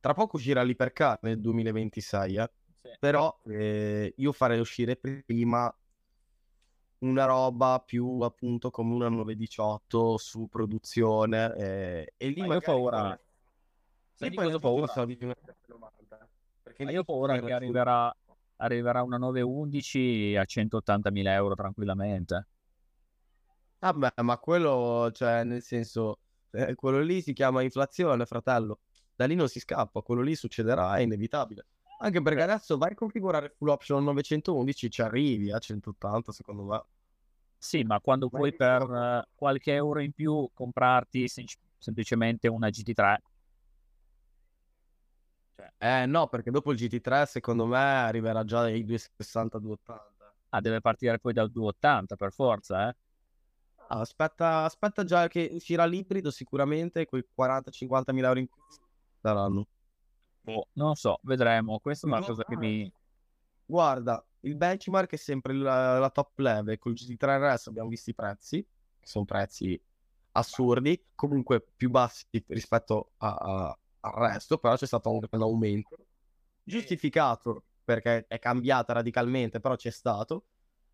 Tra 0.00 0.12
poco 0.12 0.38
uscirà 0.38 0.64
l'Ipercar 0.64 1.20
nel 1.22 1.40
2026, 1.40 2.34
eh. 2.34 2.50
sì. 2.82 2.88
Però 2.98 3.40
eh, 3.46 4.12
io 4.16 4.32
farei 4.32 4.58
uscire 4.58 4.96
prima 4.96 5.72
una 6.98 7.24
roba 7.26 7.80
più 7.86 8.22
appunto 8.22 8.70
come 8.70 8.92
una 8.92 9.08
918 9.08 10.16
su 10.16 10.48
produzione 10.48 11.54
eh, 11.54 12.14
e 12.16 12.28
lì 12.30 12.40
Ma 12.40 12.54
io 12.54 12.56
ho 12.56 12.60
paura. 12.60 13.20
di 14.16 14.30
poi 14.32 14.52
ho 14.52 14.58
paura? 14.58 14.86
soldi 14.88 15.16
di 15.16 15.24
una 15.26 15.36
790. 15.40 16.28
Perché 16.64 16.82
io 16.82 17.00
ho 17.02 17.04
paura 17.04 17.38
che 17.38 17.52
arriverà, 17.52 18.12
arriverà 18.56 19.04
una 19.04 19.16
911 19.16 20.34
a 20.34 20.42
180.000 20.42 21.26
euro 21.28 21.54
tranquillamente. 21.54 22.48
Vabbè, 23.78 24.22
ma 24.22 24.36
quello, 24.38 25.08
cioè, 25.12 25.44
nel 25.44 25.62
senso, 25.62 26.18
eh, 26.50 26.74
quello 26.74 27.00
lì 27.00 27.20
si 27.22 27.32
chiama 27.32 27.62
inflazione, 27.62 28.26
fratello. 28.26 28.80
Da 29.14 29.26
lì 29.26 29.34
non 29.34 29.48
si 29.48 29.60
scappa, 29.60 30.00
quello 30.00 30.22
lì 30.22 30.34
succederà, 30.34 30.96
è 30.96 31.00
inevitabile. 31.00 31.66
Anche 32.00 32.22
perché 32.22 32.42
adesso 32.42 32.76
vai 32.78 32.92
a 32.92 32.94
configurare 32.94 33.54
full 33.56 33.68
option 33.68 34.04
911, 34.04 34.90
ci 34.90 35.02
arrivi 35.02 35.50
a 35.50 35.58
180, 35.58 36.32
secondo 36.32 36.62
me. 36.64 36.82
Sì, 37.58 37.82
ma 37.82 38.00
quando 38.00 38.28
puoi 38.28 38.54
per 38.54 38.82
eh, 38.82 39.28
qualche 39.34 39.74
euro 39.74 40.00
in 40.00 40.12
più 40.12 40.48
comprarti 40.54 41.26
sem- 41.26 41.46
semplicemente 41.76 42.46
una 42.46 42.68
GT3, 42.68 43.20
Eh 45.78 46.06
no, 46.06 46.28
perché 46.28 46.50
dopo 46.50 46.72
il 46.72 46.78
GT3, 46.78 47.26
secondo 47.26 47.66
me, 47.66 47.78
arriverà 47.78 48.44
già 48.44 48.60
ai 48.60 48.84
260-280. 48.84 50.34
ah, 50.50 50.60
deve 50.60 50.80
partire 50.80 51.18
poi 51.18 51.32
dal 51.32 51.50
280 51.50 52.16
per 52.16 52.32
forza, 52.32 52.88
eh? 52.88 52.96
Ah, 53.90 54.00
aspetta, 54.00 54.64
aspetta 54.64 55.04
già 55.04 55.28
che 55.28 55.48
uscirà 55.52 55.86
l'ibrido, 55.86 56.30
sicuramente 56.30 57.06
quei 57.06 57.26
40-50 57.34 58.12
mila 58.12 58.28
euro 58.28 58.40
in 58.40 58.48
più 58.48 58.62
saranno. 59.20 59.66
Boh, 60.42 60.68
non 60.74 60.94
so, 60.94 61.20
vedremo. 61.22 61.78
Questa 61.80 62.06
è 62.06 62.10
una 62.10 62.20
No, 62.20 62.26
cosa 62.26 62.44
che 62.44 62.56
mi... 62.56 62.90
Guarda, 63.64 64.24
il 64.40 64.56
benchmark 64.56 65.12
è 65.12 65.16
sempre 65.16 65.54
la, 65.54 65.98
la 65.98 66.10
top 66.10 66.38
level. 66.38 66.78
Col 66.78 66.92
GT3 66.94 67.38
RS 67.38 67.66
abbiamo 67.68 67.88
visto 67.88 68.10
i 68.10 68.14
prezzi, 68.14 68.62
che 68.62 69.06
sono 69.06 69.24
prezzi 69.24 69.80
assurdi, 70.32 71.02
comunque 71.14 71.62
più 71.76 71.90
bassi 71.90 72.26
rispetto 72.48 73.12
a- 73.18 73.34
a- 73.34 73.78
al 74.00 74.12
resto, 74.12 74.58
però 74.58 74.76
c'è 74.76 74.86
stato 74.86 75.10
anche 75.10 75.28
un 75.32 75.42
aumento 75.42 75.96
giustificato 76.62 77.64
perché 77.84 78.26
è 78.28 78.38
cambiata 78.38 78.92
radicalmente, 78.92 79.60
però 79.60 79.76
c'è 79.76 79.90
stato. 79.90 80.44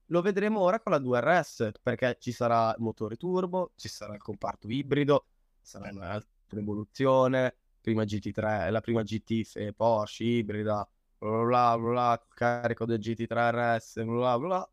Lo 0.07 0.21
vedremo 0.21 0.61
ora 0.61 0.81
con 0.81 0.93
la 0.93 0.99
2RS 0.99 1.73
perché 1.83 2.17
ci 2.21 2.33
sarà 2.33 2.71
il 2.77 2.83
motore 2.83 3.17
turbo, 3.17 3.73
ci 3.77 3.89
sarà 3.89 4.15
il 4.15 4.21
comparto 4.21 4.69
ibrido, 4.69 5.27
sarà 5.61 5.91
un'altra 5.91 6.61
evoluzione. 6.61 7.57
Prima 7.81 8.05
GT3, 8.05 8.71
la 8.71 8.81
prima 8.81 9.03
GT 9.03 9.73
Porsche 9.73 10.25
ibrida, 10.25 10.89
bla 11.19 11.45
bla 11.45 11.79
bla, 11.79 12.27
carico 12.29 12.87
del 12.87 12.99
GT3 12.99 13.77
RS, 13.77 14.05
bla 14.05 14.39
bla 14.39 14.69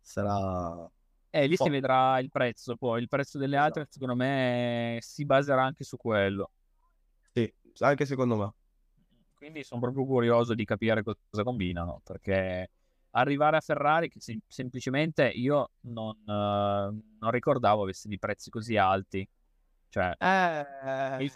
sarà... 0.00 0.90
Eh, 1.32 1.46
lì 1.46 1.54
Oh. 1.56 1.64
si 1.64 1.70
vedrà 1.70 2.18
il 2.18 2.28
prezzo, 2.30 2.76
poi 2.76 3.00
il 3.00 3.08
prezzo 3.08 3.38
delle 3.38 3.56
altre, 3.56 3.86
secondo 3.88 4.16
me, 4.16 4.98
si 5.00 5.24
baserà 5.24 5.62
anche 5.62 5.84
su 5.84 5.96
quello. 5.96 6.50
Sì, 7.32 7.52
anche 7.78 8.04
secondo 8.04 8.36
me. 8.36 8.52
Quindi 9.34 9.62
sono 9.62 9.80
proprio 9.80 10.04
curioso 10.04 10.54
di 10.54 10.64
capire 10.64 11.02
cosa 11.04 11.44
combinano, 11.44 12.00
perché 12.04 12.70
arrivare 13.12 13.56
a 13.56 13.60
Ferrari, 13.60 14.08
che 14.08 14.20
sem- 14.20 14.40
semplicemente 14.46 15.26
io 15.28 15.70
non, 15.82 16.14
eh, 16.26 16.30
non 17.18 17.30
ricordavo 17.30 17.82
avesse 17.82 18.08
dei 18.08 18.18
prezzi 18.18 18.50
così 18.50 18.76
alti. 18.76 19.26
Cioè, 19.88 20.14
Eh, 20.18 21.24
Il- 21.24 21.32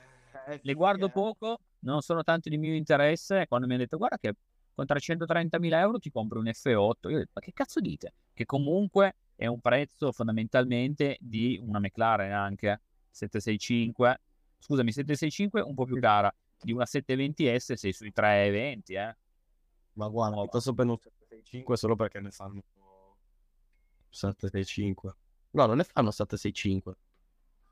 eh, 0.46 0.60
le 0.62 0.74
guardo 0.74 1.06
eh. 1.06 1.10
poco, 1.10 1.58
non 1.80 2.00
sono 2.02 2.22
tanto 2.22 2.48
di 2.48 2.56
mio 2.56 2.74
interesse. 2.74 3.46
Quando 3.48 3.66
mi 3.66 3.74
hanno 3.74 3.82
detto, 3.82 3.96
guarda 3.96 4.18
che 4.18 4.34
con 4.74 4.86
330.000 4.86 5.78
euro 5.80 5.98
ti 5.98 6.10
compri 6.10 6.38
un 6.38 6.46
F8, 6.46 7.08
io 7.08 7.16
ho 7.16 7.18
detto, 7.18 7.30
ma 7.34 7.40
che 7.40 7.52
cazzo 7.52 7.80
dite? 7.80 8.12
Che 8.32 8.44
comunque 8.44 9.16
è 9.36 9.46
un 9.46 9.60
prezzo 9.60 10.12
fondamentalmente 10.12 11.16
di 11.20 11.60
una 11.62 11.78
McLaren 11.80 12.32
anche, 12.32 12.80
765, 13.10 14.20
scusami, 14.58 14.92
765 14.92 15.60
un 15.60 15.74
po' 15.74 15.84
più 15.84 15.98
cara, 16.00 16.32
di 16.60 16.72
una 16.72 16.84
720S 16.84 17.74
sei 17.74 17.92
sui 17.92 18.12
320, 18.12 18.94
eh. 18.94 19.16
Ma 19.94 20.08
guarda, 20.08 20.40
piuttosto 20.40 20.74
per 20.74 20.86
un 20.86 20.96
765 21.42 21.76
solo 21.76 21.96
perché 21.96 22.20
ne 22.20 22.30
fanno 22.30 22.62
765. 24.10 25.16
No, 25.50 25.66
non 25.66 25.76
ne 25.76 25.84
fanno 25.84 26.10
765. 26.10 26.96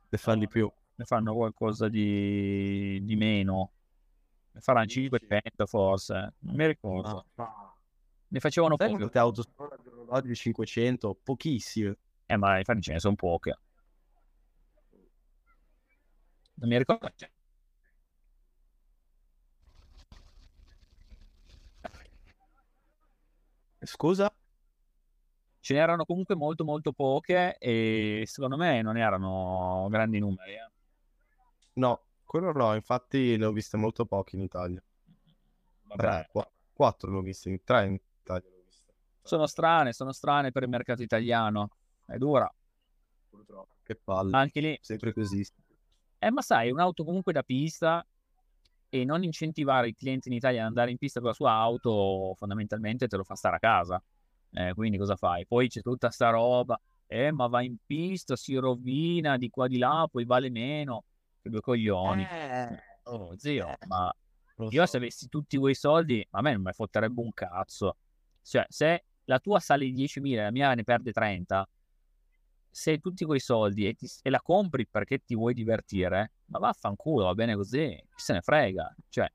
Ne 0.08 0.18
fanno 0.18 0.38
di 0.40 0.48
più. 0.48 0.70
Ne 0.94 1.04
fanno 1.04 1.34
qualcosa 1.34 1.88
di, 1.88 3.00
di 3.02 3.16
meno. 3.16 3.72
Ne 4.52 4.60
faranno 4.60 4.84
Dici? 4.86 5.08
500 5.08 5.66
forse, 5.66 6.34
non 6.40 6.54
mi 6.54 6.66
ricordo. 6.66 7.24
Ah, 7.36 7.74
Ne 8.28 8.40
facevano 8.40 8.76
Sai 8.76 8.90
poche. 8.96 9.18
auto 9.18 9.42
d'oggi? 10.06 10.34
500? 10.34 11.14
Pochissime. 11.22 11.96
Eh, 12.26 12.36
ma 12.36 12.58
infatti 12.58 12.82
ce 12.82 12.92
ne 12.92 12.98
sono 13.00 13.14
poche. 13.14 13.58
Non 16.54 16.68
mi 16.68 16.76
ricordo. 16.78 17.10
Scusa? 23.84 24.34
Ce 25.60 25.74
n'erano 25.74 26.04
comunque 26.04 26.34
molto 26.34 26.64
molto 26.64 26.92
poche 26.92 27.56
e 27.58 28.24
secondo 28.26 28.56
me 28.56 28.82
non 28.82 28.96
erano 28.96 29.86
grandi 29.90 30.18
numeri. 30.18 30.54
eh. 30.54 30.70
No, 31.74 32.06
quello 32.24 32.52
no, 32.52 32.74
infatti 32.74 33.36
ne 33.36 33.44
ho 33.44 33.52
viste 33.52 33.76
molto 33.76 34.04
poche 34.04 34.36
in 34.36 34.42
Italia. 34.42 34.82
Vabbè, 35.84 36.28
qua- 36.30 36.50
quattro 36.72 37.10
ne 37.10 37.18
ho 37.18 37.20
viste, 37.20 37.60
tre 37.62 37.86
in 37.86 37.94
Italia 37.94 38.48
ne 38.50 38.56
ho 38.56 38.62
viste. 38.64 38.92
sono 39.22 39.46
strane, 39.46 39.92
sono 39.92 40.12
strane 40.12 40.50
per 40.50 40.64
il 40.64 40.68
mercato 40.68 41.02
italiano. 41.02 41.70
È 42.04 42.16
dura. 42.16 42.52
Purtroppo. 43.30 43.76
Che 43.84 43.94
palle. 43.94 44.36
Anche 44.36 44.60
lì. 44.60 44.78
Sempre 44.80 45.12
così. 45.12 45.46
Eh, 46.18 46.30
ma 46.30 46.42
sai, 46.42 46.70
un'auto 46.70 47.04
comunque 47.04 47.32
da 47.32 47.42
pista 47.42 48.04
e 48.94 49.06
non 49.06 49.24
incentivare 49.24 49.88
i 49.88 49.94
clienti 49.94 50.28
in 50.28 50.34
Italia 50.34 50.60
ad 50.60 50.66
andare 50.66 50.90
in 50.90 50.98
pista 50.98 51.18
con 51.18 51.30
la 51.30 51.34
sua 51.34 51.52
auto, 51.52 52.34
fondamentalmente 52.36 53.08
te 53.08 53.16
lo 53.16 53.24
fa 53.24 53.34
stare 53.34 53.56
a 53.56 53.58
casa. 53.58 54.02
Eh, 54.50 54.74
quindi 54.74 54.98
cosa 54.98 55.16
fai? 55.16 55.46
Poi 55.46 55.66
c'è 55.68 55.80
tutta 55.80 56.10
sta 56.10 56.28
roba, 56.28 56.78
eh, 57.06 57.32
ma 57.32 57.46
va 57.46 57.62
in 57.62 57.76
pista, 57.86 58.36
si 58.36 58.54
rovina 58.54 59.38
di 59.38 59.48
qua 59.48 59.66
di 59.66 59.78
là, 59.78 60.06
poi 60.12 60.26
vale 60.26 60.50
meno. 60.50 61.04
Che 61.40 61.48
due 61.48 61.62
coglioni. 61.62 62.22
Oh, 63.04 63.34
zio, 63.38 63.66
eh, 63.66 63.86
ma 63.86 64.14
io 64.68 64.84
se 64.84 64.98
avessi 64.98 65.30
tutti 65.30 65.56
quei 65.56 65.74
soldi, 65.74 66.26
a 66.32 66.42
me 66.42 66.52
non 66.52 66.60
mi 66.60 66.72
fotterebbe 66.74 67.18
un 67.18 67.32
cazzo. 67.32 67.96
Cioè, 68.42 68.66
se 68.68 69.04
la 69.24 69.38
tua 69.38 69.58
sale 69.58 69.86
di 69.86 69.94
10.000 69.94 70.40
e 70.40 70.44
la 70.44 70.50
mia 70.50 70.74
ne 70.74 70.84
perde 70.84 71.12
30, 71.12 71.66
se 72.72 72.90
hai 72.92 73.00
tutti 73.00 73.24
quei 73.24 73.40
soldi 73.40 73.86
e, 73.86 73.94
ti- 73.94 74.08
e 74.22 74.30
la 74.30 74.40
compri 74.40 74.86
perché 74.88 75.18
ti 75.24 75.34
vuoi 75.36 75.54
divertire, 75.54 76.32
ma 76.46 76.58
vaffanculo, 76.58 77.24
va 77.26 77.34
bene 77.34 77.54
così, 77.54 77.88
chi 78.14 78.22
se 78.22 78.32
ne 78.32 78.40
frega. 78.40 78.94
Cioè, 79.08 79.30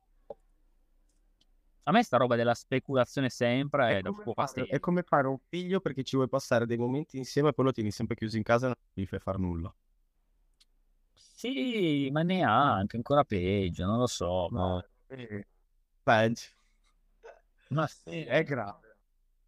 a 1.83 1.91
me 1.91 2.03
sta 2.03 2.17
roba 2.17 2.35
della 2.35 2.53
speculazione 2.53 3.29
sempre 3.29 3.91
È 3.91 3.97
è 3.99 4.01
come, 4.01 4.33
fare, 4.33 4.65
è 4.65 4.79
come 4.79 5.03
fare 5.03 5.27
un 5.27 5.37
figlio 5.47 5.79
perché 5.79 6.03
ci 6.03 6.17
vuoi 6.17 6.27
passare 6.27 6.65
dei 6.65 6.77
momenti 6.77 7.17
insieme 7.17 7.49
e 7.49 7.53
poi 7.53 7.65
lo 7.65 7.71
tieni 7.71 7.91
sempre 7.91 8.15
chiuso 8.15 8.35
in 8.35 8.43
casa 8.43 8.65
e 8.65 8.69
non 8.69 8.75
gli 8.93 9.05
fai 9.05 9.19
fare 9.19 9.37
nulla. 9.37 9.73
Sì, 11.13 12.09
ma 12.11 12.23
neanche, 12.23 12.95
ancora 12.97 13.23
peggio, 13.23 13.85
non 13.85 13.99
lo 13.99 14.07
so. 14.07 14.47
ma- 14.51 14.83
Eh, 15.07 15.45
Peggio. 16.03 16.47
Ma 17.69 17.85
sì, 17.87 18.23
È 18.23 18.43
grave. 18.43 18.97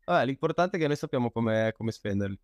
Vabbè, 0.06 0.26
l'importante 0.26 0.78
è 0.78 0.80
che 0.80 0.88
noi 0.88 0.96
sappiamo 0.96 1.32
come, 1.32 1.74
come 1.76 1.92
spenderli. 1.92 2.40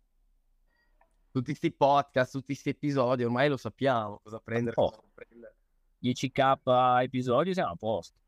Tutti 1.36 1.50
questi 1.50 1.70
podcast, 1.70 2.32
tutti 2.32 2.46
questi 2.46 2.70
episodi, 2.70 3.22
ormai 3.22 3.50
lo 3.50 3.58
sappiamo 3.58 4.20
cosa 4.22 4.40
prendere. 4.40 4.74
Cosa 4.74 5.02
prendere. 5.12 5.54
10k 6.02 7.02
episodi 7.02 7.52
siamo 7.52 7.72
a 7.72 7.76
posto. 7.76 8.18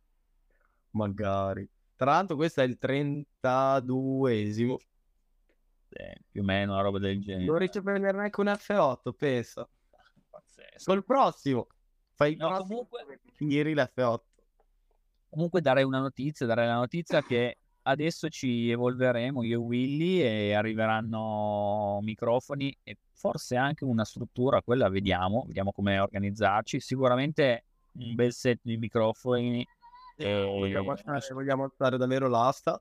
Magari. 0.90 1.66
Tra 1.96 2.10
l'altro 2.10 2.36
questo 2.36 2.60
è 2.60 2.64
il 2.64 2.76
32esimo. 2.78 4.76
Sì, 5.88 6.22
più 6.30 6.42
o 6.42 6.44
meno 6.44 6.74
una 6.74 6.82
roba 6.82 6.98
del 6.98 7.22
genere. 7.22 7.46
Non 7.46 7.56
riesce 7.56 7.78
a 7.78 7.82
prendere 7.82 8.14
neanche 8.18 8.40
un 8.42 8.46
F8, 8.48 9.12
pensa. 9.16 9.66
Pazzesco. 10.28 10.92
Col 10.92 11.02
prossimo. 11.02 11.66
Fai 12.12 12.36
No, 12.36 12.48
prossimo 12.48 12.86
comunque- 12.90 13.20
ieri 13.38 13.72
l'F8. 13.72 14.20
Comunque 15.30 15.62
darei 15.62 15.84
una 15.84 16.00
notizia, 16.00 16.44
darei 16.44 16.66
la 16.66 16.74
notizia 16.74 17.22
che 17.22 17.56
adesso 17.88 18.28
ci 18.28 18.70
evolveremo 18.70 19.42
io 19.42 19.60
e 19.60 19.62
Willy 19.62 20.20
e 20.20 20.52
arriveranno 20.52 21.98
microfoni 22.02 22.76
e 22.82 22.98
forse 23.12 23.56
anche 23.56 23.84
una 23.84 24.04
struttura, 24.04 24.62
quella 24.62 24.88
vediamo, 24.88 25.44
vediamo 25.46 25.72
come 25.72 25.98
organizzarci. 25.98 26.80
Sicuramente 26.80 27.64
un 27.92 28.14
bel 28.14 28.32
set 28.32 28.60
di 28.62 28.76
microfoni. 28.76 29.66
e- 30.16 30.44
Vogliamo 30.44 30.90
alzare, 30.92 31.34
vogliamo 31.34 31.64
alzare 31.64 31.96
davvero 31.96 32.28
l'asta. 32.28 32.80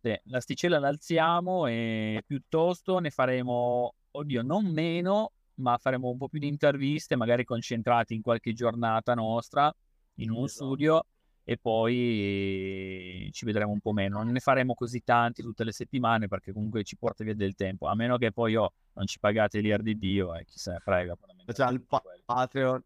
Sì, 0.00 0.18
l'asticella 0.24 0.78
l'alziamo 0.78 1.66
e 1.66 2.22
piuttosto 2.26 2.98
ne 2.98 3.10
faremo, 3.10 3.94
oddio, 4.10 4.42
non 4.42 4.66
meno, 4.66 5.32
ma 5.54 5.78
faremo 5.78 6.10
un 6.10 6.18
po' 6.18 6.28
più 6.28 6.38
di 6.38 6.48
interviste, 6.48 7.16
magari 7.16 7.44
concentrati 7.44 8.14
in 8.14 8.22
qualche 8.22 8.52
giornata 8.52 9.14
nostra 9.14 9.72
in 10.16 10.30
uno 10.30 10.44
Esatto. 10.44 10.64
studio 10.64 11.06
e 11.48 11.56
poi 11.58 13.28
ci 13.32 13.44
vedremo 13.44 13.70
un 13.70 13.78
po' 13.78 13.92
meno. 13.92 14.20
Non 14.20 14.32
ne 14.32 14.40
faremo 14.40 14.74
così 14.74 15.04
tanti 15.04 15.42
tutte 15.42 15.62
le 15.62 15.70
settimane 15.70 16.26
perché 16.26 16.52
comunque 16.52 16.82
ci 16.82 16.96
porta 16.96 17.22
via 17.22 17.36
del 17.36 17.54
tempo, 17.54 17.86
a 17.86 17.94
meno 17.94 18.18
che 18.18 18.32
poi 18.32 18.56
oh, 18.56 18.72
non 18.94 19.06
ci 19.06 19.20
pagate 19.20 19.60
l'IR 19.60 19.80
di 19.80 19.96
Dio 19.96 20.34
e 20.34 20.44
chi 20.44 20.58
se 20.58 20.72
ne 20.72 20.80
frega. 20.80 21.16
Cioè, 21.54 21.70
il 21.70 21.82
pa-. 21.82 22.02
Patreon. 22.24 22.82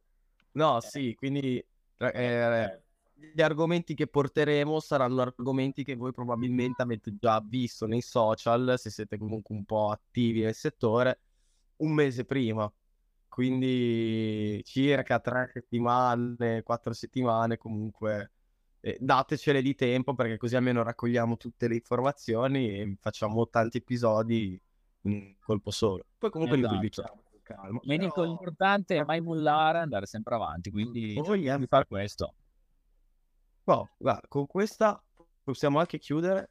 No, 0.52 0.76
Eh. 0.76 0.80
sì, 0.82 1.14
quindi 1.14 1.56
eh, 1.56 2.10
Eh, 2.12 2.82
gli 3.14 3.40
argomenti 3.40 3.94
che 3.94 4.06
porteremo 4.06 4.78
saranno 4.78 5.22
argomenti 5.22 5.82
che 5.82 5.94
voi 5.94 6.12
probabilmente 6.12 6.82
avete 6.82 7.16
già 7.18 7.40
visto 7.42 7.86
nei 7.86 8.02
social, 8.02 8.74
se 8.76 8.90
siete 8.90 9.16
comunque 9.16 9.54
un 9.54 9.64
po' 9.64 9.88
attivi 9.90 10.42
nel 10.42 10.54
settore, 10.54 11.20
un 11.76 11.92
mese 11.94 12.26
prima. 12.26 12.70
Quindi 13.26 14.60
circa 14.64 15.18
tre 15.20 15.48
settimane, 15.50 16.62
quattro 16.62 16.92
settimane 16.92 17.56
comunque. 17.56 18.32
Eh, 18.80 18.96
datecele 19.00 19.62
di 19.62 19.74
tempo 19.74 20.14
perché 20.14 20.36
così 20.36 20.56
almeno 20.56 20.82
raccogliamo 20.82 21.36
tutte 21.36 21.68
le 21.68 21.74
informazioni 21.74 22.78
e 22.80 22.96
facciamo 23.00 23.48
tanti 23.48 23.78
episodi 23.78 24.60
in 25.02 25.12
un 25.12 25.34
colpo 25.40 25.70
solo. 25.70 26.04
Poi 26.18 26.30
comunque 26.30 26.56
li 26.56 26.62
Esatto. 26.64 26.76
pubblichiamo 26.78 27.22
con 27.30 27.40
calma. 27.42 27.80
L'unico 27.82 28.20
Però- 28.20 28.30
importante 28.30 28.96
è 28.96 29.04
mai 29.04 29.20
mollare 29.20 29.78
andare 29.78 30.06
sempre 30.06 30.34
avanti, 30.34 30.70
quindi 30.70 31.14
di 31.14 31.66
fare 31.66 31.86
questo. 31.86 32.34
Boh, 33.62 33.88
guarda, 33.98 34.26
con 34.28 34.46
questa 34.46 35.02
possiamo 35.42 35.78
anche 35.78 35.98
chiudere. 35.98 36.50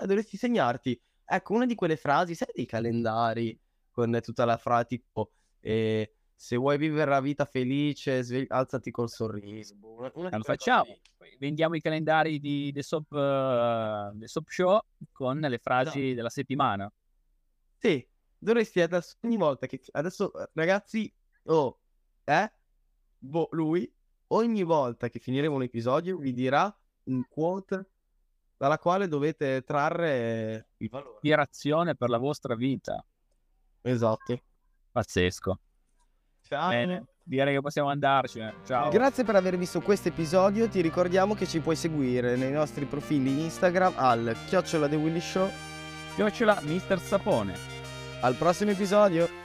Eh, 0.00 0.06
dovresti 0.06 0.36
segnarti, 0.36 1.00
ecco, 1.24 1.54
una 1.54 1.66
di 1.66 1.74
quelle 1.74 1.96
frasi, 1.96 2.34
sai, 2.34 2.48
dei 2.54 2.66
calendari 2.66 3.58
con 3.90 4.18
tutta 4.22 4.44
la 4.44 4.56
frase 4.56 4.86
tipo 4.86 5.32
eh, 5.60 6.14
se 6.42 6.56
vuoi 6.56 6.76
vivere 6.76 7.08
la 7.08 7.20
vita 7.20 7.44
felice, 7.44 8.20
svegli- 8.24 8.46
alzati 8.48 8.90
col 8.90 9.08
sorriso. 9.08 9.76
boh, 9.76 9.94
una- 9.94 10.10
Lo 10.12 10.12
quelle 10.28 10.42
facciamo. 10.42 10.84
cose 10.84 11.00
Vendiamo 11.38 11.76
i 11.76 11.80
calendari 11.80 12.40
di 12.40 12.72
The 12.72 12.82
Soap, 12.82 13.12
eh, 13.12 14.10
The 14.18 14.26
Soap 14.26 14.48
Show 14.48 14.80
con 15.12 15.38
le 15.38 15.58
frasi 15.58 15.98
Esatto. 16.00 16.14
della 16.16 16.28
settimana. 16.30 16.92
Sì, 17.78 18.04
dovresti 18.36 18.80
adesso, 18.80 19.16
ogni 19.22 19.36
volta 19.36 19.68
che 19.68 19.80
adesso 19.92 20.32
ragazzi, 20.54 21.12
oh, 21.44 21.78
eh, 22.24 22.52
boh, 23.18 23.48
lui 23.52 23.92
ogni 24.28 24.62
volta 24.64 25.08
che 25.08 25.20
finiremo 25.20 25.54
un 25.54 25.62
episodio 25.62 26.16
vi 26.16 26.32
dirà 26.32 26.76
un 27.04 27.24
quote 27.28 27.86
dalla 28.56 28.78
quale 28.78 29.06
dovete 29.06 29.62
trarre 29.62 30.70
il 30.78 30.88
valore. 30.88 31.14
Ispirazione 31.14 31.94
per 31.94 32.08
la 32.10 32.18
vostra 32.18 32.56
vita. 32.56 33.04
Esatto. 33.80 34.42
Pazzesco. 34.90 35.60
Ciao. 36.52 36.68
Bene, 36.68 37.06
direi 37.22 37.54
che 37.54 37.60
possiamo 37.62 37.88
andarcene. 37.88 38.56
Ciao. 38.66 38.90
Grazie 38.90 39.24
per 39.24 39.36
aver 39.36 39.56
visto 39.56 39.80
questo 39.80 40.08
episodio. 40.08 40.68
Ti 40.68 40.82
ricordiamo 40.82 41.34
che 41.34 41.46
ci 41.46 41.60
puoi 41.60 41.76
seguire 41.76 42.36
nei 42.36 42.52
nostri 42.52 42.84
profili 42.84 43.40
Instagram 43.40 43.94
al 43.96 44.36
chiocciola 44.48 44.86
The 44.86 44.96
Willy 44.96 45.20
Show, 45.20 45.48
chiocciola 46.14 46.60
Mister 46.64 47.00
Sapone. 47.00 47.54
Al 48.20 48.34
prossimo 48.34 48.72
episodio! 48.72 49.41